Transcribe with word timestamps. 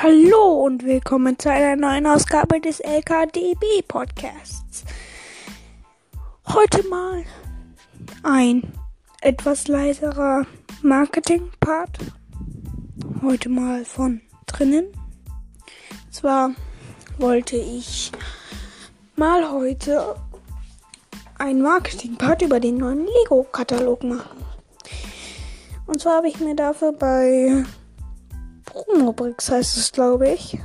Hallo 0.00 0.64
und 0.64 0.84
willkommen 0.84 1.36
zu 1.40 1.50
einer 1.50 1.74
neuen 1.74 2.06
Ausgabe 2.06 2.60
des 2.60 2.78
LKDB 2.78 3.82
Podcasts. 3.88 4.84
Heute 6.46 6.86
mal 6.86 7.24
ein 8.22 8.62
etwas 9.22 9.66
leiserer 9.66 10.46
Marketing-Part. 10.82 11.98
Heute 13.22 13.48
mal 13.48 13.84
von 13.84 14.20
drinnen. 14.46 14.86
Zwar 16.12 16.52
wollte 17.18 17.56
ich 17.56 18.12
mal 19.16 19.50
heute 19.50 20.14
ein 21.38 21.60
Marketing-Part 21.60 22.42
über 22.42 22.60
den 22.60 22.76
neuen 22.76 23.04
Lego-Katalog 23.04 24.04
machen. 24.04 24.44
Und 25.86 26.00
zwar 26.00 26.18
habe 26.18 26.28
ich 26.28 26.38
mir 26.38 26.54
dafür 26.54 26.92
bei 26.92 27.64
Promobrix 28.68 29.50
heißt 29.50 29.76
es, 29.76 29.92
glaube 29.92 30.28
ich. 30.28 30.58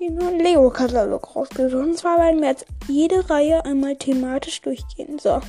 Den 0.00 0.16
neuen 0.16 0.40
Lego-Katalog 0.40 1.36
rausgesucht. 1.36 1.84
Und 1.84 1.96
zwar 1.96 2.18
werden 2.18 2.40
wir 2.40 2.48
jetzt 2.48 2.66
jede 2.88 3.28
Reihe 3.30 3.64
einmal 3.64 3.96
thematisch 3.96 4.60
durchgehen. 4.60 5.18
So. 5.18 5.40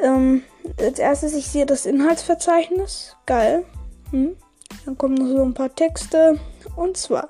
Ähm, 0.00 0.42
als 0.78 0.98
erstes, 0.98 1.34
ich 1.34 1.48
sehe 1.48 1.66
das 1.66 1.86
Inhaltsverzeichnis. 1.86 3.16
Geil. 3.26 3.64
Hm. 4.10 4.36
Dann 4.84 4.96
kommen 4.96 5.14
noch 5.14 5.26
so 5.26 5.42
ein 5.42 5.54
paar 5.54 5.74
Texte. 5.74 6.38
Und 6.76 6.96
zwar 6.96 7.28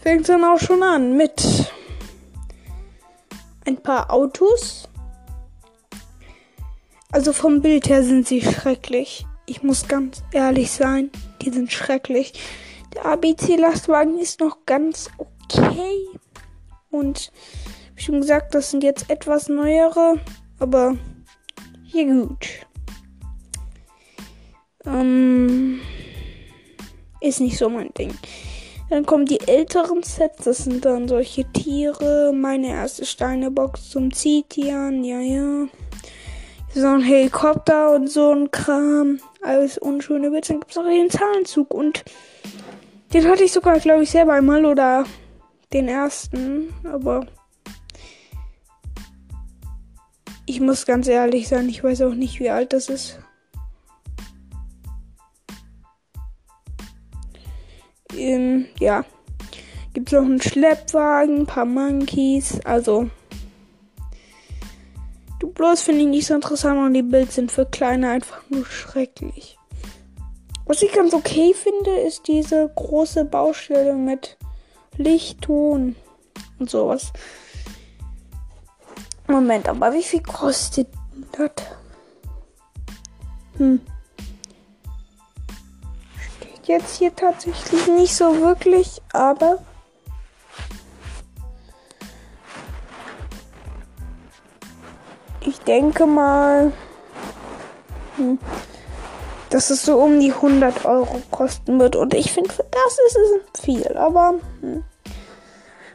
fängt 0.00 0.22
es 0.22 0.26
dann 0.26 0.44
auch 0.44 0.58
schon 0.58 0.82
an 0.82 1.16
mit 1.16 1.72
ein 3.64 3.78
paar 3.78 4.12
Autos. 4.12 4.86
Also 7.10 7.32
vom 7.32 7.62
Bild 7.62 7.88
her 7.88 8.02
sind 8.02 8.28
sie 8.28 8.42
schrecklich 8.42 9.26
ich 9.46 9.62
muss 9.62 9.88
ganz 9.88 10.22
ehrlich 10.32 10.70
sein, 10.70 11.10
die 11.42 11.50
sind 11.50 11.72
schrecklich. 11.72 12.32
Der 12.94 13.06
ABC-Lastwagen 13.06 14.18
ist 14.18 14.40
noch 14.40 14.58
ganz 14.66 15.10
okay. 15.18 16.06
Und 16.90 17.32
wie 17.94 18.02
schon 18.02 18.20
gesagt, 18.20 18.54
das 18.54 18.70
sind 18.70 18.82
jetzt 18.82 19.08
etwas 19.10 19.48
neuere, 19.48 20.20
aber 20.58 20.96
hier 21.84 22.06
gut. 22.06 22.66
Ähm, 24.84 25.80
ist 27.20 27.40
nicht 27.40 27.58
so 27.58 27.68
mein 27.68 27.92
Ding. 27.94 28.14
Dann 28.88 29.04
kommen 29.04 29.26
die 29.26 29.40
älteren 29.40 30.02
Sets, 30.02 30.44
das 30.44 30.58
sind 30.58 30.84
dann 30.84 31.08
solche 31.08 31.44
Tiere. 31.52 32.32
Meine 32.32 32.68
erste 32.68 33.04
Steinebox 33.04 33.90
zum 33.90 34.12
Zitian, 34.12 35.02
ja, 35.02 35.18
ja. 35.18 35.66
So 36.78 36.88
ein 36.88 37.00
Helikopter 37.00 37.94
und 37.94 38.10
so 38.10 38.32
ein 38.32 38.50
Kram 38.50 39.18
alles 39.40 39.78
unschöne 39.78 40.30
Witze. 40.30 40.52
Dann 40.52 40.60
gibt 40.60 40.72
es 40.72 40.76
noch 40.76 40.84
den 40.84 41.08
Zahlenzug 41.08 41.72
und 41.72 42.04
den 43.14 43.26
hatte 43.26 43.44
ich 43.44 43.52
sogar, 43.52 43.78
glaube 43.78 44.02
ich, 44.02 44.10
selber 44.10 44.34
einmal 44.34 44.66
oder 44.66 45.06
den 45.72 45.88
ersten, 45.88 46.74
aber 46.84 47.24
ich 50.44 50.60
muss 50.60 50.84
ganz 50.84 51.08
ehrlich 51.08 51.48
sein, 51.48 51.66
ich 51.70 51.82
weiß 51.82 52.02
auch 52.02 52.12
nicht, 52.12 52.40
wie 52.40 52.50
alt 52.50 52.74
das 52.74 52.90
ist. 52.90 53.20
Ähm, 58.14 58.66
ja. 58.78 59.02
Gibt 59.94 60.08
es 60.08 60.12
noch 60.12 60.26
einen 60.26 60.42
Schleppwagen, 60.42 61.38
ein 61.38 61.46
paar 61.46 61.64
Monkeys, 61.64 62.60
also 62.64 63.08
Bloß 65.56 65.80
finde 65.80 66.02
ich 66.02 66.08
nicht 66.08 66.26
so 66.26 66.34
interessant 66.34 66.78
und 66.78 66.92
die 66.92 67.02
Bilder 67.02 67.32
sind 67.32 67.50
für 67.50 67.64
Kleine 67.64 68.10
einfach 68.10 68.42
nur 68.50 68.66
schrecklich. 68.66 69.58
Was 70.66 70.82
ich 70.82 70.92
ganz 70.92 71.14
okay 71.14 71.54
finde, 71.54 71.98
ist 72.00 72.28
diese 72.28 72.70
große 72.74 73.24
Baustelle 73.24 73.94
mit 73.94 74.36
Lichtton 74.98 75.96
und 76.58 76.68
sowas. 76.68 77.10
Moment, 79.26 79.68
aber 79.68 79.94
wie 79.94 80.02
viel 80.02 80.22
kostet 80.22 80.88
das? 81.32 81.50
Hm. 83.56 83.80
Steht 86.38 86.66
jetzt 86.68 86.96
hier 86.98 87.16
tatsächlich 87.16 87.86
nicht 87.86 88.14
so 88.14 88.40
wirklich, 88.40 89.00
aber 89.12 89.60
ich 95.46 95.60
denke 95.60 96.06
mal, 96.06 96.72
hm, 98.16 98.38
dass 99.50 99.70
es 99.70 99.84
so 99.84 99.98
um 99.98 100.18
die 100.18 100.32
100 100.32 100.84
Euro 100.84 101.22
kosten 101.30 101.78
wird. 101.78 101.96
Und 101.96 102.14
ich 102.14 102.32
finde, 102.32 102.52
für 102.52 102.64
das 102.70 102.98
ist 103.06 103.18
es 103.54 103.60
viel. 103.62 103.96
Aber 103.96 104.34
hm. 104.60 104.82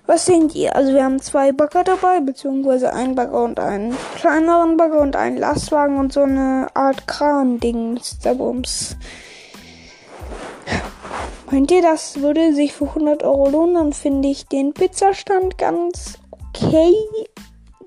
was 0.06 0.26
seht 0.26 0.56
ihr? 0.56 0.76
Also 0.76 0.94
wir 0.94 1.04
haben 1.04 1.22
zwei 1.22 1.52
Bagger 1.52 1.84
dabei, 1.84 2.22
beziehungsweise 2.22 2.94
einen 2.94 3.16
Bagger 3.16 3.44
und 3.44 3.60
einen 3.60 3.96
kleineren 4.16 4.78
Bagger 4.78 5.00
und 5.00 5.16
einen 5.16 5.38
Lastwagen 5.38 5.98
und 5.98 6.14
so 6.14 6.22
eine 6.22 6.68
Art 6.74 7.08
Kran-Ding. 7.08 8.00
Meint 11.52 11.72
ihr, 11.72 11.82
das 11.82 12.22
würde 12.22 12.54
sich 12.54 12.72
für 12.72 12.86
100 12.86 13.24
Euro 13.24 13.50
lohnen? 13.50 13.76
Dann 13.76 13.94
finde 13.94 14.30
ich 14.30 14.48
den 14.48 14.74
Pizzastand 14.74 15.58
ganz 15.58 16.18
okay. 16.32 16.94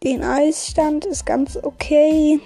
Den 0.04 0.22
Eisstand 0.22 1.06
ist 1.06 1.24
ganz 1.24 1.58
okay. 1.62 2.38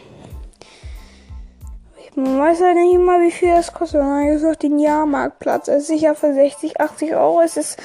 Man 2.14 2.38
weiß 2.38 2.60
halt 2.62 2.76
nicht 2.76 2.94
immer, 2.94 3.20
wie 3.20 3.32
viel 3.32 3.50
das 3.50 3.74
kostet. 3.74 4.00
Dann 4.00 4.26
gibt 4.26 4.36
es 4.36 4.42
noch 4.42 4.54
den 4.54 4.78
Jahrmarktplatz. 4.78 5.66
Er 5.66 5.78
ist 5.78 5.88
sicher 5.88 6.14
für 6.14 6.32
60, 6.32 6.80
80 6.80 7.14
Euro. 7.16 7.40
Es 7.40 7.56
ist 7.56 7.78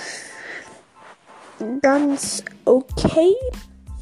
ganz 1.81 2.43
okay. 2.65 3.35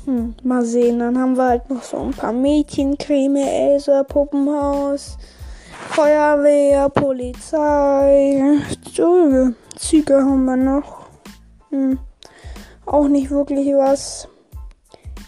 Hm, 0.03 0.35
mal 0.43 0.65
sehen. 0.65 0.99
Dann 0.99 1.17
haben 1.17 1.37
wir 1.37 1.47
halt 1.47 1.69
noch 1.69 1.83
so 1.83 1.97
ein 1.97 2.11
paar 2.11 2.33
Mädchencreme, 2.33 3.37
Elsa, 3.37 4.03
Puppenhaus, 4.03 5.17
Feuerwehr, 5.91 6.89
Polizei, 6.89 8.59
Züge. 8.93 9.55
Züge 9.77 10.15
haben 10.15 10.43
wir 10.43 10.57
noch. 10.57 11.07
Hm, 11.69 11.97
auch 12.85 13.07
nicht 13.07 13.31
wirklich 13.31 13.73
was 13.73 14.27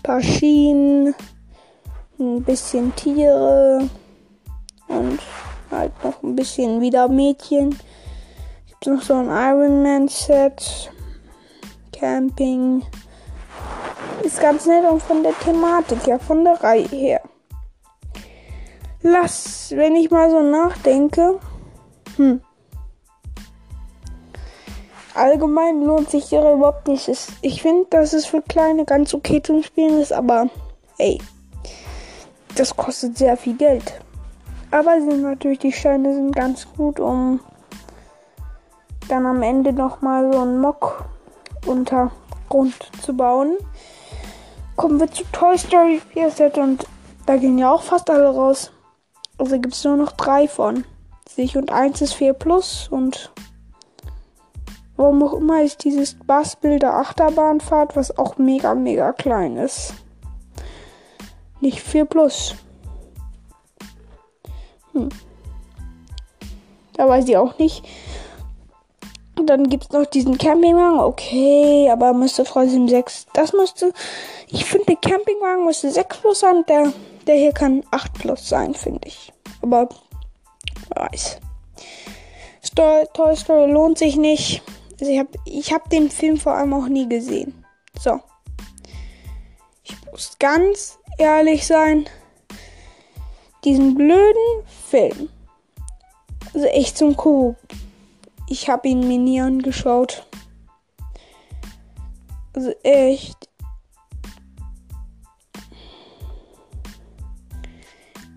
paar 0.04 0.22
Schienen, 0.22 1.16
ein 2.20 2.44
bisschen 2.44 2.94
Tiere 2.96 3.90
und 4.88 5.20
halt 5.72 5.92
noch 6.04 6.22
ein 6.22 6.36
bisschen 6.36 6.82
wieder 6.82 7.08
Mädchen. 7.08 7.70
Gibt 8.68 8.86
noch 8.86 9.02
so 9.02 9.16
ein 9.16 9.28
Ironman 9.28 10.08
Set, 10.10 10.92
Camping. 11.94 12.84
Ist 14.22 14.42
ganz 14.42 14.66
nett 14.66 14.86
und 14.90 15.02
von 15.02 15.24
der 15.24 15.38
Thematik 15.40 16.06
ja, 16.06 16.20
von 16.20 16.44
der 16.44 16.62
Reihe 16.62 16.88
her. 16.88 17.22
Lass, 19.02 19.72
wenn 19.76 19.96
ich 19.96 20.12
mal 20.12 20.30
so 20.30 20.42
nachdenke, 20.42 21.40
hm 22.18 22.42
allgemein 25.16 25.84
lohnt 25.84 26.10
sich 26.10 26.30
der 26.30 26.54
überhaupt 26.54 26.88
nicht. 26.88 27.10
Ich 27.42 27.62
finde, 27.62 27.86
dass 27.90 28.14
es 28.14 28.26
für 28.26 28.42
Kleine 28.42 28.86
ganz 28.86 29.14
okay 29.14 29.42
zum 29.42 29.64
Spielen 29.64 30.00
ist, 30.00 30.14
aber 30.14 30.50
ey, 30.98 31.20
das 32.56 32.76
kostet 32.76 33.18
sehr 33.18 33.38
viel 33.38 33.56
Geld. 33.56 34.00
Aber 34.72 35.00
sind 35.02 35.22
natürlich 35.22 35.60
die 35.60 35.72
Steine 35.72 36.14
sind 36.14 36.36
ganz 36.36 36.68
gut, 36.76 37.00
um 37.00 37.40
dann 39.08 39.26
am 39.26 39.44
Ende 39.44 39.74
nochmal 39.74 40.32
so 40.32 40.40
einen 40.40 40.60
Mock 40.60 41.06
Untergrund 41.66 42.76
zu 43.02 43.16
bauen. 43.16 43.58
Kommen 44.76 45.00
wir 45.00 45.12
zu 45.12 45.24
Toy 45.32 45.58
Story 45.58 46.02
4 46.14 46.32
Set 46.32 46.58
und 46.58 46.88
da 47.26 47.38
gehen 47.38 47.58
ja 47.58 47.72
auch 47.72 47.84
fast 47.84 48.10
alle 48.10 48.30
raus. 48.30 48.72
Also 49.38 49.60
gibt 49.60 49.74
es 49.74 49.84
nur 49.84 49.98
noch 49.98 50.12
drei 50.14 50.48
von 50.48 50.84
sich 51.30 51.58
und 51.58 51.72
eins 51.72 52.02
ist 52.02 52.14
4 52.14 52.34
Plus 52.34 52.88
und 52.90 53.32
Warum 54.96 55.24
auch 55.24 55.34
immer 55.34 55.64
ist 55.64 55.84
dieses 55.84 56.16
Bassbilder 56.16 56.94
Achterbahnfahrt, 56.96 57.96
was 57.96 58.18
auch 58.18 58.38
mega, 58.38 58.76
mega 58.76 59.12
klein 59.12 59.58
ist. 59.58 59.96
Nicht 61.62 61.80
4 61.80 62.06
plus. 62.06 62.56
Hm. 64.92 65.10
Da 66.94 67.08
weiß 67.08 67.28
ich 67.28 67.38
auch 67.38 67.58
nicht. 67.58 67.84
Und 69.36 69.48
dann 69.48 69.68
gibt 69.68 69.86
es 69.86 69.90
noch 69.90 70.06
diesen 70.06 70.38
Campingwagen. 70.38 71.00
Okay, 71.00 71.90
aber 71.90 72.14
müsste 72.14 72.44
trotzdem 72.44 72.88
6. 72.88 73.28
Das 73.34 73.52
müsste. 73.54 73.92
Ich 74.48 74.66
finde, 74.66 74.86
der 74.86 74.96
Campingwagen 74.98 75.66
müsste 75.66 75.90
6 75.90 76.18
plus 76.18 76.42
sein. 76.42 76.64
Der, 76.68 76.94
der 77.26 77.36
hier 77.36 77.52
kann 77.52 77.84
8 77.90 78.14
plus 78.14 78.48
sein, 78.48 78.76
finde 78.76 79.08
ich. 79.08 79.34
Aber 79.62 79.90
wer 80.90 81.06
weiß. 81.06 81.40
Toy 82.76 83.36
Story 83.36 83.72
lohnt 83.72 83.98
sich 83.98 84.18
nicht. 84.18 84.64
Also 85.04 85.12
ich 85.12 85.20
habe 85.20 85.32
ich 85.44 85.74
hab 85.74 85.90
den 85.90 86.10
Film 86.10 86.38
vor 86.38 86.54
allem 86.54 86.74
auch 86.74 86.88
nie 86.88 87.10
gesehen. 87.10 87.66
So. 88.00 88.22
Ich 89.84 89.94
muss 90.10 90.38
ganz 90.40 90.98
ehrlich 91.18 91.68
sein. 91.68 92.06
Diesen 93.66 93.96
blöden 93.96 94.66
Film 94.66 95.28
Also 96.54 96.68
echt 96.68 96.98
zum 96.98 97.18
Kuckuck. 97.18 97.58
Ich 98.48 98.70
habe 98.70 98.88
ihn 98.88 99.06
mir 99.06 99.18
nie 99.18 99.42
angeschaut. 99.42 100.26
Also 102.54 102.72
echt. 102.84 103.50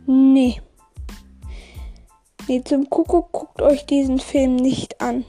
Nee. 0.06 0.60
Nee, 2.48 2.64
zum 2.64 2.90
Kuckuck 2.90 3.30
guckt 3.30 3.62
euch 3.62 3.86
diesen 3.86 4.18
Film 4.18 4.56
nicht 4.56 5.00
an. 5.00 5.24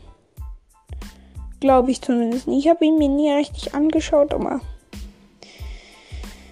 Glaube 1.59 1.92
ich 1.92 2.01
zumindest 2.01 2.48
nicht. 2.48 2.65
Ich 2.65 2.69
habe 2.69 2.86
ihn 2.86 2.98
mir 2.98 3.09
nie 3.09 3.31
richtig 3.31 3.74
angeschaut, 3.74 4.33
aber. 4.33 4.62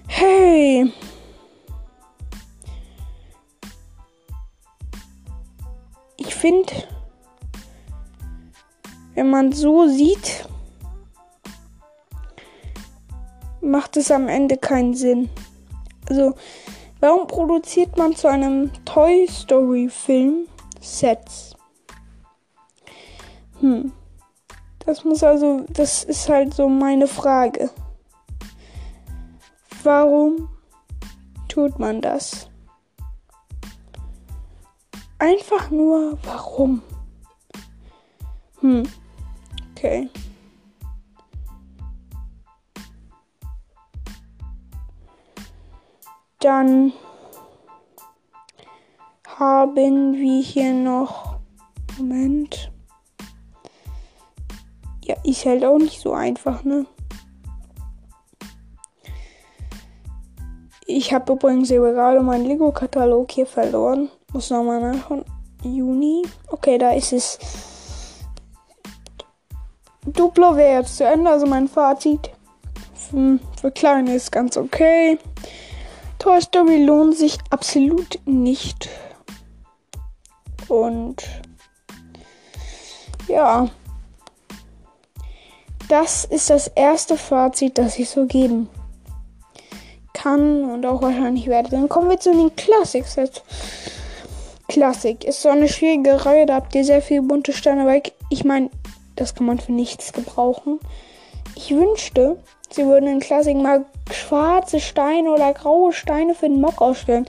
Hey! 0.08 0.92
Ich 6.18 6.34
finde, 6.34 6.74
wenn 9.14 9.30
man 9.30 9.52
so 9.52 9.88
sieht, 9.88 10.48
macht 13.62 13.98
es 13.98 14.10
am 14.12 14.28
Ende 14.28 14.58
keinen 14.58 14.94
Sinn. 14.94 15.30
Also, 16.10 16.36
warum 17.00 17.28
produziert 17.28 17.98
man 17.98 18.16
zu 18.16 18.28
einem 18.28 18.72
Toy 18.86 19.28
Story 19.30 19.90
Film 19.90 20.48
Sets? 20.80 21.56
Hm. 23.60 23.92
Das 24.86 25.04
muss 25.04 25.24
also, 25.24 25.66
das 25.70 26.04
ist 26.04 26.30
halt 26.30 26.54
so 26.54 26.70
meine 26.70 27.08
Frage. 27.08 27.72
Warum 29.84 30.50
tut 31.48 31.80
man 31.80 32.02
das? 32.02 32.50
Einfach 35.18 35.72
nur, 35.72 36.18
warum? 36.24 36.84
Hm. 38.60 38.84
Okay. 39.72 40.10
Dann 46.40 46.94
haben 49.28 50.14
wir 50.14 50.42
hier 50.42 50.74
noch. 50.74 51.40
Moment. 51.98 52.72
Ja, 55.06 55.16
ist 55.24 55.46
halt 55.46 55.64
auch 55.64 55.78
nicht 55.78 56.02
so 56.02 56.14
einfach, 56.14 56.64
ne? 56.64 56.88
Ich 60.88 61.14
habe 61.14 61.34
übrigens 61.34 61.70
gerade 61.70 62.22
meinen 62.22 62.46
Lego-Katalog 62.46 63.32
hier 63.32 63.46
verloren. 63.46 64.10
Muss 64.34 64.50
nochmal 64.50 64.82
nachschauen. 64.82 65.24
Juni. 65.62 66.24
Okay, 66.48 66.80
da 66.80 66.92
ist 66.92 67.14
es. 67.14 67.38
Duplo 70.08 70.56
wäre 70.56 70.80
jetzt 70.80 70.98
zu 70.98 71.06
Ende, 71.06 71.30
also 71.30 71.46
mein 71.46 71.68
Fazit. 71.68 72.32
Für, 72.96 73.40
für 73.62 73.72
Kleine 73.72 74.16
ist 74.16 74.32
ganz 74.32 74.58
okay. 74.58 75.20
Toy 76.18 76.42
Story 76.42 76.84
lohnt 76.84 77.16
sich 77.16 77.38
absolut 77.52 78.20
nicht. 78.26 78.90
Und 80.68 81.24
ja. 83.28 83.70
Das 85.88 86.26
ist 86.26 86.50
das 86.50 86.68
erste 86.68 87.18
Fazit, 87.18 87.78
das 87.78 88.00
ich 88.00 88.10
so 88.10 88.26
geben 88.26 88.70
kann 90.14 90.64
und 90.72 90.86
auch 90.86 91.02
wahrscheinlich 91.02 91.48
werde. 91.48 91.70
Dann 91.70 91.90
kommen 91.90 92.10
wir 92.10 92.20
zu 92.20 92.32
den 92.32 92.56
Classics 92.56 93.16
jetzt. 93.16 93.44
Klassik 94.68 95.24
ist 95.24 95.42
so 95.44 95.50
eine 95.50 95.68
schwierige 95.68 96.26
Reihe, 96.26 96.48
da 96.48 96.56
habt 96.56 96.74
ihr 96.74 96.84
sehr 96.84 97.02
viele 97.02 97.22
bunte 97.22 97.54
Steine 97.54 97.86
weg. 97.86 98.14
Ich 98.30 98.44
meine, 98.44 98.72
das 99.16 99.36
kann 99.36 99.46
man 99.46 99.60
für 99.60 99.74
nichts 99.74 100.12
gebrauchen. 100.12 100.80
Ich 101.56 101.70
wünschte, 101.76 102.38
sie 102.72 102.86
würden 102.86 103.08
in 103.08 103.20
Klassik 103.20 103.58
mal 103.58 103.86
schwarze 104.12 104.80
Steine 104.80 105.30
oder 105.30 105.54
graue 105.54 105.94
Steine 105.94 106.34
für 106.34 106.48
den 106.48 106.62
Mock 106.62 106.82
ausstellen. 106.82 107.28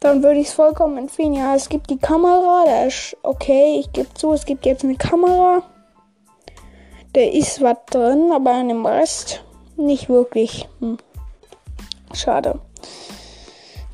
Dann 0.00 0.22
würde 0.22 0.40
ich 0.40 0.48
es 0.48 0.54
vollkommen 0.54 0.96
empfehlen. 0.98 1.34
Ja, 1.34 1.54
es 1.54 1.68
gibt 1.68 1.90
die 1.90 1.98
Kamera, 1.98 2.64
da 2.64 2.84
ist 2.84 3.16
okay, 3.22 3.76
ich 3.78 3.92
gebe 3.92 4.12
zu, 4.14 4.32
es 4.32 4.46
gibt 4.46 4.64
jetzt 4.64 4.82
eine 4.82 4.96
Kamera. 4.96 5.62
Da 7.14 7.20
ist 7.20 7.60
was 7.60 7.76
drin, 7.90 8.30
aber 8.32 8.52
an 8.52 8.68
dem 8.68 8.86
Rest 8.86 9.44
nicht 9.76 10.08
wirklich. 10.08 10.66
Hm. 10.80 10.96
Schade. 12.14 12.58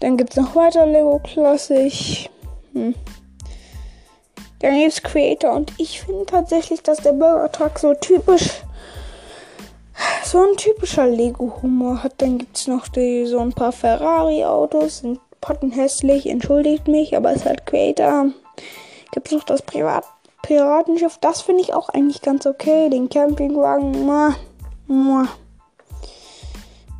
Dann 0.00 0.16
gibt 0.16 0.30
es 0.30 0.36
noch 0.36 0.54
weiter 0.54 0.86
Lego 0.86 1.20
Classic. 1.24 2.30
Hm. 2.74 2.94
Dann 4.60 4.78
gibt 4.78 4.92
es 4.92 5.02
Creator 5.02 5.52
und 5.52 5.72
ich 5.78 6.00
finde 6.00 6.26
tatsächlich, 6.26 6.82
dass 6.82 6.98
der 6.98 7.12
Burger 7.12 7.50
Truck 7.50 7.78
so 7.78 7.94
typisch, 7.94 8.62
so 10.24 10.38
ein 10.38 10.56
typischer 10.56 11.06
Lego-Humor 11.06 12.02
hat. 12.04 12.14
Dann 12.18 12.38
gibt 12.38 12.56
es 12.56 12.66
noch 12.68 12.86
die, 12.88 13.26
so 13.26 13.40
ein 13.40 13.52
paar 13.52 13.72
Ferrari-Autos, 13.72 14.98
sind 14.98 15.20
pottenhässlich, 15.40 16.26
entschuldigt 16.26 16.86
mich, 16.86 17.16
aber 17.16 17.30
es 17.30 17.38
ist 17.38 17.46
halt 17.46 17.66
Creator. 17.66 18.26
Gibt 19.12 19.28
es 19.28 19.32
noch 19.32 19.44
das 19.44 19.62
Privat 19.62 20.04
Piratenschiff, 20.42 21.18
das 21.18 21.42
finde 21.42 21.62
ich 21.62 21.74
auch 21.74 21.88
eigentlich 21.88 22.22
ganz 22.22 22.46
okay. 22.46 22.88
Den 22.88 23.08
Campingwagen, 23.08 23.92
muah, 23.92 24.34
muah. 24.86 25.28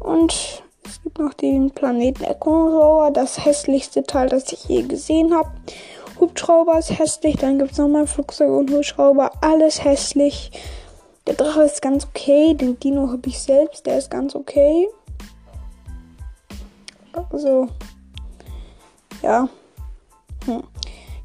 Und 0.01 0.63
es 0.85 1.03
gibt 1.03 1.19
noch 1.19 1.35
den 1.35 1.71
Planeten 1.71 2.25
Echo 2.25 3.11
das 3.11 3.45
hässlichste 3.45 4.03
Teil, 4.05 4.29
das 4.29 4.53
ich 4.53 4.65
je 4.65 4.83
gesehen 4.83 5.35
habe. 5.35 5.51
Hubschrauber 6.21 6.79
ist 6.79 6.99
hässlich, 6.99 7.37
dann 7.37 7.59
gibt 7.59 7.73
es 7.73 7.79
nochmal 7.79 8.07
Flugzeug 8.07 8.51
und 8.51 8.71
Hubschrauber, 8.71 9.31
alles 9.41 9.85
hässlich. 9.85 10.51
Der 11.27 11.35
Drache 11.35 11.63
ist 11.63 11.83
ganz 11.83 12.07
okay, 12.07 12.55
den 12.55 12.79
Dino 12.81 13.09
habe 13.09 13.29
ich 13.29 13.39
selbst, 13.39 13.87
der 13.87 13.99
ist 13.99 14.11
ganz 14.11 14.35
okay. 14.35 14.89
Also, 17.31 17.69
ja. 19.23 19.49
Hm. 20.47 20.63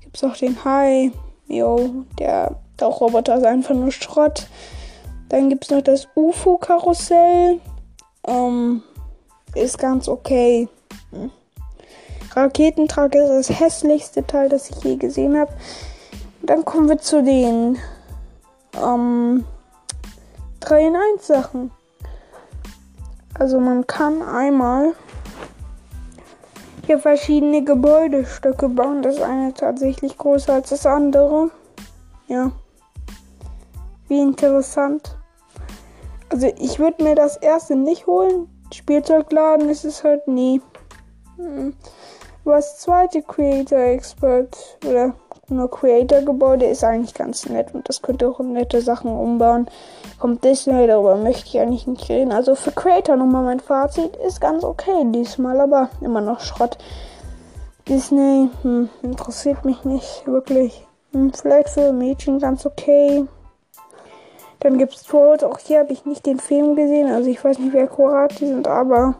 Gibt 0.01 0.18
es 0.18 0.24
auch 0.24 0.36
den 0.36 0.63
Hai. 0.63 1.12
Jo, 1.48 2.06
der 2.19 2.56
Tauchroboter 2.78 3.38
ist 3.38 3.45
einfach 3.45 3.75
nur 3.75 3.92
Schrott. 3.92 4.48
Dann 5.30 5.50
gibt 5.50 5.66
es 5.66 5.72
noch 5.72 5.81
das 5.81 6.07
UFO-Karussell. 6.16 7.60
Ähm, 8.25 8.84
ist 9.56 9.78
ganz 9.78 10.07
okay. 10.07 10.68
Hm. 11.12 11.31
Raketentrag 12.36 13.13
ist 13.15 13.50
das 13.50 13.60
hässlichste 13.60 14.25
Teil, 14.25 14.50
das 14.50 14.70
ich 14.70 14.84
je 14.84 14.96
gesehen 14.96 15.38
habe. 15.38 15.53
Dann 16.41 16.65
kommen 16.65 16.89
wir 16.89 16.98
zu 16.98 17.22
den 17.22 17.77
ähm, 18.82 19.46
3 20.62 20.88
in 20.88 20.96
1 20.96 21.27
Sachen. 21.27 21.72
Also 23.38 23.60
man 23.60 23.86
kann 23.88 24.22
einmal 24.22 24.94
hier 26.86 27.00
verschiedene 27.00 27.63
Gebäudestücke 27.63 28.70
bauen. 28.70 29.02
Das 29.02 29.22
eine 29.22 29.54
tatsächlich 29.54 30.18
größer 30.18 30.54
als 30.54 30.70
das 30.70 30.86
andere. 30.86 31.52
Ja. 32.28 32.52
Wie 34.08 34.20
interessant. 34.20 35.18
Also 36.30 36.52
ich 36.58 36.80
würde 36.80 37.04
mir 37.04 37.16
das 37.16 37.38
erste 37.38 37.75
nicht 37.75 38.08
holen. 38.08 38.50
Spielzeugladen 38.74 39.70
ist 39.70 39.86
es 39.86 40.04
halt 40.04 40.28
nie. 40.28 40.62
Hm. 41.38 41.75
Was 42.44 42.80
zweite 42.80 43.22
Creator 43.22 43.80
Expert 43.80 44.58
oder 44.86 45.16
nur 45.50 45.70
Creator 45.70 46.22
Gebäude 46.22 46.66
ist 46.66 46.84
eigentlich 46.84 47.14
ganz 47.14 47.50
nett 47.50 47.74
und 47.74 47.90
das 47.90 48.02
könnte 48.02 48.30
auch 48.30 48.40
nette 48.40 48.82
Sachen 48.82 49.12
umbauen. 49.12 49.68
Kommt 50.20 50.44
Disney, 50.44 50.88
darüber 50.88 51.18
möchte 51.18 51.48
ich 51.48 51.60
eigentlich 51.60 51.86
nicht 51.86 52.10
reden. 52.10 52.32
Also 52.32 52.56
für 52.56 52.72
Creator 52.72 53.18
nochmal 53.18 53.44
mein 53.44 53.60
Fazit 53.60 54.16
ist 54.26 54.40
ganz 54.40 54.64
okay 54.64 55.04
diesmal, 55.12 55.60
aber 55.60 55.90
immer 56.02 56.22
noch 56.22 56.40
Schrott. 56.40 56.78
Disney 57.90 58.50
hm, 58.62 58.90
interessiert 59.02 59.66
mich 59.66 59.84
nicht 59.84 60.26
wirklich. 60.26 60.88
Hm, 61.12 61.34
vielleicht 61.34 61.70
für 61.70 61.92
Mädchen 61.92 62.40
ganz 62.40 62.66
okay. 62.66 63.26
Dann 64.62 64.78
gibt 64.78 64.96
es 64.96 65.04
Trolls. 65.04 65.44
Auch 65.44 65.60
hier 65.60 65.80
habe 65.80 65.92
ich 65.92 66.06
nicht 66.06 66.26
den 66.26 66.40
Film 66.40 66.78
gesehen. 66.78 67.12
Also 67.12 67.30
ich 67.30 67.44
weiß 67.44 67.60
nicht, 67.60 67.74
wie 67.74 67.82
akkurat 67.82 68.40
die 68.40 68.48
sind, 68.48 68.66
aber 68.70 69.16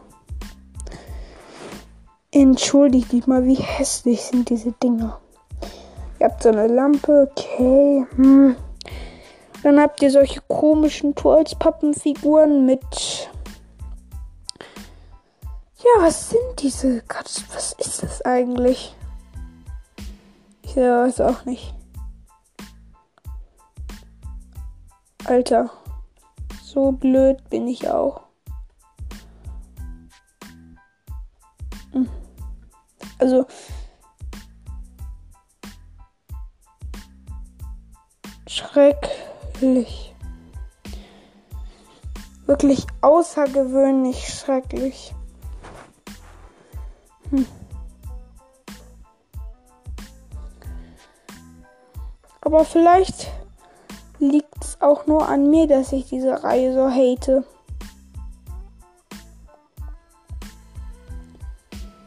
entschuldigt 2.30 3.12
mich 3.12 3.26
mal, 3.26 3.44
wie 3.44 3.56
hässlich 3.56 4.22
sind 4.22 4.48
diese 4.48 4.72
Dinger. 4.72 5.20
Ihr 6.18 6.26
habt 6.26 6.42
so 6.42 6.48
eine 6.50 6.66
Lampe, 6.66 7.28
okay. 7.30 8.06
Hm. 8.16 8.56
Dann 9.62 9.80
habt 9.80 10.02
ihr 10.02 10.10
solche 10.10 10.40
komischen 10.42 11.14
Trolls-Pappenfiguren 11.14 12.66
mit. 12.66 13.30
Ja, 15.78 16.02
was 16.02 16.30
sind 16.30 16.62
diese 16.62 17.00
Katzen? 17.02 17.44
Was 17.52 17.72
ist 17.74 18.02
das 18.02 18.22
eigentlich? 18.22 18.94
Ich 20.62 20.76
weiß 20.76 21.20
auch 21.20 21.44
nicht. 21.44 21.74
Alter, 25.24 25.70
so 26.62 26.92
blöd 26.92 27.48
bin 27.48 27.66
ich 27.66 27.88
auch. 27.88 28.22
Hm. 31.92 32.08
Also, 33.18 33.46
schrecklich. 38.54 40.14
Wirklich 42.46 42.86
außergewöhnlich 43.00 44.28
schrecklich. 44.28 45.14
Hm. 47.30 47.46
Aber 52.42 52.64
vielleicht 52.64 53.32
liegt 54.18 54.62
es 54.62 54.80
auch 54.80 55.06
nur 55.06 55.28
an 55.28 55.50
mir, 55.50 55.66
dass 55.66 55.92
ich 55.92 56.08
diese 56.08 56.44
Reihe 56.44 56.74
so 56.74 56.90
hate. 56.90 57.44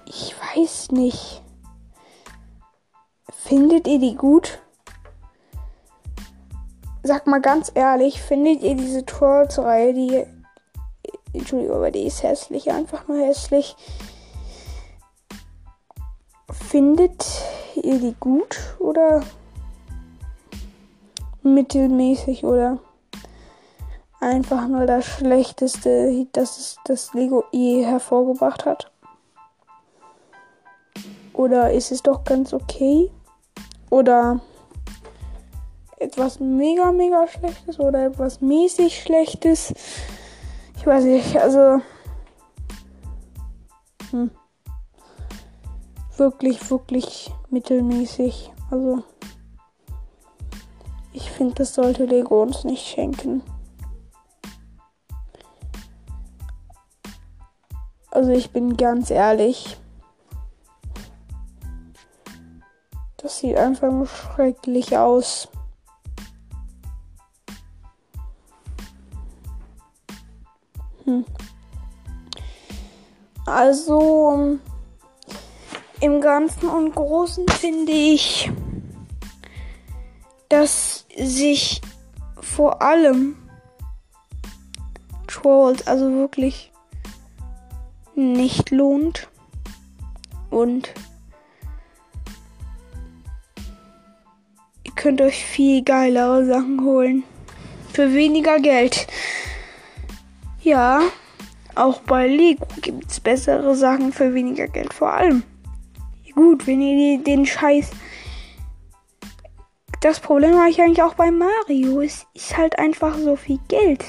Ich 0.05 0.35
weiß 0.39 0.91
nicht. 0.91 1.41
Findet 3.29 3.87
ihr 3.87 3.99
die 3.99 4.15
gut? 4.15 4.59
Sag 7.07 7.25
mal 7.25 7.39
ganz 7.39 7.71
ehrlich, 7.73 8.21
findet 8.21 8.61
ihr 8.63 8.75
diese 8.75 9.05
Trolls-Reihe, 9.05 9.93
die. 9.93 10.25
Entschuldigung, 11.31 11.77
aber 11.77 11.89
die 11.89 12.05
ist 12.05 12.21
hässlich, 12.21 12.69
einfach 12.69 13.07
nur 13.07 13.25
hässlich. 13.25 13.77
Findet 16.51 17.25
ihr 17.81 17.99
die 17.99 18.13
gut 18.19 18.57
oder 18.79 19.21
mittelmäßig 21.43 22.43
oder 22.43 22.79
einfach 24.19 24.67
nur 24.67 24.85
das 24.85 25.05
Schlechteste, 25.05 26.27
das 26.33 26.57
es 26.57 26.77
das 26.83 27.13
Lego 27.13 27.45
je 27.53 27.85
hervorgebracht 27.85 28.65
hat? 28.65 28.91
Oder 31.31 31.71
ist 31.71 31.93
es 31.93 32.03
doch 32.03 32.25
ganz 32.25 32.53
okay? 32.53 33.09
Oder 33.89 34.41
etwas 35.97 36.39
mega, 36.39 36.91
mega 36.91 37.27
Schlechtes 37.27 37.79
oder 37.79 38.05
etwas 38.05 38.41
mäßig 38.41 39.01
Schlechtes? 39.01 39.73
Ich 40.77 40.85
weiß 40.85 41.03
nicht, 41.05 41.37
also. 41.37 41.81
Hm. 44.11 44.31
Wirklich, 46.15 46.69
wirklich 46.69 47.31
mittelmäßig. 47.49 48.51
Also. 48.71 49.03
Ich 51.13 51.31
finde, 51.31 51.55
das 51.55 51.73
sollte 51.73 52.05
Lego 52.05 52.41
uns 52.43 52.63
nicht 52.63 52.87
schenken. 52.87 53.41
Also 58.11 58.31
ich 58.31 58.51
bin 58.51 58.77
ganz 58.77 59.09
ehrlich. 59.09 59.77
Das 63.17 63.39
sieht 63.39 63.57
einfach 63.57 63.91
nur 63.91 64.07
schrecklich 64.07 64.97
aus. 64.97 65.49
Hm. 71.07 71.23
Also 73.45 74.59
im 76.01 76.21
Ganzen 76.21 76.67
und 76.67 76.93
Großen 76.93 77.47
finde 77.47 77.93
ich, 77.93 78.51
dass 80.49 81.05
sich 81.17 81.81
vor 82.41 82.81
allem 82.81 83.37
Trolls 85.27 85.87
also 85.87 86.11
wirklich 86.11 86.73
nicht 88.15 88.71
lohnt 88.71 89.29
und 90.49 90.93
ihr 94.83 94.91
könnt 94.93 95.21
euch 95.21 95.45
viel 95.45 95.83
geilere 95.83 96.45
Sachen 96.45 96.83
holen 96.83 97.23
für 97.93 98.13
weniger 98.13 98.59
Geld. 98.59 99.07
Ja, 100.67 100.99
auch 101.75 102.01
bei 102.01 102.27
Lego 102.27 102.67
gibt 102.81 103.09
es 103.09 103.21
bessere 103.21 103.73
Sachen 103.73 104.11
für 104.11 104.33
weniger 104.33 104.67
Geld 104.67 104.93
vor 104.93 105.13
allem. 105.13 105.43
Gut, 106.35 106.67
wenn 106.67 106.81
ihr 106.81 107.19
den 107.19 107.45
Scheiß 107.45 107.91
das 110.01 110.19
Problem 110.19 110.57
habe 110.57 110.69
ich 110.69 110.81
eigentlich 110.81 111.01
auch 111.01 111.13
bei 111.13 111.31
Mario. 111.31 112.01
Es 112.01 112.27
ist 112.33 112.57
halt 112.57 112.77
einfach 112.79 113.17
so 113.17 113.37
viel 113.37 113.59
Geld. 113.69 114.03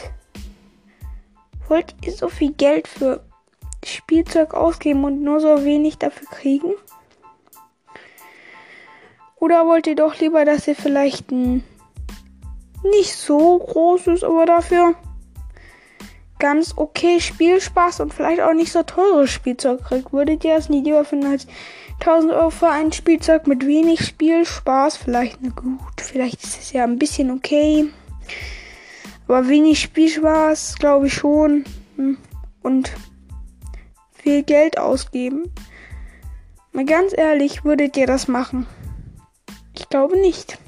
Wollt 1.68 1.94
ihr 2.04 2.10
so 2.10 2.28
viel 2.28 2.50
Geld 2.50 2.88
für 2.88 3.24
Spielzeug 3.84 4.52
ausgeben 4.52 5.04
und 5.04 5.22
nur 5.22 5.38
so 5.38 5.64
wenig 5.64 5.98
dafür 5.98 6.26
kriegen? 6.28 6.72
Oder 9.36 9.64
wollt 9.64 9.86
ihr 9.86 9.94
doch 9.94 10.18
lieber, 10.18 10.44
dass 10.44 10.66
ihr 10.66 10.74
vielleicht 10.74 11.30
ein 11.30 11.62
nicht 12.82 13.14
so 13.14 13.58
großes, 13.58 14.24
aber 14.24 14.44
dafür 14.44 14.96
ganz 16.38 16.74
okay 16.76 17.20
Spielspaß 17.20 18.00
und 18.00 18.14
vielleicht 18.14 18.40
auch 18.40 18.52
nicht 18.52 18.72
so 18.72 18.82
teures 18.82 19.30
Spielzeug 19.30 19.84
kriegt? 19.84 20.12
Würdet 20.12 20.44
ihr 20.44 20.56
das 20.56 20.68
nie 20.68 20.82
lieber 20.82 21.04
finden 21.04 21.26
als 21.26 21.46
1000 22.00 22.32
Euro 22.32 22.50
für 22.50 22.68
ein 22.68 22.92
Spielzeug 22.92 23.46
mit 23.46 23.66
wenig 23.66 24.04
Spielspaß. 24.04 24.96
Vielleicht, 24.96 25.38
na 25.40 25.50
gut, 25.50 26.00
vielleicht 26.00 26.44
ist 26.44 26.60
es 26.60 26.72
ja 26.72 26.84
ein 26.84 26.98
bisschen 26.98 27.30
okay. 27.30 27.88
Aber 29.26 29.48
wenig 29.48 29.80
Spielspaß, 29.80 30.76
glaube 30.76 31.08
ich 31.08 31.14
schon. 31.14 31.64
Hm. 31.96 32.18
Und 32.62 32.92
viel 34.12 34.42
Geld 34.42 34.78
ausgeben. 34.78 35.52
Mal 36.72 36.84
ganz 36.84 37.12
ehrlich, 37.16 37.64
würdet 37.64 37.96
ihr 37.96 38.06
das 38.06 38.28
machen? 38.28 38.66
Ich 39.74 39.88
glaube 39.88 40.18
nicht. 40.18 40.58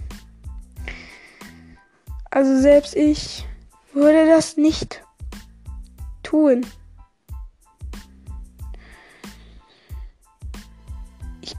Also 2.31 2.61
selbst 2.61 2.97
ich 2.97 3.47
würde 3.93 4.27
das 4.27 4.57
nicht 4.57 5.03
tun. 6.31 6.65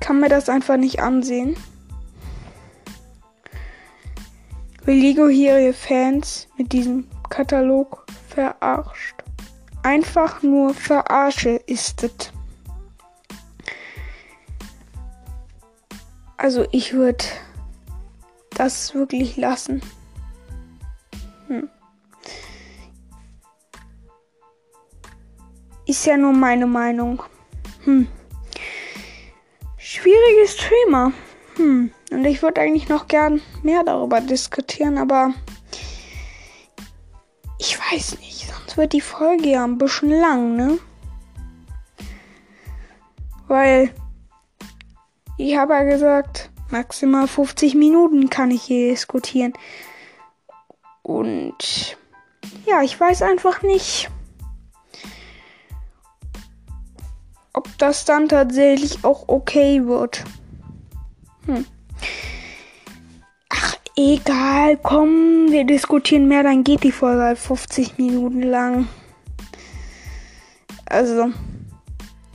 kann 0.02 0.20
mir 0.20 0.28
das 0.28 0.50
einfach 0.50 0.76
nicht 0.76 1.00
ansehen. 1.00 1.56
Lego 4.86 5.30
hier 5.30 5.58
ihre 5.58 5.74
Fans 5.74 6.50
mit 6.58 6.74
diesem 6.74 7.08
Katalog 7.30 8.06
verarscht. 8.28 9.16
Einfach 9.84 10.44
nur 10.44 10.74
verarsche 10.74 11.52
ist 11.52 12.04
es. 12.04 12.34
Also 16.36 16.66
ich 16.72 16.92
würde 16.92 17.24
das 18.58 18.94
wirklich 18.94 19.38
lassen. 19.38 19.82
Ist 25.92 26.06
ja 26.06 26.16
nur 26.16 26.34
meine 26.34 26.68
Meinung. 26.68 27.22
Hm 27.84 28.08
schwierige 29.92 30.48
Streamer. 30.48 31.12
Hm. 31.58 31.92
Und 32.12 32.26
ich 32.26 32.42
würde 32.42 32.62
eigentlich 32.62 32.88
noch 32.88 33.08
gern 33.08 33.42
mehr 33.62 33.84
darüber 33.84 34.22
diskutieren, 34.22 34.98
aber 34.98 35.34
ich 37.60 37.78
weiß 37.78 38.20
nicht. 38.20 38.48
Sonst 38.48 38.78
wird 38.78 38.94
die 38.94 39.02
Folge 39.02 39.50
ja 39.50 39.64
ein 39.64 39.78
bisschen 39.78 40.12
lang, 40.12 40.56
ne? 40.56 40.80
Weil 43.48 43.94
ich 45.38 45.58
habe 45.58 45.74
ja 45.74 45.84
gesagt, 45.84 46.50
maximal 46.70 47.28
50 47.28 47.76
Minuten 47.76 48.30
kann 48.30 48.52
ich 48.52 48.64
hier 48.64 48.92
diskutieren. 48.92 49.54
Und 51.02 51.98
ja, 52.66 52.82
ich 52.82 52.98
weiß 52.98 53.24
einfach 53.24 53.62
nicht. 53.62 54.10
Das 57.82 58.06
dann 58.06 58.30
tatsächlich 58.30 59.04
auch 59.04 59.28
okay 59.28 59.86
wird. 59.86 60.24
Hm. 61.46 61.66
Ach, 63.50 63.76
egal, 63.96 64.78
komm, 64.78 65.48
wir 65.50 65.66
diskutieren 65.66 66.28
mehr, 66.28 66.44
dann 66.44 66.64
geht 66.64 66.84
die 66.84 66.92
Folge 66.92 67.24
halt 67.24 67.40
50 67.40 67.98
Minuten 67.98 68.44
lang. 68.44 68.88
Also, 70.86 71.32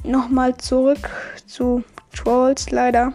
nochmal 0.03 0.57
zurück 0.57 1.11
zu 1.47 1.85
Trolls 2.15 2.71
leider. 2.71 3.13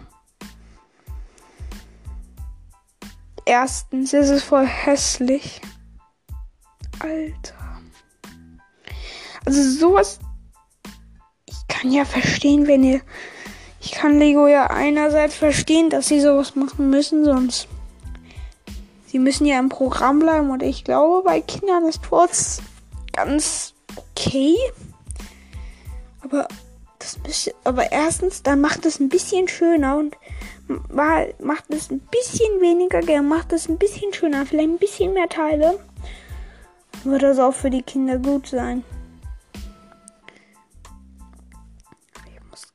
Erstens 3.45 4.13
ist 4.13 4.29
es 4.29 4.43
voll 4.43 4.65
hässlich. 4.65 5.61
Alter. 6.99 7.81
Also 9.45 9.63
sowas 9.63 10.19
kann 11.71 11.91
ja 11.91 12.05
verstehen, 12.05 12.67
wenn 12.67 12.83
ihr. 12.83 13.01
Ich 13.79 13.93
kann 13.93 14.19
Lego 14.19 14.45
ja 14.47 14.67
einerseits 14.67 15.35
verstehen, 15.35 15.89
dass 15.89 16.07
sie 16.07 16.21
sowas 16.21 16.55
machen 16.55 16.91
müssen, 16.91 17.25
sonst. 17.25 17.67
Sie 19.07 19.17
müssen 19.17 19.45
ja 19.47 19.59
im 19.59 19.69
Programm 19.69 20.19
bleiben 20.19 20.51
und 20.51 20.61
ich 20.61 20.83
glaube, 20.83 21.23
bei 21.25 21.41
Kindern 21.41 21.85
ist 21.85 22.01
Trotz 22.03 22.61
ganz 23.11 23.73
okay. 23.95 24.55
Aber 26.21 26.47
das 26.99 27.17
müsste, 27.25 27.55
aber 27.63 27.91
erstens, 27.91 28.43
dann 28.43 28.61
macht 28.61 28.85
es 28.85 28.99
ein 28.99 29.09
bisschen 29.09 29.47
schöner 29.47 29.97
und 29.97 30.15
macht 31.39 31.65
es 31.69 31.89
ein 31.89 31.99
bisschen 31.99 32.61
weniger 32.61 33.01
Geld, 33.01 33.23
macht 33.23 33.51
es 33.51 33.67
ein 33.67 33.77
bisschen 33.77 34.13
schöner, 34.13 34.45
vielleicht 34.45 34.69
ein 34.69 34.77
bisschen 34.77 35.13
mehr 35.13 35.27
Teile, 35.27 35.79
wird 37.03 37.23
das 37.23 37.39
auch 37.39 37.53
für 37.53 37.71
die 37.71 37.81
Kinder 37.81 38.17
gut 38.17 38.47
sein. 38.47 38.83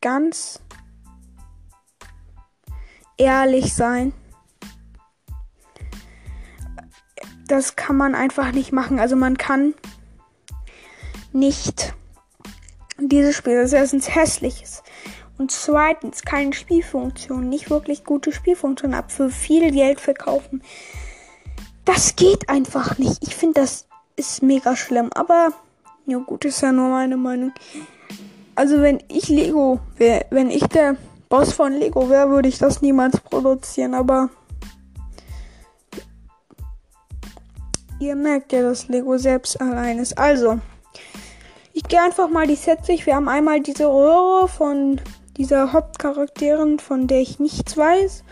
Ganz 0.01 0.61
ehrlich 3.17 3.75
sein. 3.75 4.13
Das 7.49 7.77
kann 7.77 7.97
man 7.97 8.15
einfach 8.15 8.53
nicht 8.53 8.73
machen. 8.73 8.99
Also 8.99 9.17
man 9.17 9.39
kann 9.39 9.75
nicht 11.33 11.95
dieses 12.99 13.37
Spiel, 13.37 13.63
das 13.63 13.73
erstens 13.73 14.15
hässlich 14.15 14.63
ist 14.63 14.83
und 15.39 15.51
zweitens 15.51 16.23
keine 16.23 16.53
Spielfunktion, 16.53 17.49
nicht 17.49 17.71
wirklich 17.71 18.05
gute 18.05 18.33
Spielfunktion 18.33 18.95
ab, 18.95 19.13
für 19.13 19.29
viel 19.31 19.71
Geld 19.71 20.01
verkaufen. 20.01 20.63
Das 21.85 22.17
geht 22.17 22.49
einfach 22.49 22.99
nicht. 22.99 23.23
Ich 23.23 23.37
finde, 23.37 23.61
das 23.61 23.87
ist 24.17 24.43
mega 24.43 24.75
schlimm. 24.77 25.13
Aber, 25.13 25.53
ja 26.07 26.19
gut, 26.19 26.45
ist 26.45 26.63
ja 26.63 26.73
nur 26.73 26.89
meine 26.89 27.17
Meinung. 27.17 27.53
Also 28.57 28.81
wenn 28.81 29.03
ich 29.09 29.29
Lego 29.29 29.81
wäre, 29.97 30.25
wenn 30.31 30.51
ich 30.51 30.67
der 30.67 30.97
Boss 31.29 31.53
von 31.53 31.75
Lego 31.75 32.09
wäre, 32.09 32.31
würde 32.31 32.49
ich 32.49 32.59
das 32.59 32.81
niemals 32.81 33.21
produzieren. 33.21 33.93
Aber 33.95 34.31
ihr 38.01 38.17
merkt 38.17 38.53
ja, 38.53 38.63
dass 38.63 38.89
Lego 38.89 39.19
selbst 39.19 39.61
allein 39.61 39.99
ist. 39.99 40.17
Also, 40.19 40.59
ich 41.75 41.83
gehe 41.85 42.01
einfach 42.01 42.31
mal 42.31 42.47
die 42.47 42.57
Sets 42.57 42.87
durch. 42.87 43.05
Wir 43.05 43.17
haben 43.17 43.29
einmal 43.29 43.61
diese 43.61 43.87
Röhre 43.87 44.49
von 44.49 45.01
dieser 45.37 45.75
Hauptcharakterin, 45.75 46.79
von 46.79 47.07
der 47.07 47.21
ich 47.21 47.39
nichts 47.39 47.77
weiß. 47.77 48.25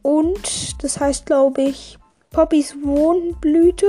Und 0.00 0.82
das 0.82 1.00
heißt, 1.00 1.26
glaube 1.26 1.62
ich, 1.62 1.98
Poppys 2.30 2.76
Wohnblüte. 2.82 3.86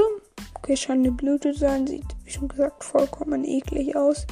Okay, 0.56 0.76
scheint 0.76 1.06
eine 1.06 1.12
Blüte 1.12 1.54
zu 1.54 1.60
sein. 1.60 1.88
Sieht, 1.88 2.06
wie 2.26 2.32
schon 2.32 2.50
gesagt, 2.50 2.84
vollkommen 2.84 3.46
eklig 3.46 3.96
aus. 3.96 4.28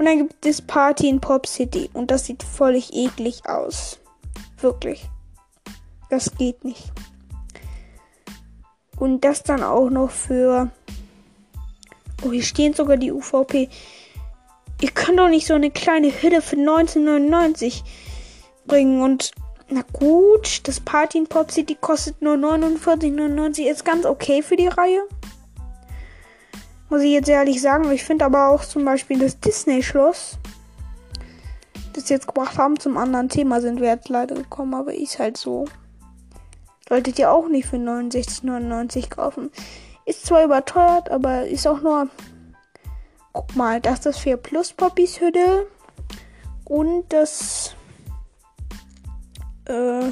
Und 0.00 0.06
dann 0.06 0.16
gibt 0.16 0.46
es 0.46 0.62
Party 0.62 1.10
in 1.10 1.20
Pop 1.20 1.46
City. 1.46 1.90
Und 1.92 2.10
das 2.10 2.24
sieht 2.24 2.42
völlig 2.42 2.94
eklig 2.94 3.42
aus. 3.44 3.98
Wirklich. 4.58 5.06
Das 6.08 6.34
geht 6.38 6.64
nicht. 6.64 6.90
Und 8.98 9.26
das 9.26 9.42
dann 9.42 9.62
auch 9.62 9.90
noch 9.90 10.10
für. 10.10 10.70
Oh, 12.24 12.32
hier 12.32 12.42
stehen 12.42 12.72
sogar 12.72 12.96
die 12.96 13.12
UVP. 13.12 13.68
Ihr 14.80 14.90
könnt 14.92 15.18
doch 15.18 15.28
nicht 15.28 15.46
so 15.46 15.52
eine 15.52 15.70
kleine 15.70 16.08
Hütte 16.08 16.40
für 16.40 16.56
1999 16.56 17.84
bringen. 18.64 19.02
Und 19.02 19.32
na 19.68 19.82
gut, 19.92 20.66
das 20.66 20.80
Party 20.80 21.18
in 21.18 21.26
Pop 21.26 21.50
City 21.50 21.76
kostet 21.78 22.22
nur 22.22 22.36
49,99. 22.36 23.70
Ist 23.70 23.84
ganz 23.84 24.06
okay 24.06 24.40
für 24.40 24.56
die 24.56 24.68
Reihe. 24.68 25.02
Muss 26.90 27.02
ich 27.02 27.12
jetzt 27.12 27.28
ehrlich 27.28 27.62
sagen. 27.62 27.90
Ich 27.92 28.04
finde 28.04 28.24
aber 28.24 28.48
auch 28.48 28.64
zum 28.64 28.84
Beispiel 28.84 29.18
das 29.18 29.40
Disney-Schloss, 29.40 30.38
das 31.94 32.08
jetzt 32.08 32.26
gebracht 32.26 32.58
haben 32.58 32.78
zum 32.78 32.96
anderen 32.96 33.28
Thema, 33.28 33.60
sind 33.60 33.80
wir 33.80 33.88
jetzt 33.88 34.08
leider 34.08 34.34
gekommen. 34.34 34.74
Aber 34.74 34.92
ist 34.92 35.18
halt 35.18 35.36
so. 35.36 35.64
Solltet 36.88 37.18
ihr 37.18 37.30
auch 37.30 37.48
nicht 37.48 37.68
für 37.68 37.76
69,99 37.76 39.08
kaufen. 39.08 39.50
Ist 40.04 40.26
zwar 40.26 40.44
überteuert, 40.44 41.10
aber 41.10 41.46
ist 41.46 41.66
auch 41.66 41.80
nur 41.80 42.08
Guck 43.32 43.54
mal, 43.54 43.80
das 43.80 43.94
ist 43.94 44.06
das 44.06 44.18
4 44.18 44.36
Plus 44.38 44.72
Poppys 44.72 45.20
Hütte. 45.20 45.66
Und 46.64 47.04
das. 47.10 47.74
Äh. 49.66 50.10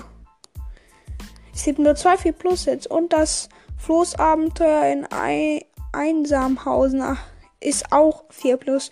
Es 1.53 1.65
gibt 1.65 1.81
nur 1.81 1.97
zwei 1.97 2.17
4 2.17 2.33
Plus 2.33 2.65
Sets. 2.65 2.87
Und 2.87 3.13
das 3.13 3.49
Floßabenteuer 3.79 4.93
in 4.93 5.07
Ei 5.11 5.67
Einsamhausen 5.93 7.17
ist 7.61 7.93
auch 7.93 8.25
4 8.31 8.57
Plus. 8.57 8.91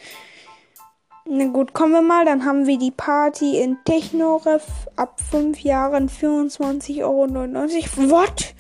Na 1.29 1.47
gut, 1.47 1.73
kommen 1.73 1.93
wir 1.93 2.03
mal. 2.03 2.25
Dann 2.25 2.45
haben 2.45 2.67
wir 2.67 2.79
die 2.79 2.91
Party 2.91 3.61
in 3.61 3.79
Technoref 3.85 4.65
ab 4.97 5.21
5 5.31 5.59
Jahren 5.61 6.09
24,99 6.09 7.03
Euro. 7.03 8.11
What? 8.11 8.55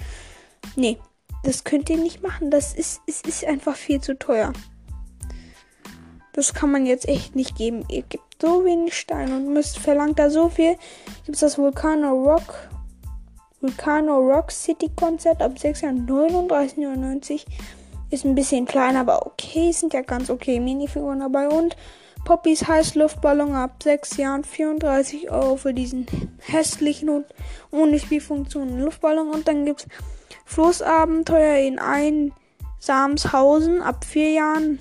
Nee, 0.74 0.98
das 1.44 1.64
könnt 1.64 1.88
ihr 1.90 1.98
nicht 1.98 2.22
machen. 2.22 2.50
Das 2.50 2.74
ist, 2.74 3.00
es 3.06 3.20
ist 3.22 3.44
einfach 3.44 3.76
viel 3.76 4.00
zu 4.00 4.18
teuer. 4.18 4.52
Das 6.32 6.52
kann 6.52 6.70
man 6.70 6.84
jetzt 6.84 7.08
echt 7.08 7.34
nicht 7.34 7.56
geben. 7.56 7.84
Ihr 7.88 8.02
gibt 8.02 8.42
so 8.42 8.64
wenig 8.64 8.94
Stein 8.94 9.32
und 9.32 9.52
müsst 9.52 9.78
verlangt 9.78 10.18
da 10.18 10.28
so 10.28 10.48
viel. 10.48 10.76
Gibt 11.24 11.36
es 11.36 11.40
das 11.40 11.56
Vulcano 11.56 12.12
Rock 12.12 12.68
Vulcano 13.60 14.18
Rock 14.18 14.52
City 14.52 14.90
Konzert 14.94 15.40
ab 15.40 15.58
6 15.58 15.80
Jahren 15.80 16.06
39,99. 16.06 17.44
Ist 18.16 18.24
ein 18.24 18.34
bisschen 18.34 18.64
klein, 18.64 18.96
aber 18.96 19.26
okay. 19.26 19.70
Sind 19.72 19.92
ja 19.92 20.00
ganz 20.00 20.30
okay 20.30 20.58
Minifiguren 20.58 21.20
dabei. 21.20 21.48
Und 21.48 21.76
Poppys 22.24 22.66
Heißluftballon 22.66 23.52
ab 23.54 23.82
6 23.82 24.16
Jahren 24.16 24.42
34 24.42 25.30
Euro 25.30 25.56
für 25.56 25.74
diesen 25.74 26.06
hässlichen 26.40 27.10
und 27.10 27.26
ohne 27.70 27.98
Spielfunktion 27.98 28.80
Luftballon. 28.80 29.28
Und 29.28 29.46
dann 29.46 29.66
gibt 29.66 29.80
es 29.80 29.86
Flussabenteuer 30.46 31.58
in 31.58 31.78
Einsamshausen 32.80 33.82
ab 33.82 34.06
4 34.06 34.30
Jahren 34.30 34.78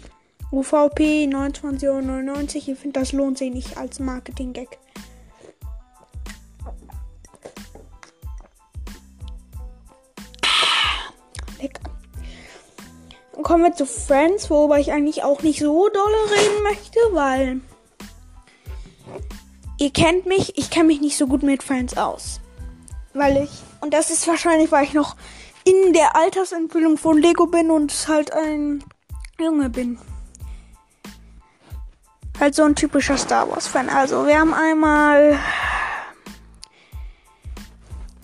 UVP 0.49 1.25
29,99 1.25 1.89
Euro. 1.89 2.39
Ich 2.53 2.63
finde, 2.79 3.01
das 3.01 3.11
lohnt 3.11 3.37
sich 3.37 3.53
nicht 3.53 3.77
als 3.77 3.99
Marketing-Gag. 3.99 4.79
Lecker. 11.61 11.94
Kommen 13.43 13.63
wir 13.63 13.73
zu 13.73 13.85
Friends, 13.85 14.49
worüber 14.49 14.79
ich 14.79 14.91
eigentlich 14.91 15.23
auch 15.23 15.41
nicht 15.43 15.59
so 15.59 15.89
dolle 15.89 16.31
reden 16.31 16.63
möchte, 16.63 16.99
weil 17.11 17.61
ihr 19.77 19.91
kennt 19.91 20.25
mich, 20.25 20.57
ich 20.57 20.69
kenne 20.69 20.85
mich 20.85 21.01
nicht 21.01 21.17
so 21.17 21.27
gut 21.27 21.43
mit 21.43 21.61
Friends 21.61 21.97
aus. 21.97 22.39
Weil 23.13 23.43
ich, 23.43 23.51
und 23.81 23.93
das 23.93 24.09
ist 24.09 24.27
wahrscheinlich, 24.27 24.71
weil 24.71 24.85
ich 24.85 24.93
noch 24.93 25.15
in 25.63 25.93
der 25.93 26.15
Altersentwicklung 26.15 26.97
von 26.97 27.17
Lego 27.17 27.47
bin 27.47 27.71
und 27.71 27.93
halt 28.07 28.33
ein 28.33 28.83
Junge 29.39 29.69
bin 29.69 29.99
halt 32.39 32.55
so 32.55 32.63
ein 32.63 32.75
typischer 32.75 33.17
Star 33.17 33.49
Wars-Fan. 33.49 33.89
Also, 33.89 34.27
wir 34.27 34.39
haben 34.39 34.53
einmal. 34.53 35.39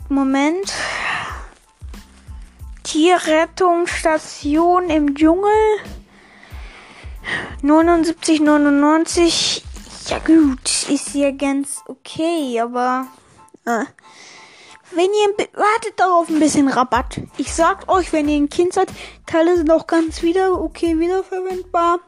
Moment. 0.10 0.74
Tierrettungsstation 2.92 4.90
im 4.90 5.16
Dschungel. 5.16 5.50
79,99. 7.64 9.62
Ja 10.08 10.20
gut, 10.20 10.90
ist 10.90 11.16
ja 11.16 11.32
ganz 11.32 11.80
okay, 11.88 12.60
aber 12.60 13.08
äh, 13.64 13.86
wenn 14.94 15.06
ihr 15.06 15.30
wartet 15.54 15.94
darauf 15.96 16.28
ein 16.28 16.40
bisschen 16.40 16.68
Rabatt. 16.68 17.22
Ich 17.38 17.54
sag 17.54 17.88
euch, 17.88 18.12
wenn 18.12 18.28
ihr 18.28 18.36
ein 18.36 18.50
Kind 18.50 18.74
seid, 18.74 18.92
Teile 19.26 19.56
sind 19.56 19.72
auch 19.72 19.88
ganz 19.88 20.22
wieder 20.22 20.62
okay 20.62 21.00
wiederverwendbar. 21.00 22.02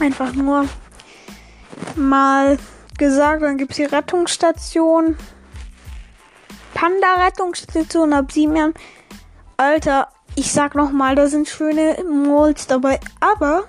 Einfach 0.00 0.32
nur 0.32 0.66
mal 1.96 2.56
gesagt. 2.96 3.42
Dann 3.42 3.58
gibt 3.58 3.72
es 3.72 3.76
die 3.76 3.84
Rettungsstation. 3.84 5.18
Panda-Rettungsstation 6.72 8.14
ab 8.14 8.32
sieben 8.32 8.56
Jahren. 8.56 8.72
Alter, 9.60 10.06
ich 10.36 10.52
sag 10.52 10.76
nochmal, 10.76 11.16
da 11.16 11.26
sind 11.26 11.48
schöne 11.48 11.96
Malls 12.04 12.68
dabei. 12.68 13.00
Aber 13.18 13.64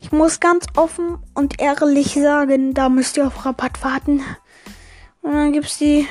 ich 0.00 0.12
muss 0.12 0.38
ganz 0.38 0.64
offen 0.76 1.18
und 1.34 1.60
ehrlich 1.60 2.14
sagen, 2.14 2.72
da 2.72 2.88
müsst 2.88 3.16
ihr 3.16 3.26
auf 3.26 3.44
Rabatt 3.44 3.82
warten. 3.82 4.22
Und 5.22 5.32
dann 5.32 5.52
gibt 5.52 5.66
es 5.66 5.78
die 5.78 6.06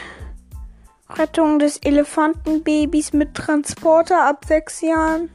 Rettung 1.10 1.60
des 1.60 1.78
Elefantenbabys 1.78 3.14
mit 3.14 3.34
Transporter 3.34 4.28
ab 4.28 4.44
sechs 4.46 4.82
Jahren. 4.82 5.30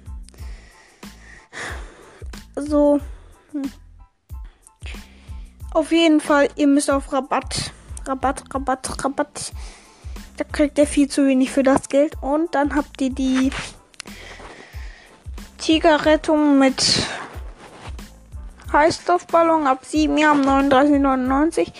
So. 2.56 3.00
Hm. 3.52 3.72
Auf 5.72 5.92
jeden 5.92 6.20
Fall, 6.20 6.50
ihr 6.56 6.66
müsst 6.66 6.90
auf 6.90 7.10
Rabatt. 7.10 7.72
Rabatt, 8.04 8.44
Rabatt, 8.52 9.02
Rabatt. 9.02 9.52
Da 10.36 10.44
kriegt 10.44 10.78
ihr 10.78 10.86
viel 10.86 11.08
zu 11.08 11.26
wenig 11.26 11.50
für 11.50 11.62
das 11.62 11.88
Geld. 11.88 12.16
Und 12.20 12.54
dann 12.54 12.74
habt 12.74 13.00
ihr 13.00 13.10
die 13.10 13.50
Tigerrettung 15.58 16.58
mit 16.58 17.06
Heißstoffballon 18.72 19.66
ab 19.66 19.84
7 19.84 20.18
Jahren 20.18 20.44
39,99. 20.44 21.72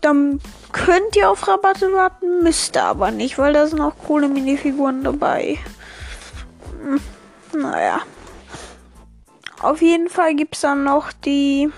Dann 0.00 0.40
könnt 0.72 1.16
ihr 1.16 1.28
auf 1.28 1.48
Rabatte 1.48 1.92
warten, 1.92 2.42
müsst 2.42 2.76
ihr 2.76 2.84
aber 2.84 3.10
nicht, 3.10 3.36
weil 3.38 3.52
da 3.52 3.66
sind 3.66 3.80
auch 3.80 3.98
coole 4.06 4.28
Minifiguren 4.28 5.02
dabei. 5.02 5.58
Hm, 6.80 7.00
naja. 7.60 8.00
Auf 9.60 9.82
jeden 9.82 10.08
Fall 10.08 10.36
gibt 10.36 10.54
es 10.54 10.60
dann 10.60 10.84
noch 10.84 11.12
die 11.12 11.72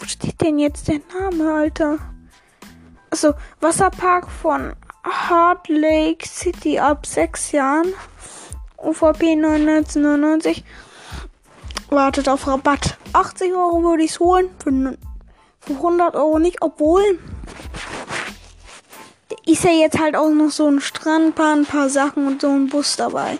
wo 0.00 0.06
steht 0.06 0.40
denn 0.40 0.58
jetzt 0.58 0.88
der 0.88 1.00
Name, 1.12 1.52
Alter? 1.52 1.98
Also, 3.10 3.34
Wasserpark 3.60 4.30
von 4.30 4.74
Heart 5.04 5.68
Lake 5.68 6.28
City 6.28 6.78
ab 6.78 7.06
sechs 7.06 7.52
Jahren. 7.52 7.92
UVP 8.78 9.32
1999. 9.32 10.64
Wartet 11.90 12.28
auf 12.28 12.46
Rabatt. 12.46 12.96
80 13.12 13.52
Euro 13.52 13.82
würde 13.82 14.04
ich 14.04 14.12
es 14.12 14.20
holen. 14.20 14.48
Für, 14.62 14.96
für 15.60 15.72
100 15.72 16.14
Euro 16.14 16.38
nicht, 16.38 16.62
obwohl 16.62 17.18
ist 19.46 19.64
ja 19.64 19.70
jetzt 19.70 19.98
halt 19.98 20.16
auch 20.16 20.30
noch 20.30 20.50
so 20.50 20.68
ein 20.68 20.80
Strandbahn, 20.80 21.60
ein 21.60 21.66
paar 21.66 21.88
Sachen 21.88 22.26
und 22.26 22.40
so 22.40 22.48
ein 22.48 22.68
Bus 22.68 22.96
dabei. 22.96 23.38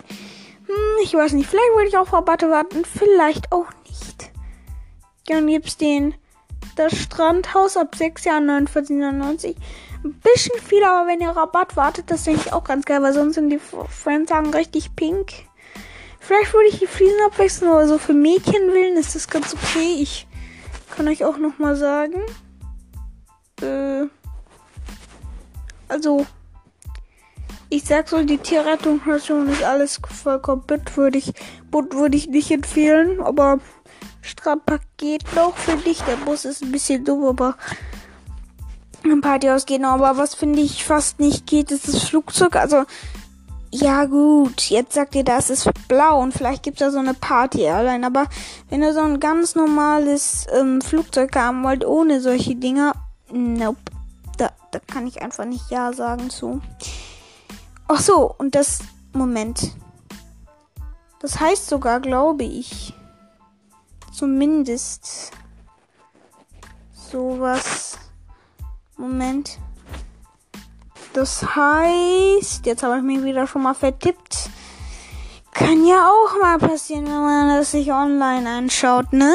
Hm, 0.67 1.03
ich 1.03 1.13
weiß 1.13 1.33
nicht, 1.33 1.49
vielleicht 1.49 1.73
würde 1.75 1.87
ich 1.87 1.97
auf 1.97 2.11
Rabatte 2.13 2.49
warten, 2.49 2.83
vielleicht 2.85 3.51
auch 3.51 3.67
nicht. 3.87 4.31
Dann 5.27 5.47
gibt's 5.47 5.77
den 5.77 6.15
das 6.75 6.97
Strandhaus 6.97 7.77
ab 7.77 7.95
6 7.95 8.25
Jahren 8.25 8.49
49,99. 8.49 9.55
Ein 10.03 10.13
bisschen 10.13 10.59
viel, 10.61 10.83
aber 10.83 11.07
wenn 11.07 11.21
ihr 11.21 11.29
Rabatt 11.29 11.75
wartet, 11.75 12.09
das 12.09 12.23
denke 12.23 12.41
ich 12.45 12.53
auch 12.53 12.63
ganz 12.63 12.85
geil, 12.85 13.03
weil 13.03 13.13
sonst 13.13 13.35
sind 13.35 13.49
die 13.49 13.59
Friends 13.59 14.29
sagen 14.29 14.53
richtig 14.53 14.95
pink. 14.95 15.31
Vielleicht 16.19 16.53
würde 16.53 16.69
ich 16.69 16.79
die 16.79 16.87
Fliesen 16.87 17.19
abwechseln, 17.25 17.69
aber 17.69 17.87
so 17.87 17.97
für 17.97 18.13
Mädchenwillen 18.13 18.97
ist 18.97 19.15
das 19.15 19.27
ganz 19.27 19.53
okay. 19.53 19.97
Ich 19.99 20.27
kann 20.95 21.07
euch 21.07 21.23
auch 21.23 21.37
noch 21.37 21.57
mal 21.59 21.75
sagen. 21.75 22.21
Äh, 23.61 24.07
also, 25.87 26.25
ich 27.69 27.83
sag 27.83 28.07
so, 28.07 28.23
die 28.23 28.37
Tierrettungsstation 28.37 29.49
ist 29.49 29.63
alles 29.63 29.99
vollkommen 30.23 30.63
bit, 30.67 30.95
würde 30.97 31.17
ich, 31.17 31.33
würde 31.71 32.17
ich 32.17 32.27
nicht 32.27 32.51
empfehlen, 32.51 33.21
aber 33.21 33.59
Strandpark 34.21 34.81
geht 34.97 35.35
noch, 35.35 35.55
finde 35.57 35.89
ich. 35.89 36.01
Der 36.01 36.15
Bus 36.17 36.45
ist 36.45 36.63
ein 36.63 36.71
bisschen 36.71 37.03
dumm, 37.03 37.25
aber 37.25 37.55
ein 39.03 39.21
Partyhaus 39.21 39.65
geht 39.65 39.81
noch. 39.81 39.91
Aber 39.91 40.17
was 40.17 40.35
finde 40.35 40.61
ich 40.61 40.85
fast 40.85 41.19
nicht 41.19 41.47
geht, 41.47 41.71
ist 41.71 41.87
das 41.87 42.03
Flugzeug. 42.03 42.55
Also, 42.55 42.85
ja 43.71 44.05
gut, 44.05 44.69
jetzt 44.69 44.93
sagt 44.93 45.15
ihr, 45.15 45.23
das 45.23 45.49
ist 45.49 45.69
blau 45.87 46.21
und 46.21 46.33
vielleicht 46.33 46.63
gibt 46.63 46.81
es 46.81 46.87
da 46.87 46.91
so 46.91 46.99
eine 46.99 47.13
Party 47.13 47.67
allein. 47.67 48.03
Aber 48.03 48.27
wenn 48.69 48.81
ihr 48.81 48.93
so 48.93 49.01
ein 49.01 49.19
ganz 49.19 49.55
normales 49.55 50.45
ähm, 50.53 50.81
Flugzeug 50.81 51.35
haben 51.35 51.63
wollt, 51.63 51.85
ohne 51.85 52.21
solche 52.21 52.55
Dinger, 52.55 52.93
nope. 53.31 53.79
Da, 54.37 54.51
da 54.71 54.79
kann 54.79 55.07
ich 55.07 55.21
einfach 55.21 55.45
nicht 55.45 55.69
Ja 55.69 55.93
sagen 55.93 56.29
zu. 56.29 56.61
Ach 57.87 57.99
so, 57.99 58.33
und 58.37 58.55
das, 58.55 58.79
Moment. 59.13 59.71
Das 61.19 61.39
heißt 61.39 61.67
sogar, 61.67 61.99
glaube 61.99 62.43
ich, 62.43 62.93
zumindest 64.21 65.31
sowas. 66.93 67.97
Moment. 68.95 69.57
Das 71.13 71.43
heißt, 71.55 72.67
jetzt 72.67 72.83
habe 72.83 72.97
ich 72.97 73.03
mich 73.03 73.23
wieder 73.23 73.47
schon 73.47 73.63
mal 73.63 73.73
vertippt. 73.73 74.51
Kann 75.53 75.87
ja 75.87 76.07
auch 76.07 76.39
mal 76.39 76.59
passieren, 76.59 77.05
wenn 77.05 77.19
man 77.19 77.47
das 77.49 77.71
sich 77.71 77.91
online 77.91 78.47
anschaut, 78.47 79.11
ne? 79.11 79.33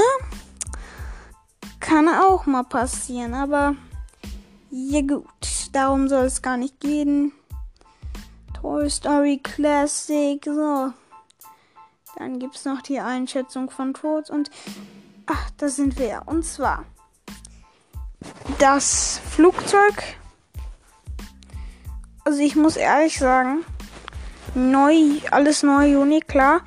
Kann 1.80 2.08
auch 2.08 2.46
mal 2.46 2.62
passieren, 2.62 3.34
aber 3.34 3.74
ja 4.70 5.00
gut, 5.00 5.26
darum 5.72 6.08
soll 6.08 6.26
es 6.26 6.42
gar 6.42 6.56
nicht 6.56 6.78
gehen. 6.78 7.32
Toy 8.54 8.88
Story 8.88 9.40
Classic, 9.42 10.40
so. 10.44 10.92
Dann 12.16 12.38
gibt 12.38 12.56
es 12.56 12.64
noch 12.64 12.80
die 12.80 13.00
Einschätzung 13.00 13.70
von 13.70 13.92
Tod 13.92 14.30
und 14.30 14.50
ach, 15.26 15.50
da 15.58 15.68
sind 15.68 15.98
wir. 15.98 16.22
Und 16.26 16.44
zwar 16.44 16.84
das 18.58 19.20
Flugzeug. 19.30 20.02
Also 22.24 22.40
ich 22.40 22.56
muss 22.56 22.76
ehrlich 22.76 23.18
sagen, 23.18 23.64
neu, 24.54 24.94
alles 25.30 25.62
neu, 25.62 25.98
Uni, 25.98 26.20
klar. 26.20 26.62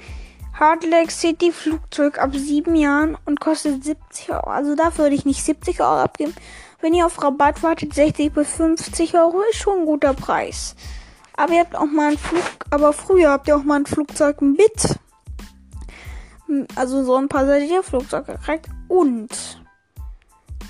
Hard 0.54 0.84
Lake 0.84 1.12
City 1.12 1.52
Flugzeug 1.52 2.20
ab 2.20 2.36
7 2.36 2.76
Jahren 2.76 3.18
und 3.26 3.40
kostet 3.40 3.84
70 3.84 4.32
Euro. 4.32 4.50
Also 4.50 4.76
dafür 4.76 5.06
würde 5.06 5.16
ich 5.16 5.26
nicht 5.26 5.44
70 5.44 5.80
Euro 5.82 6.02
abgeben. 6.02 6.36
Wenn 6.82 6.94
ihr 6.94 7.06
auf 7.06 7.22
Rabatt 7.22 7.64
wartet, 7.64 7.94
60 7.94 8.34
bis 8.34 8.50
50 8.56 9.16
Euro 9.16 9.42
ist 9.50 9.58
schon 9.58 9.80
ein 9.80 9.86
guter 9.86 10.14
Preis. 10.14 10.76
Aber 11.36 11.54
ihr 11.54 11.62
habt 11.62 11.76
auch 11.76 11.86
mal 11.86 12.10
einen 12.10 12.18
Flug, 12.18 12.44
aber 12.70 12.94
früher 12.94 13.32
habt 13.32 13.48
ihr 13.48 13.56
auch 13.56 13.64
mal 13.64 13.80
ein 13.80 13.86
Flugzeug 13.86 14.42
mit 14.42 15.00
also 16.76 17.04
so 17.04 17.16
ein 17.16 17.30
Passagierflugzeug 17.30 18.28
gekriegt 18.28 18.68
und 18.88 19.30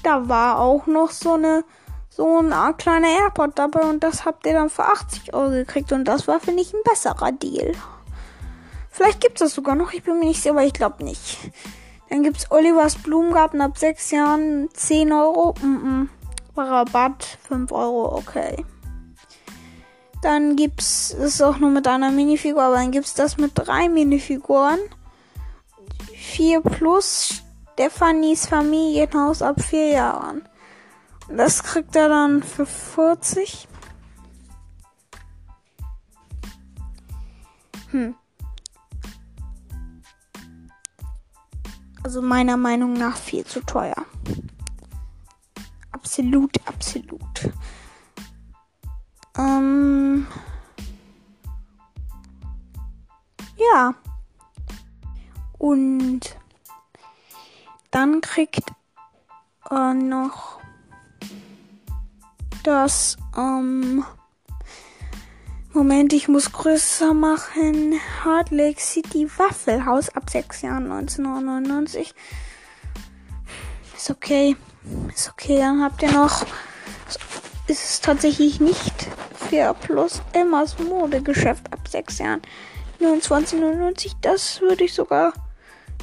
da 0.04 0.28
war 0.28 0.60
auch 0.60 0.88
noch 0.88 1.12
so 1.12 1.34
eine 1.34 1.64
so 2.10 2.40
ein 2.40 2.78
kleiner 2.78 3.08
Airport 3.08 3.58
dabei 3.58 3.82
und 3.82 4.04
das 4.04 4.26
habt 4.26 4.46
ihr 4.46 4.54
dann 4.54 4.70
für 4.70 4.84
80 4.84 5.34
Euro 5.34 5.52
gekriegt 5.52 5.92
und 5.92 6.06
das 6.06 6.28
war 6.28 6.40
finde 6.40 6.62
ich 6.62 6.74
ein 6.74 6.84
besserer 6.84 7.32
Deal. 7.32 7.74
Vielleicht 8.90 9.22
gibt 9.22 9.40
es 9.40 9.48
das 9.48 9.56
sogar 9.56 9.76
noch, 9.76 9.94
ich 9.94 10.04
bin 10.04 10.20
mir 10.20 10.26
nicht 10.26 10.42
sicher, 10.42 10.52
aber 10.52 10.66
ich 10.66 10.74
glaube 10.74 11.04
nicht. 11.04 11.38
Dann 12.10 12.24
gibt 12.24 12.38
es 12.38 12.52
Olivers 12.52 12.96
Blumengarten 12.96 13.62
ab 13.62 13.78
6 13.78 14.12
Jahren 14.12 14.70
10 14.74 15.14
Euro. 15.14 15.54
Mm 15.62 16.08
-mm. 16.08 16.08
Rabatt 16.58 17.38
5 17.48 17.72
Euro, 17.72 18.18
okay. 18.18 18.66
Dann 20.22 20.58
gibt 20.58 20.82
es 20.82 21.42
auch 21.42 21.60
nur 21.60 21.70
mit 21.70 21.88
einer 21.88 22.12
Minifigur, 22.12 22.64
aber 22.64 22.76
dann 22.76 22.92
gibt 22.92 23.06
es 23.06 23.14
das 23.14 23.38
mit 23.38 23.52
drei 23.56 23.88
Minifiguren. 23.88 24.80
4 26.30 26.62
plus 26.62 27.44
Stephanies 27.74 28.46
Familienhaus 28.46 29.42
ab 29.42 29.62
4 29.62 29.88
Jahren. 29.90 30.42
Das 31.30 31.64
kriegt 31.64 31.96
er 31.96 32.10
dann 32.10 32.44
für 32.44 32.66
40. 32.66 33.68
Hm. 37.92 38.16
Also 42.04 42.22
meiner 42.22 42.58
Meinung 42.58 42.94
nach 42.94 43.16
viel 43.16 43.46
zu 43.46 43.62
teuer. 43.62 44.06
Absolut, 45.92 46.56
absolut. 46.66 47.52
Ähm. 49.38 50.28
Ja. 53.58 53.94
Und 55.60 56.22
dann 57.92 58.22
kriegt 58.22 58.64
er 59.70 59.94
noch 59.94 60.60
das, 62.64 63.18
ähm, 63.38 64.04
Moment, 65.74 66.14
ich 66.14 66.28
muss 66.28 66.52
größer 66.52 67.14
machen. 67.14 68.00
Hard 68.24 68.52
Lake 68.52 68.82
City 68.82 69.30
Waffelhaus 69.38 70.10
ab 70.10 70.30
6 70.30 70.64
Jahren 70.64 70.92
1999. 70.92 72.16
Ist 73.96 74.10
okay. 74.10 74.56
Ist 75.14 75.30
okay, 75.30 75.58
dann 75.58 75.84
habt 75.84 76.02
ihr 76.02 76.12
noch. 76.12 76.46
Ist 77.68 77.84
es 77.84 78.02
tatsächlich 78.02 78.60
nicht 78.60 79.10
fair 79.36 79.74
plus 79.74 80.22
Emmas 80.34 80.80
Modegeschäft 80.80 81.72
ab 81.72 81.88
6 81.88 82.18
Jahren 82.20 82.42
29,99. 83.00 84.14
Das 84.22 84.62
würde 84.62 84.86
ich 84.86 84.94
sogar 84.94 85.34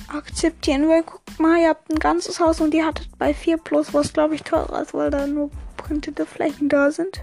akzeptieren, 0.08 0.88
weil 0.88 1.02
guckt 1.02 1.38
mal, 1.38 1.60
ihr 1.60 1.70
habt 1.70 1.90
ein 1.90 1.98
ganzes 1.98 2.40
Haus 2.40 2.60
und 2.60 2.74
ihr 2.74 2.86
hattet 2.86 3.08
bei 3.18 3.34
4 3.34 3.58
Plus, 3.58 3.92
was 3.94 4.12
glaube 4.12 4.34
ich 4.34 4.42
teurer 4.42 4.82
ist, 4.82 4.94
weil 4.94 5.10
da 5.10 5.26
nur 5.26 5.50
printete 5.76 6.26
Flächen 6.26 6.68
da 6.68 6.90
sind. 6.90 7.20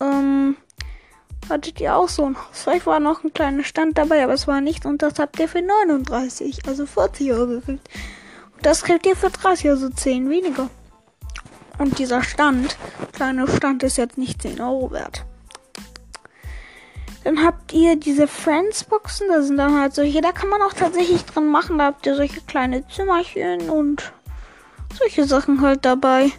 Ähm, 0.00 0.56
hattet 1.48 1.80
ihr 1.80 1.96
auch 1.96 2.08
so 2.08 2.26
ein 2.26 2.36
Haus. 2.36 2.62
Vielleicht 2.64 2.86
war 2.86 3.00
noch 3.00 3.24
ein 3.24 3.32
kleiner 3.32 3.64
Stand 3.64 3.98
dabei, 3.98 4.22
aber 4.22 4.34
es 4.34 4.46
war 4.46 4.60
nichts 4.60 4.86
und 4.86 5.02
das 5.02 5.18
habt 5.18 5.38
ihr 5.40 5.48
für 5.48 5.62
39, 5.62 6.66
also 6.66 6.86
40 6.86 7.32
Euro 7.32 7.46
gekriegt. 7.46 7.88
Und 8.56 8.66
das 8.66 8.82
kriegt 8.82 9.06
ihr 9.06 9.16
für 9.16 9.30
30, 9.30 9.70
also 9.70 9.88
10 9.88 10.30
weniger. 10.30 10.68
Und 11.78 11.98
dieser 11.98 12.22
Stand, 12.22 12.76
kleine 13.12 13.46
Stand, 13.48 13.82
ist 13.82 13.98
jetzt 13.98 14.18
nicht 14.18 14.42
10 14.42 14.60
Euro 14.60 14.90
wert. 14.90 15.24
Dann 17.28 17.44
habt 17.44 17.74
ihr 17.74 17.96
diese 17.96 18.26
Friends-Boxen, 18.26 19.28
da 19.28 19.42
sind 19.42 19.58
dann 19.58 19.78
halt 19.78 19.94
solche, 19.94 20.22
da 20.22 20.32
kann 20.32 20.48
man 20.48 20.62
auch 20.62 20.72
tatsächlich 20.72 21.26
dran 21.26 21.46
machen. 21.50 21.76
Da 21.76 21.84
habt 21.84 22.06
ihr 22.06 22.16
solche 22.16 22.40
kleine 22.40 22.88
Zimmerchen 22.88 23.68
und 23.68 24.14
solche 24.98 25.24
Sachen 25.24 25.60
halt 25.60 25.84
dabei. 25.84 26.32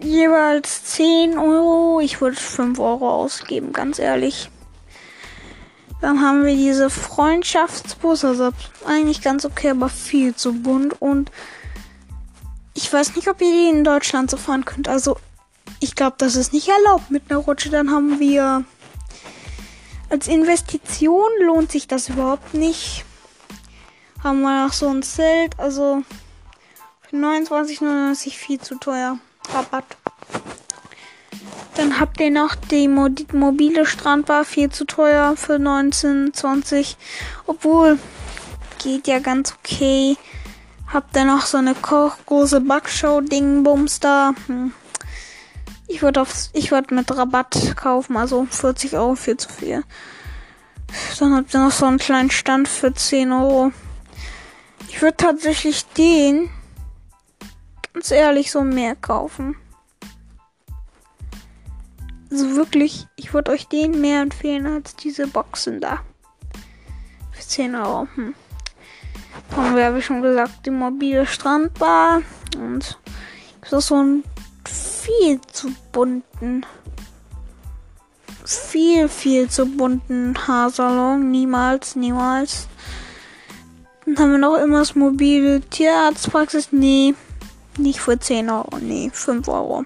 Jeweils 0.00 0.82
10 0.84 1.36
Euro. 1.36 2.00
Ich 2.00 2.22
würde 2.22 2.36
5 2.36 2.78
Euro 2.78 3.10
ausgeben, 3.10 3.74
ganz 3.74 3.98
ehrlich. 3.98 4.48
Dann 6.00 6.22
haben 6.22 6.46
wir 6.46 6.56
diese 6.56 6.88
Freundschaftsbus, 6.88 8.24
also 8.24 8.52
eigentlich 8.86 9.20
ganz 9.20 9.44
okay, 9.44 9.68
aber 9.72 9.90
viel 9.90 10.34
zu 10.34 10.54
bunt. 10.54 11.02
Und 11.02 11.30
ich 12.72 12.90
weiß 12.90 13.14
nicht, 13.14 13.28
ob 13.28 13.42
ihr 13.42 13.52
die 13.52 13.68
in 13.68 13.84
Deutschland 13.84 14.30
so 14.30 14.38
fahren 14.38 14.64
könnt. 14.64 14.88
Also 14.88 15.18
ich 15.80 15.94
glaube, 15.94 16.16
das 16.18 16.36
ist 16.36 16.52
nicht 16.52 16.68
erlaubt 16.68 17.10
mit 17.10 17.30
einer 17.30 17.40
Rutsche. 17.40 17.70
Dann 17.70 17.90
haben 17.90 18.20
wir 18.20 18.64
als 20.10 20.26
Investition 20.26 21.28
lohnt 21.40 21.70
sich 21.70 21.86
das 21.86 22.08
überhaupt 22.08 22.54
nicht. 22.54 23.04
Haben 24.24 24.40
wir 24.40 24.64
noch 24.64 24.72
so 24.72 24.88
ein 24.88 25.02
Zelt, 25.02 25.58
also 25.58 26.02
Für 27.02 27.16
29,99 27.16 28.30
viel 28.30 28.60
zu 28.60 28.76
teuer. 28.76 29.18
Rabatt. 29.52 29.84
Dann 31.76 32.00
habt 32.00 32.20
ihr 32.20 32.30
noch 32.30 32.54
die 32.54 32.88
Mo 32.88 33.08
mobile 33.32 33.86
Strandbar, 33.86 34.44
viel 34.44 34.70
zu 34.70 34.84
teuer 34.84 35.36
für 35.36 35.54
19,20. 35.56 36.96
Obwohl, 37.46 37.98
geht 38.82 39.06
ja 39.06 39.20
ganz 39.20 39.54
okay. 39.54 40.16
Habt 40.92 41.14
ihr 41.16 41.24
noch 41.24 41.42
so 41.42 41.58
eine 41.58 41.74
Koch 41.74 42.16
große 42.26 42.60
Backshow-Dingbums 42.62 44.00
da? 44.00 44.32
Hm. 44.46 44.72
Ich 45.88 46.02
würde 46.02 46.20
würde 46.70 46.94
mit 46.94 47.10
Rabatt 47.16 47.74
kaufen, 47.76 48.16
also 48.16 48.44
40 48.44 48.94
Euro 48.94 49.14
viel 49.14 49.38
zu 49.38 49.48
viel. 49.48 49.82
Dann 51.18 51.34
habt 51.34 51.54
ihr 51.54 51.60
noch 51.60 51.72
so 51.72 51.86
einen 51.86 51.98
kleinen 51.98 52.30
Stand 52.30 52.68
für 52.68 52.92
10 52.92 53.32
Euro. 53.32 53.72
Ich 54.88 55.00
würde 55.00 55.16
tatsächlich 55.16 55.86
den, 55.86 56.50
ganz 57.92 58.10
ehrlich, 58.10 58.50
so 58.50 58.62
mehr 58.62 58.96
kaufen. 58.96 59.56
Also 62.30 62.56
wirklich, 62.56 63.06
ich 63.16 63.32
würde 63.32 63.52
euch 63.52 63.66
den 63.68 64.00
mehr 64.00 64.20
empfehlen 64.20 64.66
als 64.66 64.94
diese 64.94 65.26
Boxen 65.26 65.80
da. 65.80 66.00
Für 67.32 67.42
10 67.42 67.74
Euro. 67.74 68.06
Hm. 68.14 68.34
Dann 69.50 69.82
habe 69.82 69.98
ich 69.98 70.04
schon 70.04 70.20
gesagt, 70.20 70.66
die 70.66 70.70
mobile 70.70 71.26
Strandbar. 71.26 72.20
Und 72.56 72.98
das 73.70 73.86
so 73.86 74.02
ein 74.02 74.24
viel 74.68 75.40
zu 75.52 75.72
bunten. 75.92 76.64
Viel, 78.44 79.08
viel 79.08 79.48
zu 79.48 79.66
bunten 79.66 80.34
Haarsalon. 80.46 81.30
Niemals, 81.30 81.96
niemals. 81.96 82.68
Dann 84.04 84.18
haben 84.18 84.30
wir 84.32 84.38
noch 84.38 84.56
immer 84.56 84.78
das 84.78 84.94
mobile 84.94 85.60
Tierarztpraxis. 85.60 86.68
Nee, 86.72 87.14
nicht 87.76 88.00
für 88.00 88.18
10 88.18 88.48
Euro. 88.48 88.78
Nee, 88.80 89.10
5 89.12 89.48
Euro. 89.48 89.84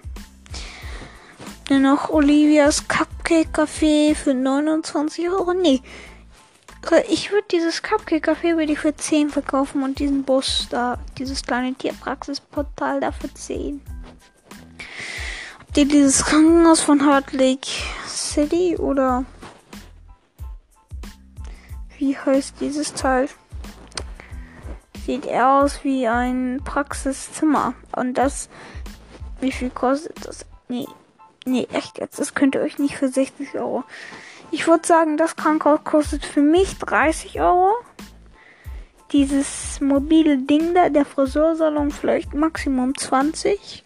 Dann 1.68 1.82
noch 1.82 2.10
Olivias 2.10 2.86
Cupcake 2.86 3.48
Café 3.52 4.14
für 4.14 4.34
29 4.34 5.28
Euro. 5.28 5.54
Nee. 5.54 5.80
Ich 7.08 7.30
würde 7.30 7.46
dieses 7.52 7.82
Cupcake 7.82 8.28
Café 8.28 8.58
ich 8.58 8.78
für 8.78 8.94
10 8.94 9.30
verkaufen 9.30 9.82
und 9.82 9.98
diesen 9.98 10.24
Bus 10.24 10.66
da, 10.68 10.98
dieses 11.16 11.42
kleine 11.42 11.74
Tierpraxisportal 11.74 13.00
da 13.00 13.12
für 13.12 13.32
10. 13.32 13.80
Habt 15.72 15.78
ihr 15.78 15.88
dieses 15.88 16.26
Krankenhaus 16.26 16.82
von 16.82 17.06
Hard 17.06 17.32
Lake 17.32 17.66
City 18.06 18.76
oder 18.76 19.24
wie 21.96 22.14
heißt 22.14 22.56
dieses 22.60 22.92
Teil? 22.92 23.30
Sieht 25.06 25.24
eher 25.24 25.50
aus 25.50 25.82
wie 25.82 26.06
ein 26.06 26.60
Praxiszimmer. 26.62 27.72
Und 27.96 28.18
das, 28.18 28.50
wie 29.40 29.50
viel 29.50 29.70
kostet 29.70 30.26
das? 30.26 30.44
Nee, 30.68 30.86
Nee, 31.46 31.66
echt 31.72 31.98
jetzt. 31.98 32.18
Das 32.18 32.34
könnt 32.34 32.54
ihr 32.54 32.60
euch 32.60 32.78
nicht 32.78 32.96
für 32.96 33.08
60 33.08 33.54
Euro. 33.54 33.84
Ich 34.50 34.66
würde 34.66 34.86
sagen, 34.86 35.16
das 35.16 35.36
Krankenhaus 35.36 35.82
kostet 35.84 36.26
für 36.26 36.42
mich 36.42 36.76
30 36.80 37.40
Euro. 37.40 37.72
Dieses 39.12 39.80
mobile 39.80 40.36
Ding 40.36 40.74
da, 40.74 40.90
der 40.90 41.06
Friseursalon 41.06 41.92
vielleicht 41.92 42.34
Maximum 42.34 42.94
20. 42.94 43.84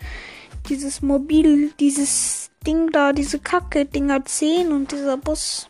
Dieses 0.68 1.02
mobil, 1.02 1.72
dieses 1.79 2.50
Ding 2.66 2.90
da, 2.90 3.12
diese 3.12 3.38
Kacke 3.38 3.85
Dinger 3.85 4.24
10 4.24 4.72
und 4.72 4.90
dieser 4.90 5.16
Bus, 5.16 5.68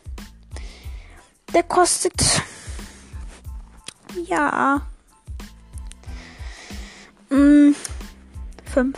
der 1.53 1.63
kostet 1.63 2.41
ja 4.25 4.81
5. 7.29 7.75
Mm, 8.75 8.93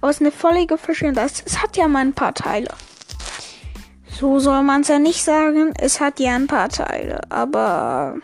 aber 0.00 0.10
es 0.10 0.16
ist 0.16 0.22
eine 0.22 0.32
völlige 0.32 0.78
Verschwendung. 0.78 1.24
Es 1.24 1.62
hat 1.62 1.76
ja 1.76 1.88
mal 1.88 2.00
ein 2.00 2.12
paar 2.12 2.34
Teile. 2.34 2.68
So 4.08 4.38
soll 4.38 4.62
man 4.62 4.82
es 4.82 4.88
ja 4.88 4.98
nicht 4.98 5.24
sagen. 5.24 5.72
Es 5.78 6.00
hat 6.00 6.20
ja 6.20 6.34
ein 6.34 6.46
paar 6.46 6.68
Teile. 6.68 7.20
Aber 7.30 8.16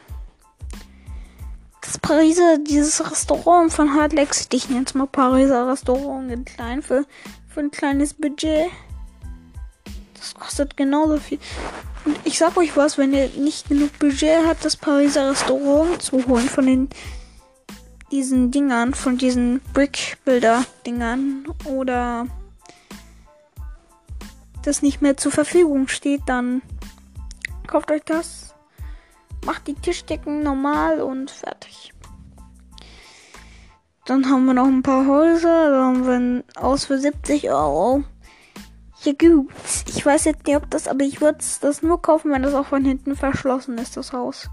das 1.87 1.99
Pariser, 1.99 2.59
dieses 2.59 3.11
Restaurant 3.11 3.73
von 3.73 3.95
Hardlex, 3.95 4.49
ich 4.53 4.69
nenne 4.69 4.85
es 4.87 4.95
mal 4.95 5.07
Pariser 5.07 5.69
Restaurant 5.69 6.31
in 6.31 6.45
klein 6.45 6.83
für, 6.83 7.05
für 7.49 7.61
ein 7.61 7.71
kleines 7.71 8.15
Budget. 8.15 8.69
Das 10.15 10.35
kostet 10.35 10.77
genauso 10.77 11.19
viel. 11.19 11.39
Und 12.05 12.19
ich 12.25 12.39
sag 12.39 12.57
euch 12.57 12.77
was, 12.77 12.99
wenn 12.99 13.15
ihr 13.15 13.29
nicht 13.37 13.69
genug 13.69 13.97
Budget 14.01 14.47
habt, 14.47 14.65
das 14.65 14.77
Pariser 14.77 15.31
Restaurant 15.31 16.03
zu 16.03 16.27
holen 16.27 16.49
von 16.49 16.67
den 16.67 16.89
diesen 18.11 18.51
Dingern, 18.51 18.95
von 18.95 19.19
diesen 19.19 19.61
Brick-Builder-Dingern 19.73 21.47
oder 21.65 22.27
das 24.63 24.83
nicht 24.83 25.03
mehr 25.03 25.17
zur 25.17 25.33
Verfügung 25.33 25.89
steht, 25.89 26.23
dann 26.27 26.63
kauft 27.67 27.91
euch 27.91 28.03
das, 28.05 28.55
macht 29.47 29.69
die 29.69 29.75
Tischdecken 29.75 30.43
normal 30.43 31.01
und 31.01 31.31
fertig. 31.31 31.95
Dann 34.05 34.29
haben 34.29 34.45
wir 34.45 34.55
noch 34.55 34.67
ein 34.67 34.83
paar 34.83 35.07
Häuser, 35.07 35.71
da 35.71 35.85
haben 35.85 36.07
wir 36.07 36.15
ein 36.15 36.45
aus 36.57 36.85
für 36.85 36.99
70 36.99 37.51
Euro. 37.51 38.05
Ja 39.03 39.13
gut, 39.13 39.51
ich 39.87 40.05
weiß 40.05 40.25
jetzt 40.25 40.47
nicht, 40.47 40.57
ob 40.57 40.71
das, 40.71 40.89
aber 40.89 41.05
ich 41.05 41.21
würde 41.21 41.39
das 41.61 41.83
nur 41.83 42.03
kaufen, 42.03 42.33
wenn 42.33 42.43
das 42.43 42.55
auch 42.55 42.67
von 42.67 42.85
hinten 42.85 43.17
verschlossen 43.17 43.79
ist, 43.79 43.97
das 43.97 44.13
Haus. 44.13 44.49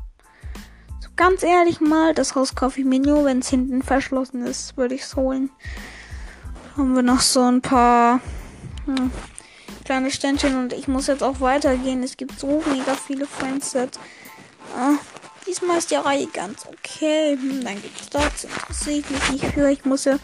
Ganz 1.16 1.44
ehrlich 1.44 1.80
mal, 1.80 2.16
das 2.16 2.34
Haus 2.34 2.56
kaufe 2.56 2.80
ich 2.80 2.86
mir 2.86 3.00
nur, 3.00 3.26
wenn 3.26 3.40
es 3.40 3.50
hinten 3.50 3.84
verschlossen 3.84 4.46
ist, 4.46 4.78
würde 4.78 4.96
ich 4.96 5.02
es 5.02 5.16
holen. 5.16 5.52
Haben 6.76 6.96
wir 6.96 7.04
noch 7.04 7.22
so 7.22 7.42
ein 7.42 7.62
paar 7.62 8.20
hm, 8.86 9.12
kleine 9.86 10.10
Ständchen 10.10 10.58
und 10.58 10.74
ich 10.74 10.88
muss 10.88 11.06
jetzt 11.06 11.22
auch 11.22 11.40
weitergehen. 11.40 12.02
Es 12.02 12.18
gibt 12.18 12.40
so 12.40 12.64
mega 12.72 12.96
viele 12.96 13.28
Friendsets. 13.28 14.00
Ah, 14.76 14.98
diesmal 15.48 15.78
ist 15.78 15.92
die 15.92 15.96
Reihe 15.96 16.28
ganz 16.28 16.66
okay. 16.66 17.38
Hm, 17.38 17.64
dann 17.64 17.82
gibt 17.82 18.02
es 18.02 18.10
das. 18.10 18.44
Interessiere 18.44 18.98
ich 18.98 19.10
mich 19.10 19.32
nicht 19.32 19.46
für. 19.54 19.70
Ich 19.70 19.86
muss 19.86 20.06
ja. 20.06 20.18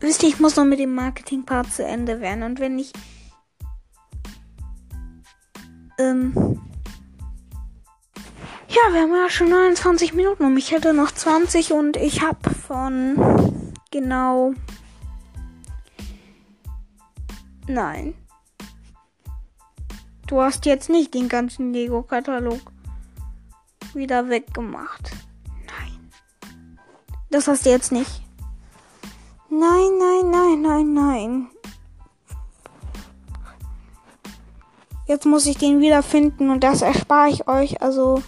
Wisst 0.00 0.22
ihr, 0.22 0.28
ich 0.28 0.40
muss 0.40 0.56
noch 0.56 0.64
mit 0.64 0.80
dem 0.80 0.94
Marketing-Part 0.94 1.72
zu 1.72 1.84
Ende 1.84 2.20
werden. 2.20 2.42
Und 2.42 2.58
wenn 2.58 2.78
ich. 2.78 2.92
Ähm 5.98 6.60
ja, 8.68 8.92
wir 8.92 9.02
haben 9.02 9.14
ja 9.14 9.30
schon 9.30 9.50
29 9.50 10.14
Minuten 10.14 10.44
und 10.44 10.56
ich 10.56 10.72
hätte 10.72 10.92
noch 10.92 11.12
20 11.12 11.72
und 11.72 11.96
ich 11.96 12.22
habe 12.22 12.50
von 12.50 13.72
genau. 13.92 14.54
Nein. 17.68 18.14
Du 20.26 20.40
hast 20.40 20.64
jetzt 20.64 20.88
nicht 20.88 21.12
den 21.14 21.28
ganzen 21.28 21.72
Lego-Katalog 21.72 22.60
wieder 23.92 24.28
weggemacht. 24.28 25.10
Nein. 25.66 26.10
Das 27.30 27.46
hast 27.46 27.66
du 27.66 27.70
jetzt 27.70 27.92
nicht. 27.92 28.22
Nein, 29.50 29.90
nein, 29.98 30.30
nein, 30.30 30.62
nein, 30.62 30.94
nein. 30.94 31.46
Jetzt 35.06 35.26
muss 35.26 35.44
ich 35.44 35.58
den 35.58 35.80
wieder 35.80 36.02
finden 36.02 36.50
und 36.50 36.64
das 36.64 36.80
erspare 36.80 37.28
ich 37.28 37.46
euch. 37.46 37.82
Also 37.82 38.22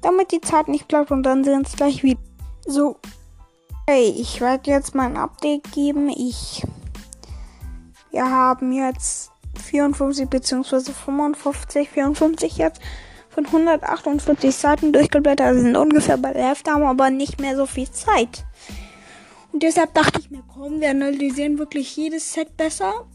damit 0.00 0.32
die 0.32 0.40
Zeit 0.40 0.68
nicht 0.68 0.88
klappt 0.88 1.10
und 1.10 1.22
dann 1.22 1.44
wir 1.44 1.52
uns 1.54 1.76
gleich 1.76 2.02
wieder. 2.02 2.20
So, 2.66 2.96
hey, 3.86 4.14
ich 4.16 4.40
werde 4.40 4.70
jetzt 4.70 4.94
mal 4.94 5.06
ein 5.06 5.16
Update 5.18 5.70
geben. 5.72 6.08
Ich, 6.08 6.66
wir 8.10 8.24
haben 8.30 8.72
jetzt 8.72 9.29
54 9.54 10.28
bzw. 10.28 10.92
55, 10.92 11.88
54 11.88 12.56
jetzt 12.56 12.80
von 13.28 13.46
148 13.46 14.54
Seiten 14.54 14.92
durchgeblättert. 14.92 15.46
Also 15.46 15.60
sind 15.62 15.76
ungefähr 15.76 16.16
bei 16.16 16.32
der 16.32 16.48
Hälfte, 16.48 16.72
haben 16.72 16.84
aber 16.84 17.10
nicht 17.10 17.40
mehr 17.40 17.56
so 17.56 17.66
viel 17.66 17.90
Zeit. 17.90 18.44
Und 19.52 19.62
deshalb 19.62 19.94
dachte 19.94 20.20
ich 20.20 20.30
mir, 20.30 20.42
komm, 20.46 20.80
wir 20.80 20.90
analysieren 20.90 21.58
wirklich 21.58 21.96
jedes 21.96 22.32
Set 22.32 22.56
besser. 22.56 23.06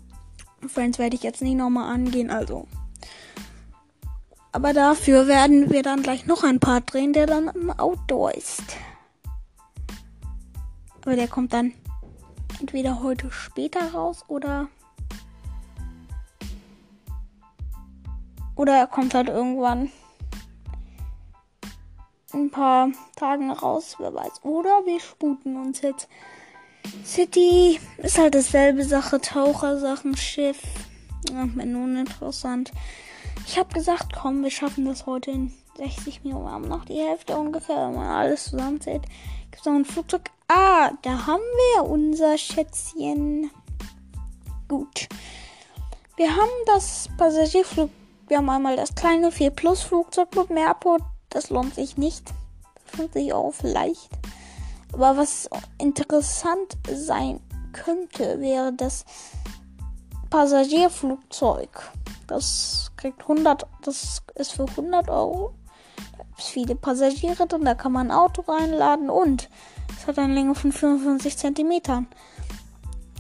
Friends 0.68 1.00
werde 1.00 1.16
ich 1.16 1.24
jetzt 1.24 1.42
nicht 1.42 1.56
nochmal 1.56 1.94
angehen, 1.94 2.30
also 2.32 2.68
aber 4.56 4.72
dafür 4.72 5.28
werden 5.28 5.70
wir 5.70 5.84
dann 5.84 6.02
gleich 6.02 6.28
noch 6.28 6.46
ein 6.46 6.62
Part 6.62 6.94
drehen, 6.94 7.12
der 7.12 7.26
dann 7.26 7.50
im 7.50 7.72
Outdoor 7.72 8.34
ist. 8.36 8.64
Aber 11.02 11.18
der 11.18 11.28
kommt 11.28 11.52
dann 11.52 11.74
entweder 12.62 13.04
heute 13.04 13.30
später 13.32 13.92
raus 13.92 14.24
oder. 14.30 14.70
Oder 18.56 18.78
er 18.78 18.88
kommt 18.88 19.14
halt 19.14 19.30
irgendwann 19.30 19.92
ein 22.34 22.52
paar 22.52 22.90
Tagen 23.16 23.52
raus, 23.52 23.96
wer 24.00 24.14
weiß. 24.14 24.44
Oder 24.44 24.86
wir 24.86 25.00
sputen 25.00 25.58
uns 25.58 25.82
jetzt. 25.82 26.08
City 27.04 27.80
ist 27.98 28.18
halt 28.18 28.36
dasselbe 28.36 28.84
Sache, 28.84 29.20
Tauchersachen, 29.20 30.16
Schiff. 30.16 30.62
Ja, 31.32 31.46
mir 31.46 31.66
nun 31.66 31.98
interessant. 31.98 32.72
Ich 33.48 33.58
habe 33.58 33.74
gesagt, 33.74 34.14
komm, 34.16 34.44
wir 34.44 34.52
schaffen 34.52 34.86
das 34.86 35.06
heute 35.06 35.50
60 35.78 36.24
Minuten. 36.24 36.46
Wir 36.46 36.52
haben 36.52 36.68
noch 36.68 36.86
die 36.86 37.00
Hälfte 37.00 37.38
ungefähr, 37.38 37.88
wenn 37.88 37.96
man 37.96 38.08
alles 38.08 38.46
zusammenzählt. 38.46 39.04
Gibt 39.52 39.60
es 39.60 39.66
noch 39.66 39.74
ein 39.74 39.86
Flugzeug? 39.86 40.30
Ah, 40.48 40.92
da 41.02 41.26
haben 41.26 41.42
wir 41.42 41.86
unser 41.86 42.38
Schätzchen. 42.38 43.50
Gut. 44.68 45.08
Wir 46.18 46.36
haben 46.36 46.50
das 46.68 47.10
Passagierflug. 47.18 47.90
Wir 48.28 48.38
haben 48.38 48.50
einmal 48.50 48.76
das 48.76 48.96
kleine 48.96 49.32
4 49.32 49.52
Plus 49.52 49.84
Flugzeug 49.84 50.36
mit 50.36 50.50
Mehrport. 50.50 51.04
Das 51.30 51.52
lohnt 51.52 51.76
sich 51.76 51.96
nicht. 51.96 52.34
50 52.86 53.34
Euro 53.34 53.52
vielleicht. 53.52 54.10
Aber 54.94 55.18
was 55.18 55.48
interessant 55.78 56.78
sein 56.90 57.40
könnte, 57.72 58.40
wäre 58.40 58.74
das 58.74 59.06
Passagierflugzeug. 60.32 61.70
Das 62.26 62.92
kriegt 62.98 63.22
100, 63.22 63.68
das 63.84 64.24
ist 64.34 64.54
für 64.54 64.66
100 64.66 65.10
Euro. 65.10 65.54
Da 66.18 66.24
gibt 66.24 66.40
es 66.40 66.48
viele 66.48 66.76
Passagiere 66.76 67.46
drin, 67.46 67.66
da 67.66 67.76
kann 67.76 67.92
man 67.92 68.10
ein 68.10 68.18
Auto 68.18 68.42
reinladen 68.42 69.10
und 69.10 69.50
es 69.96 70.08
hat 70.08 70.18
eine 70.18 70.34
Länge 70.34 70.56
von 70.56 70.72
55 70.72 71.38
Zentimetern. 71.38 72.08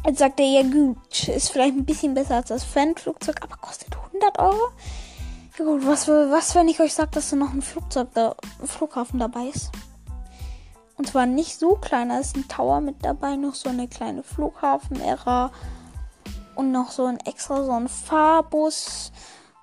Jetzt 0.05 0.19
sagt 0.19 0.39
er, 0.39 0.45
ja 0.45 0.63
gut, 0.63 1.27
ist 1.27 1.49
vielleicht 1.49 1.75
ein 1.75 1.85
bisschen 1.85 2.13
besser 2.13 2.35
als 2.35 2.49
das 2.49 2.63
Fan-Flugzeug, 2.63 3.37
aber 3.43 3.57
kostet 3.57 3.95
100 4.21 4.39
Euro. 4.39 4.71
Ja 5.57 5.65
gut, 5.65 5.85
was, 5.85 6.07
was 6.07 6.55
wenn 6.55 6.67
ich 6.67 6.79
euch 6.79 6.93
sage, 6.93 7.11
dass 7.11 7.29
da 7.29 7.35
noch 7.35 7.53
ein 7.53 7.61
Flugzeug, 7.61 8.09
da, 8.13 8.35
Flughafen 8.63 9.19
dabei 9.19 9.45
ist? 9.45 9.71
Und 10.97 11.07
zwar 11.07 11.25
nicht 11.25 11.59
so 11.59 11.75
klein, 11.75 12.09
da 12.09 12.19
ist 12.19 12.35
ein 12.35 12.47
Tower 12.47 12.81
mit 12.81 13.03
dabei, 13.03 13.35
noch 13.35 13.55
so 13.55 13.69
eine 13.69 13.87
kleine 13.87 14.23
Flughafen-Ära 14.23 15.51
und 16.55 16.71
noch 16.71 16.91
so 16.91 17.05
ein 17.05 17.19
extra, 17.19 17.63
so 17.63 17.71
ein 17.71 17.89
Fahrbus. 17.89 19.11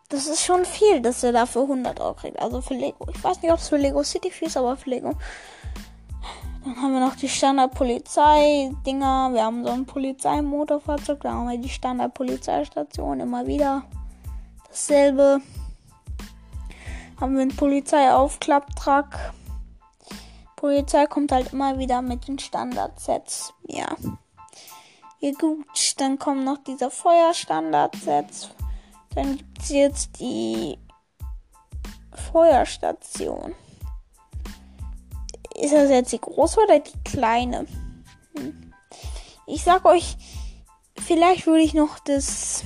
Das 0.08 0.26
ist 0.26 0.44
schon 0.44 0.64
viel, 0.64 1.00
dass 1.00 1.22
er 1.22 1.32
dafür 1.32 1.62
100 1.62 2.00
Euro 2.00 2.14
kriegt. 2.14 2.40
Also 2.40 2.60
für 2.60 2.74
Lego. 2.74 3.06
Ich 3.14 3.24
weiß 3.24 3.40
nicht, 3.40 3.50
ob 3.50 3.58
es 3.58 3.68
für 3.68 3.78
Lego 3.78 4.02
City 4.02 4.30
viel 4.30 4.48
ist, 4.48 4.58
aber 4.58 4.76
für 4.76 4.90
Lego. 4.90 5.14
Dann 6.64 6.76
haben 6.76 6.92
wir 6.92 7.00
noch 7.00 7.16
die 7.16 7.28
Standard-Polizei-Dinger. 7.28 9.30
Wir 9.32 9.42
haben 9.42 9.64
so 9.64 9.72
ein 9.72 9.86
Polizeimotorfahrzeug. 9.86 11.20
Da 11.22 11.32
haben 11.32 11.48
wir 11.48 11.58
die 11.58 11.68
Standard-Polizeistation 11.68 13.20
immer 13.20 13.46
wieder. 13.46 13.84
Dasselbe. 14.72 15.42
Haben 17.20 17.34
wir 17.34 17.42
einen 17.42 17.54
Polizeiaufklapptruck. 17.54 19.06
Polizei 20.56 21.04
kommt 21.04 21.30
halt 21.30 21.52
immer 21.52 21.78
wieder 21.78 22.00
mit 22.00 22.26
den 22.26 22.38
Standardsets. 22.38 23.52
Ja. 23.68 23.94
Ja 25.20 25.30
gut, 25.32 25.66
dann 25.98 26.18
kommen 26.18 26.44
noch 26.44 26.56
diese 26.66 26.90
Feuerstandardsets. 26.90 28.48
Dann 29.14 29.36
gibt 29.36 29.60
es 29.60 29.68
jetzt 29.68 30.20
die 30.20 30.78
Feuerstation. 32.32 33.54
Ist 35.54 35.74
das 35.74 35.90
jetzt 35.90 36.12
die 36.12 36.20
große 36.20 36.58
oder 36.58 36.78
die 36.78 36.98
kleine? 37.04 37.66
Hm. 38.38 38.72
Ich 39.46 39.64
sag 39.64 39.84
euch, 39.84 40.16
vielleicht 40.98 41.46
würde 41.46 41.62
ich 41.62 41.74
noch 41.74 41.98
das 41.98 42.64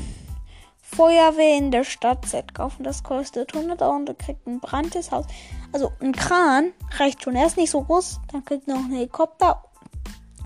Feuerwehr 0.97 1.59
in 1.59 1.71
der 1.71 1.85
Stadt-Set 1.85 2.55
kaufen. 2.55 2.83
Das 2.83 3.03
kostet 3.03 3.55
100 3.55 3.83
Euro 3.83 3.97
und 3.97 4.07
du 4.07 4.15
kriegt 4.15 4.47
ein 4.47 4.61
brandtes 4.61 5.11
Haus. 5.11 5.27
Also 5.71 5.93
ein 6.01 6.13
Kran 6.13 6.73
reicht 6.93 7.23
schon. 7.23 7.37
Er 7.37 7.47
ist 7.47 7.59
nicht 7.59 7.71
so 7.71 7.83
groß. 7.83 8.19
Dann 8.33 8.43
kriegt 8.47 8.67
ihr 8.67 8.75
noch 8.75 8.85
einen 8.85 8.95
Helikopter. 8.95 9.63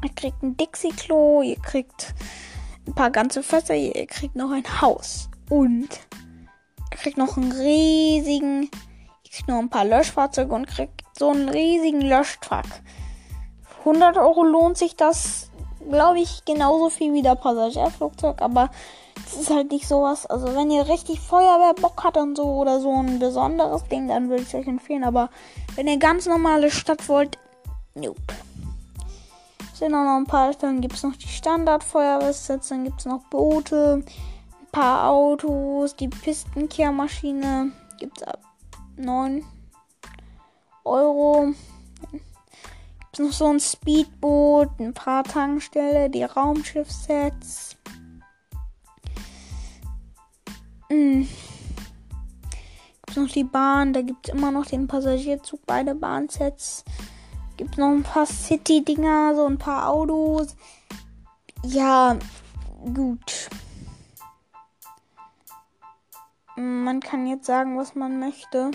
Ihr 0.02 0.10
kriegt 0.12 0.42
ein 0.42 0.56
Dixie-Klo. 0.56 1.42
Ihr 1.42 1.58
kriegt 1.60 2.14
ein 2.84 2.94
paar 2.94 3.12
ganze 3.12 3.44
Fässer. 3.44 3.76
Ihr 3.76 4.06
kriegt 4.08 4.34
noch 4.34 4.50
ein 4.50 4.80
Haus. 4.80 5.30
Und 5.48 5.88
ihr 6.90 6.96
kriegt 6.96 7.16
noch 7.16 7.36
einen 7.36 7.52
riesigen. 7.52 8.62
Ihr 8.62 9.30
kriegt 9.30 9.48
noch 9.48 9.60
ein 9.60 9.70
paar 9.70 9.84
Löschfahrzeuge 9.84 10.52
und 10.52 10.66
kriegt 10.66 11.04
so 11.16 11.30
einen 11.30 11.48
riesigen 11.48 12.00
Löschtruck. 12.00 12.66
100 13.80 14.16
Euro 14.16 14.42
lohnt 14.42 14.76
sich 14.76 14.96
das, 14.96 15.49
glaube 15.88 16.20
ich, 16.20 16.44
genauso 16.44 16.90
viel 16.90 17.12
wie 17.12 17.22
der 17.22 17.34
Passagierflugzeug. 17.34 18.42
Aber 18.42 18.70
es 19.26 19.40
ist 19.40 19.50
halt 19.50 19.70
nicht 19.70 19.86
sowas. 19.86 20.26
Also 20.26 20.54
wenn 20.54 20.70
ihr 20.70 20.88
richtig 20.88 21.20
Feuerwehrbock 21.20 22.02
habt 22.04 22.16
und 22.16 22.36
so 22.36 22.44
oder 22.44 22.80
so 22.80 22.92
ein 22.92 23.18
besonderes 23.18 23.84
Ding, 23.84 24.08
dann 24.08 24.28
würde 24.28 24.42
ich 24.42 24.54
euch 24.54 24.66
empfehlen. 24.66 25.04
Aber 25.04 25.30
wenn 25.76 25.86
ihr 25.86 25.98
ganz 25.98 26.26
normale 26.26 26.70
Stadt 26.70 27.08
wollt, 27.08 27.38
nope. 27.94 28.20
Sind 29.74 29.94
auch 29.94 30.04
noch 30.04 30.16
ein 30.16 30.26
paar, 30.26 30.52
dann 30.52 30.82
gibt 30.82 30.94
es 30.94 31.02
noch 31.02 31.16
die 31.16 31.28
Standardfeuerwehrsets, 31.28 32.68
dann 32.68 32.84
gibt 32.84 33.00
es 33.00 33.06
noch 33.06 33.22
Boote, 33.30 34.02
ein 34.04 34.66
paar 34.72 35.08
Autos, 35.08 35.96
die 35.96 36.08
Pistenkehrmaschine 36.08 37.72
gibt 37.98 38.18
es 38.20 38.24
ab 38.24 38.40
9 38.96 39.42
Euro. 40.84 41.54
Es 43.12 43.18
noch 43.18 43.32
so 43.32 43.46
ein 43.46 43.58
Speedboot, 43.58 44.78
ein 44.78 44.94
paar 44.94 45.24
Tankstelle, 45.24 46.10
die 46.10 46.22
Raumschiffsets. 46.22 47.76
Mhm. 50.88 51.28
Gibt 53.06 53.16
noch 53.16 53.28
die 53.28 53.44
Bahn, 53.44 53.92
da 53.92 54.02
gibt 54.02 54.28
es 54.28 54.34
immer 54.34 54.52
noch 54.52 54.66
den 54.66 54.86
Passagierzug, 54.86 55.60
beide 55.66 55.94
Bahnsets. 55.94 56.84
Gibt 57.56 57.76
noch 57.76 57.90
ein 57.90 58.04
paar 58.04 58.26
City-Dinger, 58.26 59.34
so 59.34 59.46
ein 59.46 59.58
paar 59.58 59.88
Autos. 59.88 60.56
Ja, 61.64 62.16
gut. 62.94 63.50
Man 66.56 67.00
kann 67.00 67.26
jetzt 67.26 67.46
sagen, 67.46 67.76
was 67.76 67.94
man 67.94 68.18
möchte. 68.20 68.70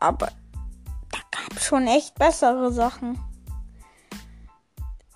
Aber 0.00 0.28
es 0.28 0.45
schon 1.60 1.86
echt 1.86 2.14
bessere 2.16 2.72
Sachen. 2.72 3.18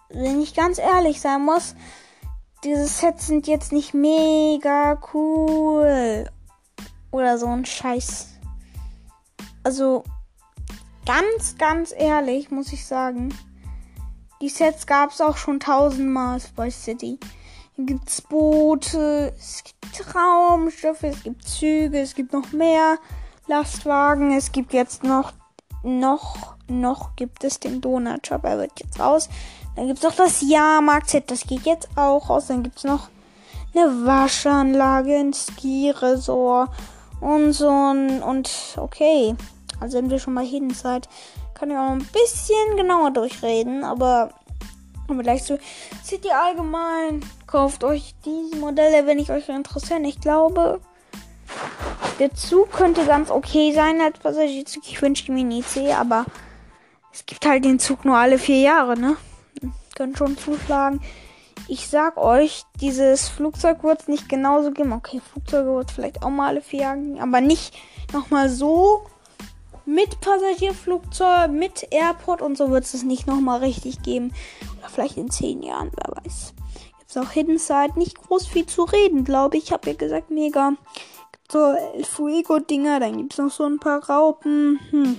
Wenn 0.09 0.41
ich 0.41 0.55
ganz 0.55 0.79
ehrlich 0.79 1.21
sein 1.21 1.45
muss, 1.45 1.75
diese 2.65 2.87
Sets 2.87 3.27
sind 3.27 3.47
jetzt 3.47 3.73
nicht 3.73 3.95
mega 3.95 5.01
cool. 5.15 6.29
Oder 7.11 7.39
so 7.39 7.47
ein 7.47 7.65
Scheiß. 7.65 8.29
Also, 9.63 10.05
ganz, 11.07 11.57
ganz 11.59 11.93
ehrlich, 11.97 12.51
muss 12.51 12.73
ich 12.73 12.87
sagen. 12.87 13.35
Die 14.41 14.49
Sets 14.49 14.87
gab 14.87 15.11
es 15.11 15.21
auch 15.21 15.37
schon 15.37 15.61
tausendmal 15.61 16.41
bei 16.57 16.71
City. 16.71 17.19
Hier 17.77 17.85
gibt 17.85 18.09
es 18.09 18.23
Boote, 18.23 19.35
es 19.39 19.63
gibt 19.65 20.15
Raumschiffe, 20.15 21.09
es 21.09 21.23
gibt 21.23 21.47
Züge, 21.47 22.01
es 22.01 22.15
gibt 22.15 22.33
noch 22.33 22.53
mehr 22.53 22.99
Lastwagen. 23.47 24.33
Es 24.33 24.53
gibt 24.53 24.73
jetzt 24.73 25.03
noch, 25.03 25.33
noch, 25.83 26.55
noch 26.69 27.17
gibt 27.17 27.45
es 27.45 27.61
den 27.61 27.81
Donut 27.81 28.27
Shop. 28.27 28.45
Er 28.45 28.59
wird 28.59 28.79
jetzt 28.81 29.01
raus. 29.01 29.29
Dann 29.77 29.87
gibt 29.87 29.99
es 29.99 30.05
noch 30.05 30.15
das 30.15 30.43
Jahrmarkt-Set, 30.43 31.31
das 31.31 31.47
geht 31.47 31.65
jetzt 31.65 31.89
auch 31.97 32.29
raus. 32.29 32.47
Dann 32.49 32.63
gibt 32.63 32.79
es 32.79 32.85
noch 32.85 33.09
eine 33.75 34.05
Waschanlage, 34.05 35.17
ein 35.17 35.33
Ski-Resort 35.33 36.71
und 37.21 37.53
so 37.53 37.69
ein. 37.69 38.23
Und 38.23 38.51
okay, 38.77 39.35
also 39.81 39.99
sind 39.99 40.11
wir 40.11 40.19
schon 40.19 40.35
mal 40.35 40.45
hin 40.45 40.75
Zeit. 40.75 41.09
Kann 41.55 41.71
ich 41.71 41.77
auch 41.77 41.91
ein 41.91 41.99
bisschen 41.99 42.77
genauer 42.77 43.11
durchreden, 43.11 43.85
aber 43.85 44.31
aber 45.11 45.23
gleich. 45.23 45.43
Seht 45.43 46.25
ihr 46.25 46.41
allgemein? 46.41 47.25
Kauft 47.47 47.83
euch 47.85 48.15
diese 48.25 48.57
Modelle, 48.57 49.07
wenn 49.07 49.19
ich 49.19 49.31
euch 49.31 49.49
interessieren. 49.49 50.05
Ich 50.05 50.21
glaube, 50.21 50.81
der 52.19 52.35
Zug 52.35 52.71
könnte 52.73 53.05
ganz 53.07 53.31
okay 53.31 53.73
sein 53.73 54.01
als 54.01 54.19
Passagierzug. 54.19 54.83
Ich 54.87 55.01
wünsche 55.01 55.33
mir 55.33 55.45
nie 55.45 55.63
C, 55.63 55.93
aber 55.93 56.27
es 57.13 57.25
gibt 57.27 57.47
halt 57.47 57.65
den 57.65 57.79
Zug 57.79 58.05
nur 58.05 58.17
alle 58.17 58.39
vier 58.39 58.61
Jahre, 58.61 58.99
ne? 58.99 59.17
können 60.01 60.17
schon 60.17 60.39
zuschlagen. 60.39 61.03
Ich 61.69 61.87
sag 61.89 62.17
euch, 62.17 62.65
dieses 62.81 63.29
Flugzeug 63.29 63.85
wird 63.85 64.01
es 64.01 64.09
nicht 64.09 64.31
genauso 64.31 64.71
geben. 64.71 64.95
Okay, 64.95 65.21
Flugzeuge 65.21 65.75
wird 65.75 65.91
es 65.91 65.95
vielleicht 65.95 66.23
auch 66.23 66.31
mal 66.31 66.49
alle 66.49 66.63
vier 66.63 66.81
Jahre 66.81 67.01
geben, 67.01 67.21
aber 67.21 67.43
nicht 67.43 67.75
nochmal 68.15 68.49
so 68.49 69.05
mit 69.85 70.23
Passagierflugzeug, 70.23 71.51
mit 71.51 71.87
Airport 71.91 72.41
und 72.41 72.57
so 72.57 72.71
wird 72.71 72.85
es 72.85 73.03
nicht 73.03 73.27
nochmal 73.27 73.59
richtig 73.59 74.01
geben. 74.03 74.33
Oder 74.79 74.89
vielleicht 74.89 75.19
in 75.19 75.31
zehn 75.31 75.63
Jahren, 75.63 75.91
wer 75.95 76.17
weiß. 76.25 76.55
Jetzt 77.01 77.19
auch 77.19 77.31
Hidden 77.31 77.59
Side, 77.59 77.93
nicht 77.99 78.23
groß 78.23 78.47
viel 78.47 78.65
zu 78.65 78.85
reden, 78.85 79.25
glaube 79.25 79.59
ich. 79.59 79.65
Ich 79.65 79.73
habe 79.73 79.91
ja 79.91 79.97
gesagt, 79.97 80.31
mega. 80.31 80.73
So 81.51 81.75
El 81.75 82.05
Fuego-Dinger, 82.05 83.01
dann 83.01 83.17
gibt 83.17 83.33
es 83.33 83.39
noch 83.41 83.51
so 83.51 83.65
ein 83.65 83.81
paar 83.81 84.09
Raupen. 84.09 84.79
Hm. 84.91 85.17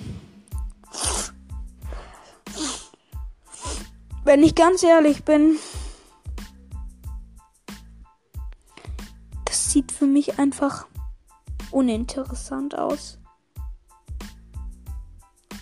Wenn 4.24 4.42
ich 4.42 4.56
ganz 4.56 4.82
ehrlich 4.82 5.26
bin, 5.26 5.58
das 9.44 9.74
sieht 9.74 9.92
für 9.92 10.06
mich 10.06 10.40
einfach 10.40 10.88
uninteressant 11.70 12.78
aus. 12.78 13.18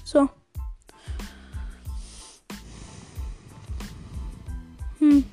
So. 0.03 0.29
Hm. 4.99 5.25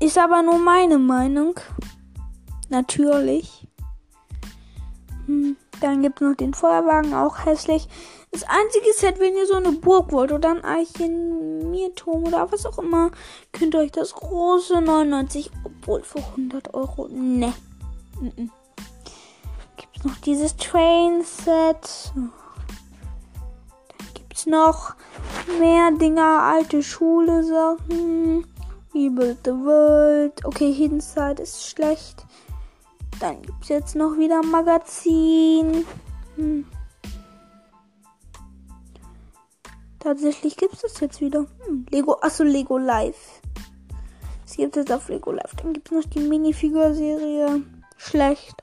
Ist 0.00 0.16
aber 0.16 0.42
nur 0.42 0.58
meine 0.58 0.98
Meinung. 0.98 1.58
Natürlich. 2.68 3.66
Hm, 5.26 5.56
dann 5.80 6.02
gibt 6.02 6.20
es 6.20 6.28
noch 6.28 6.36
den 6.36 6.54
Feuerwagen, 6.54 7.14
auch 7.14 7.44
hässlich. 7.44 7.88
Das 8.30 8.44
einzige 8.44 8.92
Set, 8.92 9.18
wenn 9.18 9.36
ihr 9.36 9.46
so 9.46 9.54
eine 9.54 9.72
Burg 9.72 10.12
wollt 10.12 10.32
oder 10.32 10.50
ein 10.50 10.64
Archimierturm 10.64 12.24
oder 12.24 12.52
was 12.52 12.66
auch 12.66 12.78
immer, 12.78 13.10
könnt 13.52 13.74
ihr 13.74 13.80
euch 13.80 13.92
das 13.92 14.12
große 14.12 14.80
99, 14.80 15.50
obwohl 15.64 16.02
für 16.02 16.18
100 16.18 16.74
Euro, 16.74 17.08
ne. 17.08 17.52
Gibt 18.20 19.96
es 19.96 20.04
noch 20.04 20.16
dieses 20.18 20.56
Train-Set. 20.56 22.12
Dann 22.14 22.32
gibt 24.14 24.34
es 24.34 24.46
noch 24.46 24.94
mehr 25.58 25.90
Dinger, 25.92 26.42
alte 26.42 26.82
Schule-Sachen. 26.82 28.44
Rebuild 28.94 29.38
the 29.44 29.52
World. 29.52 30.44
Okay, 30.44 30.72
Hidden 30.72 31.00
Side 31.00 31.42
ist 31.42 31.66
schlecht. 31.66 32.24
Dann 33.20 33.42
gibt 33.42 33.62
es 33.62 33.68
jetzt 33.68 33.96
noch 33.96 34.16
wieder 34.16 34.40
ein 34.40 34.50
Magazin. 34.50 35.84
Hm. 36.36 36.66
Tatsächlich 39.98 40.56
gibt 40.56 40.74
es 40.74 40.82
das 40.82 41.00
jetzt 41.00 41.20
wieder. 41.20 41.46
Hm, 41.66 41.86
Lego, 41.90 42.16
achso, 42.20 42.44
Lego 42.44 42.78
Live. 42.78 43.40
Es 44.46 44.56
gibt 44.56 44.76
es 44.76 44.90
auf 44.90 45.08
Lego 45.08 45.32
Live. 45.32 45.54
Dann 45.56 45.72
gibt 45.72 45.90
es 45.90 45.92
noch 45.92 46.10
die 46.10 46.20
Minifigur-Serie. 46.20 47.62
Schlecht. 47.96 48.54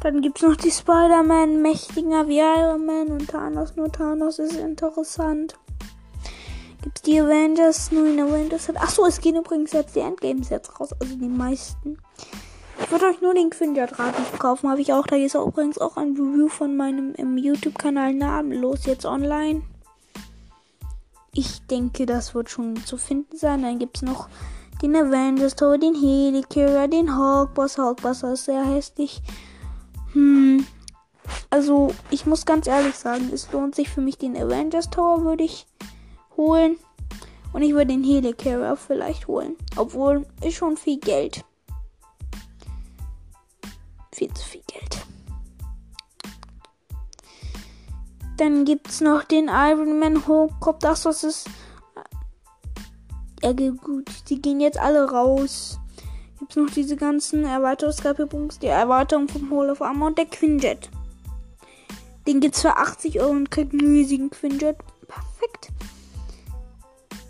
Dann 0.00 0.20
gibt 0.22 0.38
es 0.38 0.48
noch 0.48 0.54
die 0.54 0.70
Spider-Man, 0.70 1.60
mächtiger 1.60 2.28
wie 2.28 2.38
Iron 2.38 2.86
Man 2.86 3.08
und 3.08 3.28
Thanos. 3.28 3.74
Nur 3.74 3.90
Thanos 3.90 4.38
ist 4.38 4.54
interessant. 4.54 5.58
Gibt 6.88 7.00
es 7.00 7.02
die 7.02 7.20
Avengers, 7.20 7.92
nur 7.92 8.06
Avengers. 8.06 8.70
Achso, 8.76 9.04
es 9.04 9.20
gehen 9.20 9.36
übrigens 9.36 9.72
jetzt 9.72 9.94
die 9.94 10.00
Endgames 10.00 10.48
jetzt 10.48 10.80
raus. 10.80 10.94
Also 10.98 11.16
die 11.16 11.28
meisten. 11.28 11.98
Ich 12.80 12.90
würde 12.90 13.08
euch 13.08 13.20
nur 13.20 13.34
den 13.34 13.50
Quinjet-Rad 13.50 14.18
nicht 14.18 14.38
kaufen. 14.38 14.70
Habe 14.70 14.80
ich 14.80 14.94
auch. 14.94 15.06
Da 15.06 15.16
ist 15.16 15.34
übrigens 15.34 15.76
auch 15.76 15.98
ein 15.98 16.12
Review 16.12 16.48
von 16.48 16.78
meinem 16.78 17.36
YouTube-Kanal 17.36 18.14
namenlos 18.14 18.86
jetzt 18.86 19.04
online. 19.04 19.60
Ich 21.34 21.60
denke, 21.66 22.06
das 22.06 22.34
wird 22.34 22.48
schon 22.48 22.82
zu 22.86 22.96
finden 22.96 23.36
sein. 23.36 23.60
Dann 23.60 23.78
gibt 23.78 23.98
es 23.98 24.02
noch 24.02 24.30
den 24.80 24.96
Avengers 24.96 25.56
Tower, 25.56 25.76
den 25.76 25.94
Helicarrier, 25.94 26.88
den 26.88 27.14
Hawkboss. 27.14 27.76
Hawkboss 27.76 28.22
ist 28.22 28.46
sehr 28.46 28.64
hässlich. 28.64 29.20
Hm. 30.14 30.66
Also, 31.50 31.92
ich 32.08 32.24
muss 32.24 32.46
ganz 32.46 32.66
ehrlich 32.66 32.94
sagen, 32.94 33.28
es 33.30 33.52
lohnt 33.52 33.74
sich 33.74 33.90
für 33.90 34.00
mich 34.00 34.16
den 34.16 34.34
Avengers 34.34 34.88
Tower, 34.88 35.22
würde 35.24 35.44
ich 35.44 35.66
holen. 36.38 36.78
Und 37.52 37.60
ich 37.60 37.72
würde 37.72 37.88
den 37.88 38.04
Helicarrier 38.04 38.76
vielleicht 38.76 39.28
holen. 39.28 39.56
Obwohl, 39.76 40.24
ist 40.42 40.54
schon 40.54 40.78
viel 40.78 40.98
Geld 40.98 41.44
viel 44.18 44.34
zu 44.34 44.44
viel 44.44 44.62
Geld. 44.66 45.06
Dann 48.36 48.64
gibt 48.64 48.88
es 48.88 49.00
noch 49.00 49.24
den 49.24 49.48
Iron 49.48 49.98
Man 49.98 50.26
Hochkopf. 50.26 50.80
Das, 50.80 51.04
was 51.04 51.24
ist. 51.24 51.48
Ja, 53.42 53.52
gut. 53.52 54.10
Die 54.28 54.42
gehen 54.42 54.60
jetzt 54.60 54.78
alle 54.78 55.10
raus. 55.10 55.78
Gibt 56.38 56.52
es 56.52 56.56
noch 56.56 56.70
diese 56.70 56.96
ganzen 56.96 57.44
Erweiterungskapitelbunks. 57.44 58.58
Die 58.58 58.66
Erweiterung 58.66 59.28
vom 59.28 59.50
Hall 59.50 59.70
of 59.70 59.82
Armor 59.82 60.08
und 60.08 60.18
der 60.18 60.26
Quinjet. 60.26 60.90
Den 62.26 62.40
gibt 62.40 62.56
es 62.56 62.62
für 62.62 62.76
80 62.76 63.20
Euro 63.20 63.30
und 63.30 63.50
kriegt 63.50 63.72
einen 63.72 63.92
riesigen 63.92 64.30
Quinjet. 64.30 64.76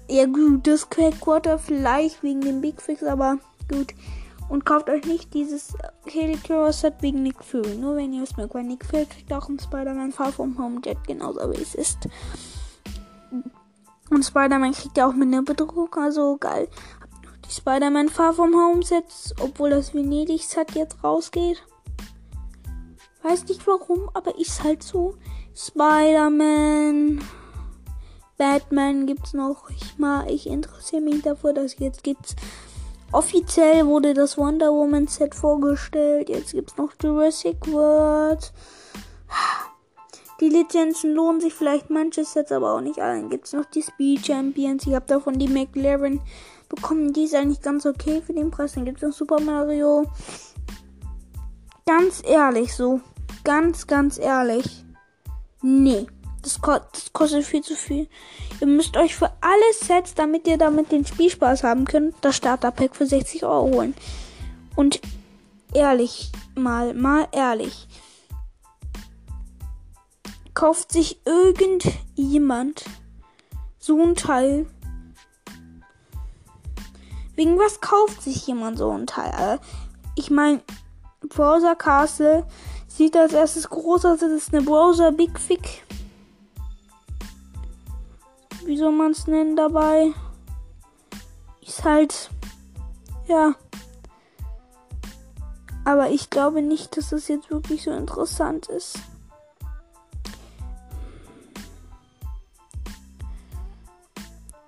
Ja, 0.09 0.25
gut. 0.27 0.67
Das 0.67 0.89
Quarter 0.89 1.59
vielleicht 1.59 2.23
wegen 2.23 2.41
dem 2.41 2.61
Big 2.61 2.81
Fix, 2.81 3.03
aber 3.03 3.39
gut. 3.71 3.95
Und 4.49 4.65
kauft 4.65 4.89
euch 4.89 5.05
nicht 5.05 5.35
dieses 5.35 5.75
Helicarrier 6.07 6.73
Set 6.73 6.95
wegen 7.01 7.23
Nick 7.23 7.45
Fury. 7.45 7.75
Nur 7.75 7.97
wenn 7.97 8.15
ihr 8.15 8.23
es 8.23 8.37
mögt, 8.39 8.55
weil 8.55 8.65
Nick 8.65 8.85
Fury 8.87 9.05
kriegt 9.05 9.33
auch 9.33 9.49
im 9.51 9.59
Spider-Man 9.59 10.13
Far 10.13 10.33
From 10.33 10.59
Home 10.59 10.81
Jet 10.83 10.97
genauso 11.07 11.53
wie 11.53 11.61
es 11.61 11.75
ist. 11.75 11.99
Und 14.11 14.25
Spider-Man 14.25 14.73
kriegt 14.73 14.97
ja 14.97 15.07
auch 15.07 15.13
mit 15.13 15.29
einer 15.29 15.43
Bedrohung, 15.43 15.95
also 15.97 16.39
geil. 16.39 16.69
Die 17.45 17.53
Spider-Man 17.53 18.09
Far 18.09 18.33
From 18.33 18.55
Home 18.55 18.83
Sets, 18.83 19.35
obwohl 19.43 19.69
das 19.71 19.93
Venedig 19.93 20.43
Set 20.43 20.71
jetzt 20.73 21.05
rausgeht. 21.05 21.63
Weiß 23.23 23.47
nicht 23.49 23.67
warum, 23.67 24.09
aber 24.15 24.39
ist 24.39 24.65
halt 24.65 24.83
so. 24.83 25.17
Spider-Man. 25.55 27.21
Batman 28.39 29.07
gibt's 29.07 29.35
noch. 29.35 29.69
Ich 29.71 29.99
mal, 29.99 30.31
ich 30.31 30.47
interessiere 30.47 31.03
mich 31.03 31.23
dafür, 31.23 31.53
dass 31.53 31.79
jetzt 31.79 32.03
gibt's 32.03 32.35
Offiziell 33.11 33.87
wurde 33.87 34.13
das 34.13 34.37
Wonder 34.37 34.71
Woman 34.71 35.07
Set 35.07 35.35
vorgestellt. 35.35 36.29
Jetzt 36.29 36.53
gibt 36.53 36.73
es 36.73 36.77
noch 36.77 36.93
Jurassic 37.03 37.57
World. 37.73 38.53
Die 40.41 40.51
Lizenzen 40.51 41.15
lohnen 41.15 41.41
sich 41.41 41.55
vielleicht 41.55 41.89
manche 41.89 42.25
Sets, 42.25 42.53
aber 42.53 42.75
auch 42.75 42.83
nicht 42.83 43.01
allen. 43.01 43.31
Gibt 43.31 43.47
es 43.47 43.55
noch 43.55 43.65
die 43.65 43.83
Speed 43.83 44.27
Champions. 44.27 44.87
Ich 44.87 44.95
habe 44.95 45.07
davon 45.07 45.39
die 45.39 45.49
McLaren 45.49 46.21
bekommen. 46.69 47.15
Die 47.15 47.25
ist 47.25 47.35
eigentlich 47.35 47.63
ganz 47.63 47.87
okay 47.87 48.23
für 48.25 48.35
den 48.35 48.51
Preis. 48.51 48.75
Dann 48.75 48.85
gibt 48.85 48.99
es 48.99 49.09
noch 49.09 49.17
Super 49.17 49.41
Mario. 49.41 50.05
Ganz 51.87 52.23
ehrlich, 52.25 52.75
so. 52.75 53.01
Ganz, 53.43 53.87
ganz 53.87 54.19
ehrlich. 54.19 54.85
Nee. 55.63 56.07
Das, 56.43 56.61
ko 56.61 56.79
das, 56.93 57.13
kostet 57.13 57.45
viel 57.45 57.63
zu 57.63 57.75
viel. 57.75 58.09
Ihr 58.61 58.67
müsst 58.67 58.97
euch 58.97 59.17
für 59.17 59.31
alle 59.41 59.73
Sets, 59.73 60.15
damit 60.15 60.47
ihr 60.47 60.59
damit 60.59 60.93
den 60.93 61.05
Spielspaß 61.05 61.65
haben 61.65 61.85
könnt, 61.85 62.15
das 62.21 62.37
Starterpack 62.37 62.95
für 62.95 63.07
60 63.07 63.45
Euro 63.45 63.75
holen. 63.75 63.95
Und 64.77 65.01
ehrlich, 65.75 66.31
mal, 66.55 66.95
mal 66.95 67.29
ehrlich. 67.33 67.89
Kauft 70.55 70.93
sich 70.93 71.21
irgendjemand 71.25 72.85
so 73.79 74.03
ein 74.03 74.15
Teil? 74.15 74.67
Wegen 77.37 77.59
was 77.59 77.81
kauft 77.81 78.23
sich 78.23 78.47
jemand 78.49 78.79
so 78.79 78.91
ein 78.91 79.07
Teil? 79.07 79.61
Ich 80.17 80.31
meine, 80.31 80.61
Browser 81.29 81.77
Castle 81.77 82.45
sieht 82.89 83.17
als 83.17 83.33
erstes 83.33 83.71
groß 83.71 84.05
aus. 84.07 84.19
Das 84.21 84.33
ist 84.33 84.53
eine 84.53 84.63
Browser 84.63 85.13
Big 85.13 85.39
Fig 85.39 85.85
wie 88.69 88.77
soll 88.77 88.93
man 88.93 89.13
es 89.13 89.27
nennen 89.27 89.57
dabei? 89.57 90.13
Ist 91.63 91.85
halt, 91.85 92.31
ja. 93.27 93.55
Aber 95.87 96.11
ich 96.11 96.29
glaube 96.29 96.61
nicht, 96.61 96.97
dass 96.99 97.09
das 97.09 97.29
jetzt 97.29 97.51
wirklich 97.51 97.85
so 97.85 97.91
interessant 97.91 98.67
ist. 98.67 98.99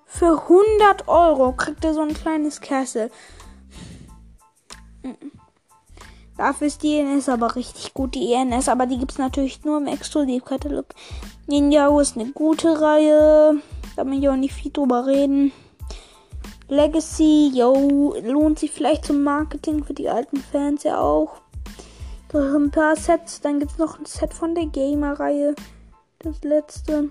Für 0.07 0.42
100 0.42 1.07
Euro 1.07 1.53
kriegt 1.53 1.84
er 1.84 1.92
so 1.92 2.01
ein 2.01 2.14
kleines 2.14 2.62
Kessel. 2.62 3.11
Dafür 6.38 6.68
ist 6.68 6.82
die 6.82 6.96
ENS 6.98 7.28
aber 7.28 7.55
richtig 7.55 7.92
gut, 7.92 8.14
die 8.14 8.32
ENS. 8.32 8.70
Aber 8.70 8.86
die 8.86 8.96
gibt 8.96 9.12
es 9.12 9.18
natürlich 9.18 9.62
nur 9.62 9.76
im 9.76 9.86
Exklusivkatalog. 9.86 10.86
Ninjago 11.46 12.01
ist 12.01 12.16
eine 12.16 12.32
gute 12.32 12.80
Reihe. 12.80 13.61
Da 14.01 14.07
will 14.07 14.18
ich 14.18 14.30
auch 14.30 14.36
nicht 14.36 14.55
viel 14.55 14.72
drüber 14.72 15.07
reden. 15.07 15.53
Legacy, 16.68 17.51
yo, 17.53 18.14
lohnt 18.24 18.59
sich 18.59 18.70
vielleicht 18.70 19.05
zum 19.05 19.22
Marketing 19.22 19.84
für 19.84 19.92
die 19.92 20.09
alten 20.09 20.38
Fans 20.38 20.84
ja 20.84 20.98
auch. 20.98 21.42
Noch 22.32 22.55
ein 22.55 22.70
paar 22.70 22.96
Sets. 22.96 23.42
Dann 23.42 23.59
gibt 23.59 23.72
es 23.72 23.76
noch 23.76 23.98
ein 23.98 24.07
Set 24.07 24.32
von 24.32 24.55
der 24.55 24.64
Gamer-Reihe. 24.64 25.55
Das 26.20 26.42
letzte. 26.42 27.11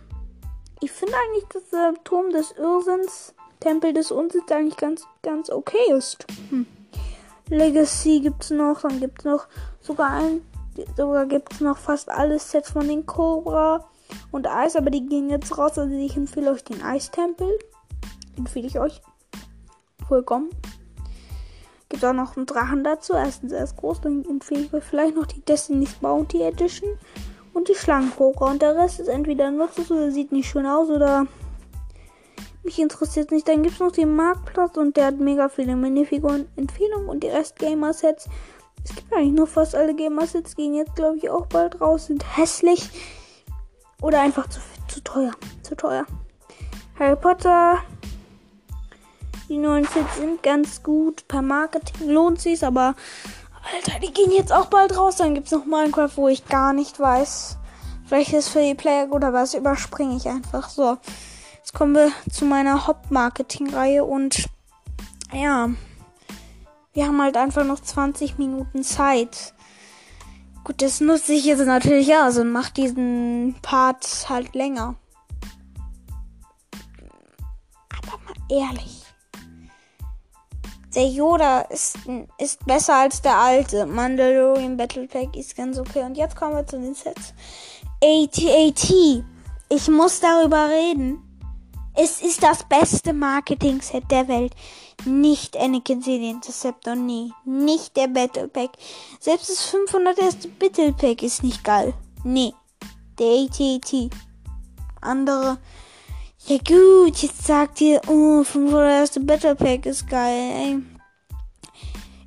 Ich 0.82 0.92
finde 0.92 1.14
eigentlich, 1.14 1.48
dass 1.50 1.70
der 1.70 1.94
Turm 2.04 2.32
des 2.32 2.54
Irrsinns, 2.54 3.36
Tempel 3.60 3.94
des 3.94 4.10
Unsinns 4.10 4.52
eigentlich 4.52 4.78
ganz, 4.78 5.06
ganz 5.22 5.52
okay 5.52 5.94
ist. 5.96 6.26
Hm. 6.50 6.66
Legacy 7.50 8.22
gibt 8.22 8.46
es 8.46 8.50
noch. 8.50 8.82
Dann 8.82 9.00
gibt 9.00 9.20
es 9.20 9.26
noch 9.26 9.46
sogar 9.80 10.10
ein, 10.10 10.42
sogar 10.98 11.28
gibt 11.28 11.54
es 11.54 11.62
noch 11.62 11.78
fast 11.78 12.10
alle 12.10 12.40
Sets 12.40 12.72
von 12.72 12.88
den 12.88 13.06
Cobra 13.06 13.86
und 14.32 14.48
Eis, 14.48 14.76
aber 14.76 14.90
die 14.90 15.06
gehen 15.06 15.30
jetzt 15.30 15.58
raus. 15.58 15.78
Also 15.78 15.94
ich 15.96 16.16
empfehle 16.16 16.52
euch 16.52 16.64
den 16.64 16.82
Eistempel. 16.82 17.48
Empfehle 18.38 18.68
ich 18.68 18.80
euch. 18.80 19.02
Vollkommen. 20.08 20.50
Gibt 21.90 22.06
auch 22.06 22.14
noch 22.14 22.38
einen 22.38 22.46
Drachen 22.46 22.84
dazu. 22.84 23.14
Erstens 23.14 23.52
sehr 23.52 23.66
groß. 23.66 24.02
Dann 24.02 24.26
empfehle 24.26 24.62
ich 24.62 24.74
euch 24.74 24.84
vielleicht 24.84 25.16
noch 25.16 25.26
die 25.26 25.42
Destiny's 25.42 25.96
Bounty 25.96 26.42
Edition. 26.42 26.90
Und 27.54 27.68
die 27.68 27.76
Schlangenkobra. 27.76 28.52
Und 28.52 28.62
der 28.62 28.76
Rest 28.76 29.00
ist 29.00 29.08
entweder 29.08 29.52
nutzlos 29.52 29.92
oder 29.92 30.12
sieht 30.12 30.32
nicht 30.32 30.50
schön 30.50 30.66
aus 30.66 30.90
oder 30.90 31.26
mich 32.64 32.80
interessiert 32.80 33.32
nicht. 33.32 33.48
Dann 33.48 33.64
gibt 33.64 33.76
es 33.76 33.80
noch 33.80 33.92
den 33.92 34.16
Marktplatz 34.16 34.78
und 34.78 34.96
der 34.98 35.08
hat 35.08 35.20
mega 35.20 35.50
viele 35.50 35.76
Minifiguren 35.76 36.48
Empfehlungen 36.56 37.10
und 37.10 37.24
die 37.24 37.30
Rest 37.30 37.58
Gamer 37.58 37.94
Sets. 37.94 38.30
Es 38.84 38.96
gibt 38.96 39.12
eigentlich 39.12 39.34
nur 39.34 39.48
fast 39.48 39.76
alle 39.76 39.96
Gamer 39.96 40.26
Sets, 40.26 40.56
gehen 40.56 40.74
jetzt 40.74 40.96
glaube 40.96 41.18
ich 41.18 41.30
auch 41.30 41.48
bald 41.48 41.82
raus, 41.82 42.06
sind 42.06 42.38
hässlich. 42.38 42.90
Oder 44.02 44.22
einfach 44.22 44.48
zu, 44.50 44.60
zu 44.88 45.04
teuer. 45.04 45.32
Zu 45.64 45.76
teuer. 45.76 46.06
Harry 46.98 47.16
Potter. 47.16 47.80
Die 49.48 49.58
neuen 49.58 49.86
Sets 49.86 50.18
sind 50.18 50.44
ganz 50.44 50.84
gut. 50.84 51.28
Per 51.28 51.42
Marketing 51.42 52.10
lohnt 52.10 52.40
sich's, 52.40 52.64
aber 52.64 52.96
Alter, 53.74 54.00
die 54.00 54.14
gehen 54.14 54.32
jetzt 54.32 54.54
auch 54.54 54.68
bald 54.68 54.98
raus. 54.98 55.18
Dann 55.18 55.34
gibt's 55.34 55.52
noch 55.52 55.66
Minecraft, 55.66 56.12
wo 56.16 56.28
ich 56.28 56.48
gar 56.48 56.74
nicht 56.74 57.00
weiß, 57.00 57.58
welches 58.10 58.50
für 58.50 58.62
die 58.62 58.76
Player 58.76 59.08
gut, 59.08 59.24
aber 59.24 59.40
das 59.40 59.54
überspringe 59.54 60.16
ich 60.16 60.28
einfach. 60.28 60.70
So, 60.70 60.98
jetzt 61.58 61.74
kommen 61.74 61.96
wir 61.96 62.12
zu 62.32 62.46
meiner 62.46 62.88
Hop-Marketing-Reihe 62.88 64.04
und 64.04 64.46
ja, 65.34 65.70
wir 66.94 67.06
haben 67.06 67.22
halt 67.22 67.38
einfach 67.38 67.64
noch 67.64 67.80
20 67.80 68.38
Minuten 68.38 68.84
Zeit. 68.84 69.54
Gut, 70.64 70.82
das 70.82 71.00
nutze 71.00 71.34
ich 71.34 71.46
jetzt 71.46 71.66
natürlich 71.66 72.14
aus 72.14 72.38
und 72.38 72.52
mache 72.52 72.74
diesen 72.74 73.56
Part 73.62 74.06
halt 74.30 74.54
länger. 74.54 74.96
Aber 77.90 78.18
mal 78.20 78.36
ehrlich. 78.50 79.04
Der 80.96 81.08
Yoda 81.08 81.62
ist, 81.62 81.98
ist 82.40 82.66
besser 82.66 82.96
als 82.96 83.22
der 83.22 83.38
alte. 83.38 83.86
Mandalorian 83.86 84.76
Battle 84.76 85.08
Pack 85.08 85.36
ist 85.36 85.56
ganz 85.56 85.78
okay. 85.78 86.04
Und 86.04 86.18
jetzt 86.18 86.36
kommen 86.36 86.56
wir 86.56 86.66
zu 86.66 86.80
den 86.80 86.96
Sets. 86.96 87.34
AT-AT. 88.04 89.24
Ich 89.70 89.88
muss 89.88 90.20
darüber 90.20 90.68
reden. 90.68 91.22
Es 91.96 92.22
ist 92.22 92.42
das 92.42 92.64
beste 92.64 93.14
Marketing-Set 93.14 94.10
der 94.10 94.28
Welt. 94.28 94.56
Nicht 95.06 95.58
Anakin 95.58 96.02
CD 96.02 96.30
Interceptor, 96.30 96.96
nee. 96.96 97.32
Nicht 97.46 97.96
der 97.96 98.08
Battle 98.08 98.48
Pack. 98.48 98.72
Selbst 99.20 99.50
das 99.50 99.64
500 99.66 100.18
erste 100.18 100.48
Battle 100.48 100.94
Pack 100.94 101.24
ist 101.24 101.44
nicht 101.44 101.64
geil. 101.64 101.94
Nee. 102.24 102.54
Der 103.18 103.46
AT-AT. 103.46 104.10
Andere 105.02 105.58
ja 106.48 106.58
gut, 106.58 107.18
jetzt 107.18 107.46
sagt 107.46 107.82
ihr, 107.82 108.02
oh, 108.08 108.44
500 108.44 108.92
erste 108.92 109.20
Battle 109.20 109.56
Pack 109.56 109.86
ist 109.86 110.08
geil, 110.10 110.52
ey. 110.56 110.80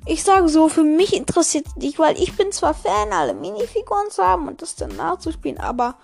Ich 0.05 0.23
sage 0.23 0.47
so, 0.49 0.69
für 0.69 0.83
mich 0.83 1.13
interessiert 1.13 1.67
es 1.67 1.75
nicht, 1.75 1.99
weil 1.99 2.17
ich 2.21 2.35
bin 2.35 2.51
zwar 2.51 2.73
Fan, 2.73 3.11
alle 3.11 3.33
Minifiguren 3.33 4.11
zu 4.11 4.23
haben 4.23 4.47
und 4.47 4.61
das 4.61 4.75
dann 4.75 4.95
nachzuspielen, 4.95 5.57
aber 5.57 5.95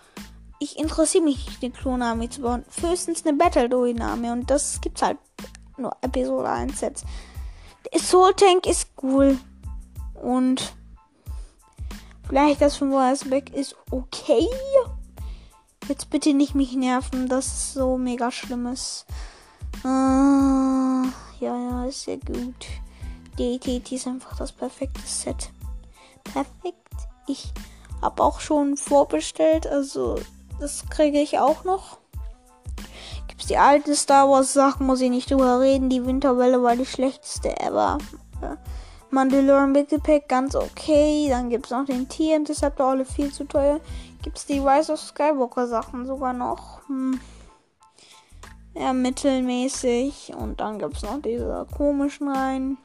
ich 0.59 0.77
interessiere 0.77 1.23
mich 1.23 1.45
nicht, 1.47 1.63
eine 1.63 1.71
Klonarmee 1.71 2.29
zu 2.29 2.41
bauen. 2.41 2.65
Höchstens 2.81 3.25
eine 3.25 3.37
Battle 3.37 3.69
Druiden 3.69 4.01
Armee 4.01 4.31
und 4.31 4.49
das 4.49 4.81
gibt's 4.81 5.01
halt 5.01 5.17
nur 5.79 5.95
Episode 6.01 6.49
1 6.49 6.79
Sets. 6.79 7.03
Der 7.91 7.99
Soul 7.99 8.33
Tank 8.33 8.65
ist 8.67 8.89
cool 9.01 9.37
und 10.21 10.75
vielleicht 12.27 12.61
das 12.61 12.77
500 12.77 13.09
erste 13.09 13.29
Back 13.29 13.53
ist 13.53 13.75
okay. 13.91 14.47
Jetzt 15.87 16.09
bitte 16.09 16.33
nicht 16.33 16.53
mich 16.53 16.75
nerven, 16.75 17.27
das 17.27 17.47
ist 17.47 17.73
so 17.73 17.97
mega 17.97 18.31
schlimmes. 18.31 19.05
Äh, 19.83 19.87
ja, 19.87 21.07
ja, 21.39 21.85
ist 21.85 22.03
sehr 22.03 22.17
gut. 22.17 22.67
DTT 23.39 23.93
ist 23.93 24.07
einfach 24.07 24.37
das 24.37 24.51
perfekte 24.51 25.01
Set. 25.05 25.49
Perfekt. 26.23 26.75
Ich 27.27 27.53
habe 28.01 28.21
auch 28.23 28.39
schon 28.39 28.75
vorbestellt, 28.77 29.65
also 29.65 30.19
das 30.59 30.87
kriege 30.89 31.19
ich 31.19 31.39
auch 31.39 31.63
noch. 31.63 31.98
Die 33.47 33.57
alten 33.57 33.95
Star 33.95 34.29
Wars 34.29 34.53
Sachen, 34.53 34.85
muss 34.85 35.01
ich 35.01 35.09
nicht 35.09 35.31
drüber 35.31 35.59
reden. 35.59 35.89
Die 35.89 36.05
Winterwelle 36.05 36.61
war 36.61 36.75
die 36.75 36.85
schlechteste 36.85 37.59
ever. 37.59 37.97
Mandalorian 39.11 39.73
Pack 39.73 40.27
ganz 40.27 40.55
okay. 40.55 41.27
Dann 41.29 41.49
gibt's 41.49 41.71
noch 41.71 41.85
den 41.85 42.07
Tier 42.07 42.35
Interceptor, 42.35 42.87
alle 42.87 43.05
viel 43.05 43.31
zu 43.31 43.45
teuer 43.45 43.79
gibt 44.21 44.37
es 44.37 44.45
die 44.45 44.59
Rise 44.59 44.93
of 44.93 44.99
Skywalker 44.99 45.67
Sachen 45.67 46.05
sogar 46.05 46.33
noch. 46.33 46.87
Hm. 46.87 47.19
Ja, 48.75 48.93
mittelmäßig. 48.93 50.33
Und 50.37 50.59
dann 50.59 50.79
gibt 50.79 50.97
es 50.97 51.03
noch 51.03 51.21
diese 51.21 51.65
komischen 51.75 52.29
Reihen. 52.29 52.77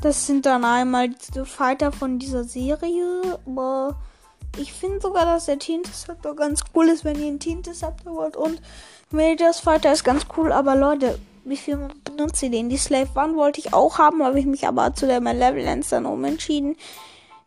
Das 0.00 0.26
sind 0.26 0.46
dann 0.46 0.64
einmal 0.64 1.08
die 1.08 1.44
Fighter 1.44 1.90
von 1.92 2.18
dieser 2.18 2.44
Serie. 2.44 3.38
Aber 3.46 3.96
ich 4.58 4.72
finde 4.72 5.00
sogar, 5.00 5.24
dass 5.24 5.46
der 5.46 5.58
Teen 5.58 5.78
Interceptor 5.78 6.36
ganz 6.36 6.62
cool 6.74 6.88
ist, 6.88 7.04
wenn 7.04 7.18
ihr 7.18 7.28
einen 7.28 7.40
Teen 7.40 7.58
Interceptor 7.58 8.14
wollt. 8.14 8.36
Und 8.36 8.60
Majors 9.10 9.60
Fighter 9.60 9.92
ist 9.92 10.04
ganz 10.04 10.26
cool. 10.36 10.52
Aber 10.52 10.74
Leute, 10.74 11.18
wie 11.44 11.56
viel 11.56 11.88
benutzt 12.04 12.42
ihr 12.42 12.50
den? 12.50 12.68
Die 12.68 12.76
Slave 12.76 13.08
One 13.14 13.36
wollte 13.36 13.60
ich 13.60 13.72
auch 13.72 13.98
haben, 13.98 14.22
habe 14.22 14.40
ich 14.40 14.46
mich 14.46 14.66
aber 14.66 14.94
zu 14.94 15.06
der 15.06 15.20
Malevolence 15.20 15.90
dann 15.90 16.06
umentschieden. 16.06 16.76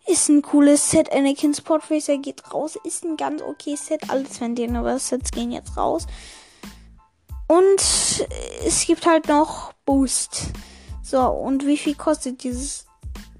Ist 0.07 0.29
ein 0.29 0.41
cooles 0.41 0.89
Set. 0.89 1.11
Anakin 1.11 1.53
Sport 1.53 1.91
Racer 1.91 2.17
geht 2.17 2.53
raus. 2.53 2.77
Ist 2.83 3.03
ein 3.03 3.17
ganz 3.17 3.41
okay 3.41 3.75
Set. 3.75 4.09
Alles 4.09 4.41
wenn 4.41 4.55
die 4.55 4.69
Sets 4.97 5.31
gehen 5.31 5.51
jetzt 5.51 5.77
raus. 5.77 6.07
Und 7.47 7.81
es 8.65 8.85
gibt 8.85 9.05
halt 9.05 9.27
noch 9.27 9.73
Boost. 9.85 10.51
So, 11.03 11.21
und 11.21 11.65
wie 11.65 11.77
viel 11.77 11.95
kostet 11.95 12.43
dieses 12.43 12.85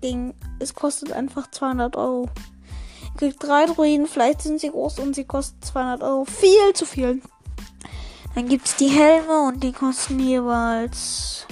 Ding? 0.03 0.33
Es 0.59 0.73
kostet 0.73 1.11
einfach 1.11 1.49
200 1.51 1.95
Euro. 1.95 2.27
Ihr 3.03 3.17
kriegt 3.17 3.43
drei 3.43 3.65
Druiden, 3.65 4.07
vielleicht 4.07 4.41
sind 4.41 4.59
sie 4.59 4.71
groß 4.71 4.99
und 4.99 5.13
sie 5.13 5.25
kosten 5.25 5.61
200 5.61 6.03
Euro. 6.03 6.25
Viel 6.25 6.73
zu 6.73 6.85
viel. 6.85 7.21
Dann 8.39 8.47
gibt 8.47 8.67
es 8.67 8.77
die 8.77 8.87
Helme 8.87 9.49
und 9.49 9.61
die 9.61 9.73
kosten 9.73 10.17
jeweils. 10.17 11.45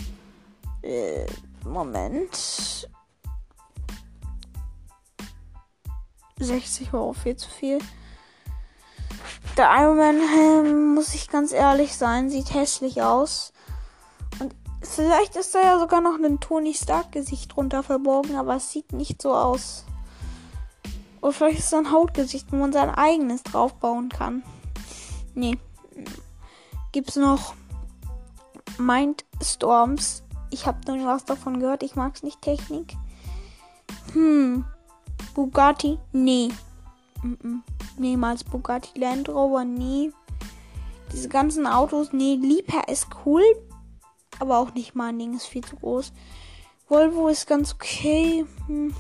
Äh, 0.81 1.25
Moment. 1.65 2.89
60 6.39 6.93
Euro 6.93 7.11
viel 7.11 7.35
zu 7.35 7.49
viel. 7.49 7.79
Der 9.57 9.69
Iron 9.81 9.97
Man 9.97 10.21
Helm, 10.29 10.95
muss 10.95 11.13
ich 11.13 11.27
ganz 11.27 11.51
ehrlich 11.51 11.93
sein, 11.97 12.29
sieht 12.29 12.53
hässlich 12.53 13.01
aus. 13.01 13.51
Und 14.39 14.55
vielleicht 14.81 15.35
ist 15.35 15.55
da 15.55 15.61
ja 15.61 15.79
sogar 15.79 15.99
noch 15.99 16.17
ein 16.17 16.39
Tony 16.39 16.73
Stark 16.73 17.11
Gesicht 17.11 17.53
drunter 17.53 17.83
verborgen, 17.83 18.37
aber 18.37 18.55
es 18.55 18.71
sieht 18.71 18.93
nicht 18.93 19.21
so 19.21 19.33
aus. 19.33 19.83
Oder 21.19 21.33
vielleicht 21.33 21.59
ist 21.59 21.73
da 21.73 21.79
ein 21.79 21.91
Hautgesicht, 21.91 22.49
wo 22.53 22.55
man 22.55 22.71
sein 22.71 22.89
eigenes 22.89 23.43
draufbauen 23.43 24.07
kann. 24.07 24.41
Nee. 25.35 25.57
Gibt's 26.97 27.15
noch 27.15 27.53
Mindstorms? 28.79 30.23
Ich 30.49 30.65
habe 30.65 30.79
noch 30.87 30.95
nie 30.95 31.05
was 31.05 31.25
davon 31.25 31.59
gehört. 31.59 31.83
Ich 31.83 31.95
mag's 31.95 32.23
nicht 32.23 32.41
Technik. 32.41 32.97
Hm. 34.13 34.65
Bugatti? 35.35 35.99
Nee. 36.11 36.49
Niemals 37.99 38.43
Bugatti 38.43 38.99
Land 38.99 39.29
Rover, 39.29 39.63
nie. 39.63 40.11
Diese 41.13 41.29
ganzen 41.29 41.67
Autos, 41.67 42.13
nee. 42.13 42.33
Liebherr 42.33 42.89
ist 42.89 43.09
cool, 43.27 43.43
aber 44.39 44.57
auch 44.57 44.73
nicht 44.73 44.95
mein 44.95 45.19
Ding, 45.19 45.35
ist 45.35 45.45
viel 45.45 45.63
zu 45.63 45.75
groß. 45.75 46.11
Volvo 46.89 47.27
ist 47.27 47.45
ganz 47.45 47.75
okay. 47.75 48.43
Hm. 48.65 48.95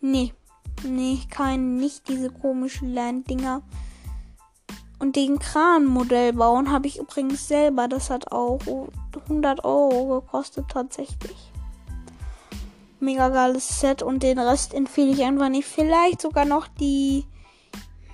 Nee. 0.00 0.34
Nee, 0.82 1.20
kein, 1.30 1.76
nicht 1.76 2.08
diese 2.08 2.30
komischen 2.32 2.92
Land-Dinger. 2.92 3.62
Und 5.00 5.16
den 5.16 5.40
Kran-Modell 5.40 6.34
bauen 6.34 6.70
habe 6.70 6.86
ich 6.86 6.98
übrigens 6.98 7.48
selber. 7.48 7.88
Das 7.88 8.10
hat 8.10 8.30
auch 8.30 8.60
100 9.26 9.64
Euro 9.64 10.20
gekostet 10.20 10.66
tatsächlich 10.68 11.50
mega 13.00 13.28
geiles 13.30 13.80
Set 13.80 14.02
und 14.02 14.22
den 14.22 14.38
Rest 14.38 14.74
empfehle 14.74 15.12
ich 15.12 15.22
einfach 15.22 15.48
nicht. 15.48 15.66
Vielleicht 15.66 16.20
sogar 16.20 16.44
noch 16.44 16.68
die 16.68 17.24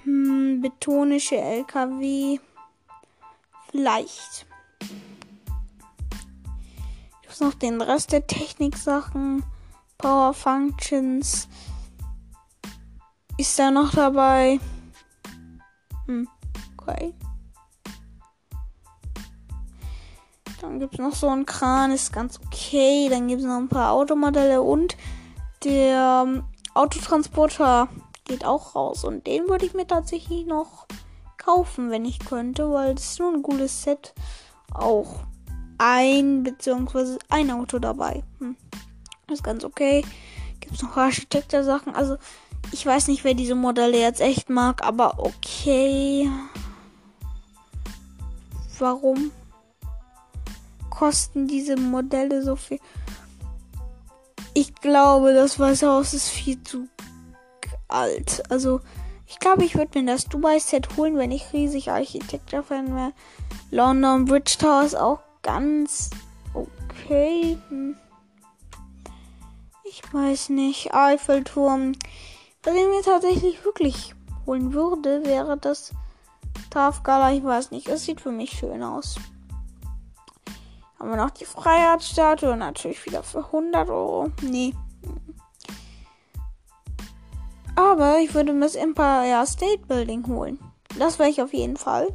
hm, 0.05 0.61
betonische 0.63 1.37
LKW. 1.37 2.39
Vielleicht. 3.71 4.47
Ich 7.23 7.29
muss 7.29 7.41
noch 7.41 7.55
den 7.55 7.83
Rest 7.83 8.13
der 8.13 8.27
Technik-Sachen. 8.27 9.45
Power 9.99 10.33
Functions. 10.33 11.49
Ist 13.39 13.59
da 13.59 13.71
noch 13.71 13.93
dabei? 13.93 14.61
Hm, 16.07 16.29
okay. 16.87 17.15
Dann 20.61 20.81
gibt 20.81 20.95
es 20.95 21.01
noch 21.01 21.15
so 21.15 21.29
einen 21.29 21.47
Kran, 21.47 21.93
ist 21.93 22.13
ganz 22.13 22.41
okay. 22.45 23.09
Dann 23.09 23.29
gibt 23.29 23.41
es 23.41 23.47
noch 23.47 23.59
ein 23.59 23.69
paar 23.69 23.93
Automodelle 23.93 24.63
und 24.63 24.97
der 25.65 26.25
ähm, 26.27 26.45
Autotransporter 26.75 27.89
geht 28.25 28.45
auch 28.45 28.75
raus. 28.75 29.05
Und 29.05 29.27
den 29.27 29.49
würde 29.49 29.67
ich 29.67 29.75
mir 29.75 29.87
tatsächlich 29.87 30.47
noch 30.47 30.87
kaufen, 31.37 31.91
wenn 31.91 32.05
ich 32.05 32.19
könnte, 32.19 32.71
weil 32.73 32.95
es 32.95 33.13
ist 33.13 33.21
nur 33.21 33.33
ein 33.33 33.43
cooles 33.43 33.83
Set. 33.83 34.15
Auch 34.73 35.21
ein 35.79 36.43
bzw. 36.43 37.19
ein 37.29 37.51
Auto 37.51 37.79
dabei. 37.79 38.23
Hm. 38.39 38.57
Ist 39.31 39.45
ganz 39.45 39.65
okay. 39.65 40.05
Gibt 40.61 40.75
es 40.75 40.83
noch 40.83 40.97
Architekter-Sachen. 40.97 41.95
Also, 41.95 42.17
ich 42.73 42.85
weiß 42.85 43.09
nicht, 43.09 43.25
wer 43.25 43.35
diese 43.35 43.55
Modelle 43.55 43.99
jetzt 43.99 44.21
echt 44.21 44.51
mag, 44.51 44.85
aber 44.85 45.19
okay. 45.19 46.31
Warum? 48.79 49.33
kosten 50.97 51.47
diese 51.47 51.77
Modelle 51.77 52.43
so 52.43 52.57
viel? 52.57 52.81
Ich 54.55 54.75
glaube, 54.77 55.35
das 55.35 55.59
Weiße 55.59 55.87
Haus 55.87 56.15
ist 56.15 56.31
viel 56.31 56.63
zu 56.63 56.89
alt. 57.89 58.43
Also, 58.49 58.81
ich 59.27 59.39
glaube, 59.39 59.65
ich 59.65 59.77
würde 59.77 60.01
mir 60.01 60.07
das 60.13 60.25
Dubai-Set 60.25 60.97
holen, 60.97 61.19
wenn 61.19 61.31
ich 61.31 61.53
riesig 61.53 61.91
Architektur-Fan 61.91 62.95
wäre. 62.95 63.13
London 63.71 64.25
Bridge 64.25 64.57
Tower 64.59 64.85
ist 64.85 64.97
auch 64.97 65.21
ganz 65.43 66.11
okay. 66.55 67.59
Hm. 67.69 67.97
Ich 69.85 70.03
weiß 70.13 70.49
nicht. 70.49 70.95
Eiffelturm. 70.95 71.93
Was 72.63 72.75
ich 72.75 72.87
mir 72.87 73.03
tatsächlich 73.05 73.63
wirklich 73.65 74.15
holen 74.47 74.73
würde, 74.73 75.25
wäre 75.25 75.59
das 75.59 75.93
Tafgala. 76.71 77.33
Ich 77.33 77.45
weiß 77.45 77.71
nicht. 77.71 77.89
Es 77.89 78.05
sieht 78.05 78.21
für 78.21 78.33
mich 78.33 78.51
schön 78.51 78.83
aus. 78.83 79.17
Haben 80.99 81.11
wir 81.11 81.17
noch 81.17 81.31
die 81.31 81.45
Freiheitsstatue. 81.45 82.57
Natürlich 82.57 83.05
wieder 83.07 83.23
für 83.23 83.45
100 83.45 83.89
Euro. 83.89 84.31
Nee. 84.43 84.75
Aber 87.77 88.19
ich 88.19 88.35
würde 88.35 88.53
mir 88.53 88.65
das 88.65 88.75
Empire 88.75 89.47
State 89.47 89.87
Building 89.87 90.27
holen. 90.27 90.59
Das 90.99 91.19
wäre 91.19 91.29
ich 91.29 91.43
auf 91.43 91.53
jeden 91.53 91.77
Fall. 91.77 92.09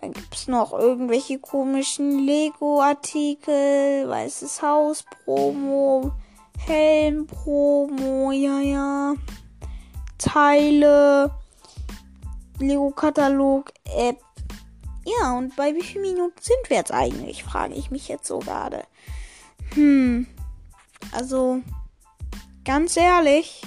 Dann 0.00 0.14
gibt 0.14 0.34
es 0.34 0.48
noch 0.48 0.72
irgendwelche 0.72 1.38
komischen 1.38 2.20
Lego-Artikel, 2.24 4.08
weißes 4.08 4.62
Haus, 4.62 5.04
Promo, 5.24 6.12
Helm, 6.56 7.26
Promo, 7.26 8.32
ja, 8.32 8.60
ja. 8.60 9.14
Teile, 10.16 11.30
Lego-Katalog, 12.60 13.72
App. 13.96 14.18
Ja, 15.04 15.36
und 15.36 15.56
bei 15.56 15.74
wie 15.74 15.82
vielen 15.82 16.02
Minuten 16.02 16.40
sind 16.40 16.68
wir 16.68 16.76
jetzt 16.76 16.92
eigentlich, 16.92 17.42
frage 17.42 17.74
ich 17.74 17.90
mich 17.90 18.08
jetzt 18.08 18.26
so 18.26 18.38
gerade. 18.38 18.84
Hm. 19.74 20.26
Also, 21.12 21.60
ganz 22.64 22.96
ehrlich, 22.96 23.62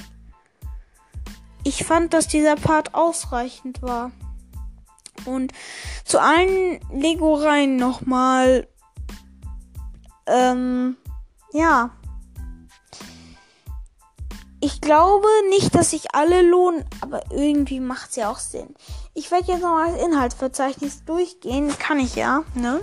ich 1.63 1.83
fand, 1.83 2.13
dass 2.13 2.27
dieser 2.27 2.55
Part 2.55 2.93
ausreichend 2.93 3.81
war. 3.81 4.11
Und 5.25 5.53
zu 6.03 6.19
allen 6.19 6.79
Lego-Reihen 6.91 7.77
nochmal. 7.77 8.67
Ähm, 10.27 10.97
ja. 11.53 11.91
Ich 14.65 14.79
glaube 14.79 15.27
nicht, 15.49 15.75
dass 15.75 15.89
sich 15.89 16.15
alle 16.15 16.41
lohnen, 16.41 16.85
aber 17.01 17.21
irgendwie 17.31 17.81
macht 17.81 18.11
es 18.11 18.15
ja 18.15 18.31
auch 18.31 18.39
Sinn. 18.39 18.73
Ich 19.13 19.29
werde 19.29 19.51
jetzt 19.51 19.61
nochmal 19.61 19.91
das 19.91 20.01
Inhaltsverzeichnis 20.01 21.03
durchgehen. 21.03 21.77
Kann 21.79 21.99
ich 21.99 22.15
ja, 22.15 22.45
ne? 22.55 22.79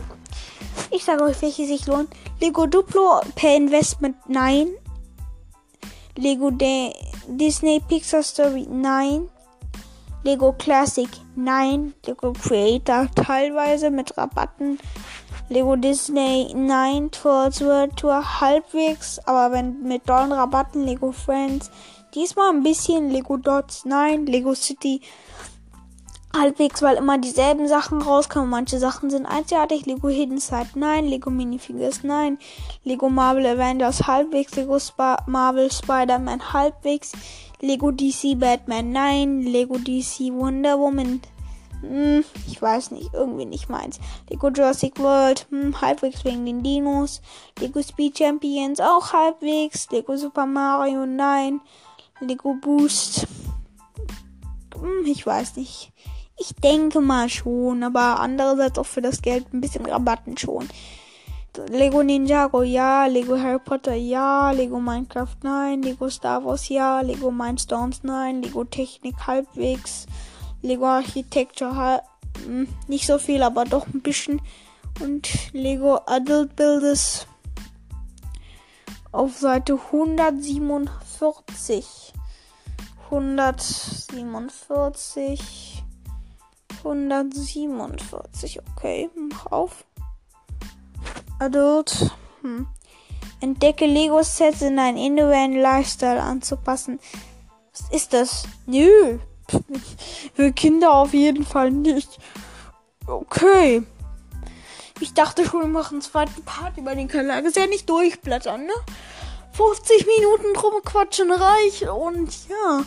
Ich 0.91 1.07
sage 1.07 1.25
euch, 1.25 1.41
welche 1.41 1.67
sich 1.67 1.87
lohnen. 1.87 2.09
Lego 2.39 2.67
Duplo 2.67 3.23
per 3.35 3.57
Investment 3.57 4.17
nein. 4.29 4.69
Lego 6.17 6.51
De 6.51 6.93
Disney 7.27 7.81
Pixar 7.89 8.23
Story 8.23 8.67
nein. 8.71 9.31
Lego 10.23 10.53
Classic 10.53 11.09
nein. 11.35 11.95
Lego 12.05 12.35
Creator 12.35 13.09
teilweise 13.15 13.91
mit 13.91 14.19
Rabatten. 14.19 14.79
Lego 15.51 15.75
Disney 15.75 16.55
nein. 16.55 17.11
Tours 17.11 17.61
World 17.61 17.97
Tour 17.97 18.41
halbwegs, 18.41 19.19
aber 19.27 19.53
wenn 19.53 19.83
mit 19.83 20.09
dollen 20.09 20.31
Rabatten. 20.31 20.87
Lego 20.87 21.11
Friends 21.11 21.73
diesmal 22.15 22.51
ein 22.51 22.63
bisschen. 22.63 23.11
Lego 23.11 23.37
Dots 23.37 23.85
nein. 23.85 24.27
Lego 24.27 24.55
City 24.55 25.01
halbwegs, 26.33 26.83
weil 26.83 26.99
immer 26.99 27.19
dieselben 27.19 27.67
Sachen 27.67 28.01
rauskommen. 28.01 28.49
Manche 28.49 28.79
Sachen 28.79 29.11
sind 29.11 29.27
einzigartig. 29.27 29.87
Lego 29.87 30.09
Hidden 30.09 30.39
Side 30.39 30.71
nein. 30.77 31.07
Lego 31.07 31.31
Minifigures 31.31 32.05
nein. 32.05 32.39
Lego 32.85 33.09
Marvel 33.09 33.45
Avengers 33.45 34.07
halbwegs. 34.07 34.55
Lego 34.55 34.77
Sp 34.79 35.27
Marvel 35.27 35.69
Spider-Man 35.69 36.53
halbwegs. 36.53 37.11
Lego 37.61 37.91
DC 37.91 38.39
Batman 38.39 38.93
nein. 38.93 39.43
Lego 39.43 39.79
DC 39.79 40.31
Wonder 40.31 40.79
Woman. 40.79 41.21
Hm, 41.81 42.25
ich 42.47 42.61
weiß 42.61 42.91
nicht, 42.91 43.11
irgendwie 43.13 43.47
nicht 43.47 43.69
meins. 43.69 43.99
Lego 44.29 44.49
Jurassic 44.49 44.99
World, 44.99 45.47
hm, 45.51 45.81
halbwegs 45.81 46.25
wegen 46.25 46.45
den 46.45 46.63
Dinos. 46.63 47.23
Lego 47.59 47.83
Speed 47.83 48.19
Champions 48.19 48.81
auch 48.81 49.13
halbwegs. 49.13 49.91
Lego 49.91 50.17
Super 50.17 50.47
Mario 50.47 51.07
nein. 51.07 51.61
Lego 52.21 52.55
Boost. 52.55 53.27
Hm, 54.79 55.07
ich 55.07 55.27
weiß 55.27 55.57
nicht. 55.57 55.93
Ich 56.39 56.55
denke 56.55 57.01
mal 57.01 57.29
schon, 57.29 57.83
aber 57.83 58.21
andererseits 58.21 58.79
auch 58.79 58.87
für 58.87 59.03
das 59.03 59.21
Geld 59.21 59.53
ein 59.53 59.61
bisschen 59.61 59.85
Rabatten 59.85 60.39
schon. 60.39 60.69
Lego 61.69 62.03
Ninjago 62.03 62.63
ja, 62.63 63.07
Lego 63.07 63.37
Harry 63.37 63.59
Potter 63.59 63.95
ja, 63.95 64.51
Lego 64.53 64.81
Minecraft 64.81 65.37
nein, 65.43 65.83
Lego 65.83 66.09
Star 66.09 66.45
Wars 66.45 66.69
ja, 66.69 67.01
Lego 67.01 67.31
Mindstorms 67.31 68.03
nein, 68.05 68.41
Lego 68.41 68.65
Technik 68.65 69.17
halbwegs, 69.27 70.07
Lego 70.63 70.87
Architecture 70.87 71.77
halb, 71.77 72.03
hm, 72.45 72.69
nicht 72.89 73.07
so 73.07 73.19
viel, 73.19 73.43
aber 73.43 73.65
doch 73.65 73.87
ein 73.87 74.03
bisschen 74.03 74.43
und 75.01 75.53
Lego 75.53 76.01
Adult 76.07 76.57
Builders 76.57 77.27
auf 79.13 79.39
Seite 79.39 79.79
147. 79.93 82.13
147. 83.11 85.85
147, 86.85 88.61
okay, 88.61 89.11
mach 89.15 89.47
auf. 89.47 89.85
Adult. 91.39 92.11
Hm. 92.43 92.67
Entdecke 93.41 93.87
Lego-Sets 93.87 94.61
in 94.63 94.79
einen 94.79 94.99
individuellen 94.99 95.61
Lifestyle 95.61 96.23
anzupassen. 96.23 97.01
Was 97.73 97.91
ist 97.91 98.13
das? 98.13 98.45
Nö. 98.67 99.19
Für 100.35 100.53
Kinder 100.53 100.93
auf 100.93 101.13
jeden 101.13 101.45
Fall 101.45 101.71
nicht. 101.71 102.19
Okay. 103.07 103.83
Ich 105.01 105.15
dachte 105.15 105.45
schon, 105.47 105.61
wir 105.61 105.69
machen 105.69 105.95
einen 105.95 106.03
zweiten 106.03 106.43
Part 106.45 106.77
über 106.77 106.95
den 106.95 107.09
Kanal. 107.09 107.45
Ist 107.45 107.57
ja 107.57 107.67
nicht 107.67 107.89
durchblättern, 107.89 108.67
ne? 108.67 108.73
50 109.53 110.07
Minuten 110.07 110.55
drum 110.55 110.83
quatschen 110.85 111.31
reicht. 111.31 111.83
Und 111.89 112.49
ja. 112.49 112.85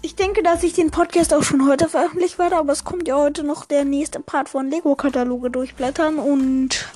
Ich 0.00 0.14
denke, 0.14 0.44
dass 0.44 0.62
ich 0.62 0.74
den 0.74 0.92
Podcast 0.92 1.34
auch 1.34 1.42
schon 1.42 1.68
heute 1.68 1.88
veröffentlichen 1.88 2.38
werde, 2.38 2.56
aber 2.56 2.72
es 2.72 2.84
kommt 2.84 3.08
ja 3.08 3.16
heute 3.16 3.42
noch 3.42 3.64
der 3.64 3.84
nächste 3.84 4.20
Part 4.20 4.48
von 4.48 4.70
Lego-Kataloge 4.70 5.50
durchblättern 5.50 6.18
und 6.18 6.86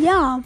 ja. 0.00 0.40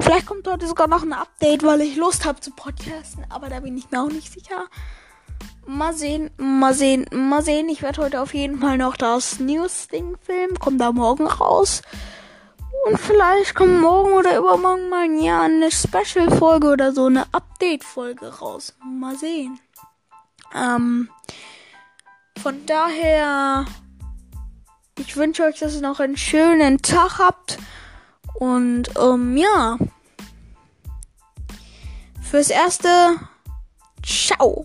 Vielleicht 0.00 0.26
kommt 0.26 0.48
heute 0.48 0.66
sogar 0.66 0.88
noch 0.88 1.02
ein 1.02 1.12
Update, 1.12 1.62
weil 1.62 1.80
ich 1.82 1.96
Lust 1.96 2.24
habe 2.24 2.40
zu 2.40 2.50
podcasten, 2.50 3.24
aber 3.28 3.48
da 3.48 3.60
bin 3.60 3.76
ich 3.76 3.90
mir 3.90 4.02
auch 4.02 4.10
nicht 4.10 4.32
sicher. 4.32 4.66
Mal 5.68 5.94
sehen, 5.94 6.30
mal 6.36 6.74
sehen, 6.74 7.06
mal 7.12 7.42
sehen. 7.42 7.68
Ich 7.68 7.82
werde 7.82 8.00
heute 8.02 8.20
auf 8.20 8.34
jeden 8.34 8.60
Fall 8.60 8.78
noch 8.78 8.96
das 8.96 9.40
News-Ding 9.40 10.16
filmen. 10.20 10.58
Kommt 10.60 10.80
da 10.80 10.92
morgen 10.92 11.26
raus. 11.26 11.82
Und 12.86 13.00
vielleicht 13.00 13.56
kommt 13.56 13.80
morgen 13.80 14.12
oder 14.12 14.38
übermorgen 14.38 14.88
mal 14.88 15.10
ja, 15.20 15.42
eine 15.42 15.72
Special-Folge 15.72 16.68
oder 16.68 16.92
so, 16.92 17.06
eine 17.06 17.24
Update-Folge 17.32 18.38
raus. 18.38 18.76
Mal 18.84 19.16
sehen. 19.16 19.58
Ähm, 20.54 21.10
von 22.40 22.64
daher, 22.66 23.64
ich 24.98 25.16
wünsche 25.16 25.42
euch, 25.42 25.58
dass 25.58 25.74
ihr 25.74 25.80
noch 25.80 25.98
einen 25.98 26.16
schönen 26.16 26.80
Tag 26.80 27.18
habt. 27.18 27.58
Und 28.34 28.90
ähm, 29.00 29.36
ja. 29.36 29.78
Fürs 32.22 32.50
Erste, 32.50 33.16
ciao. 34.04 34.64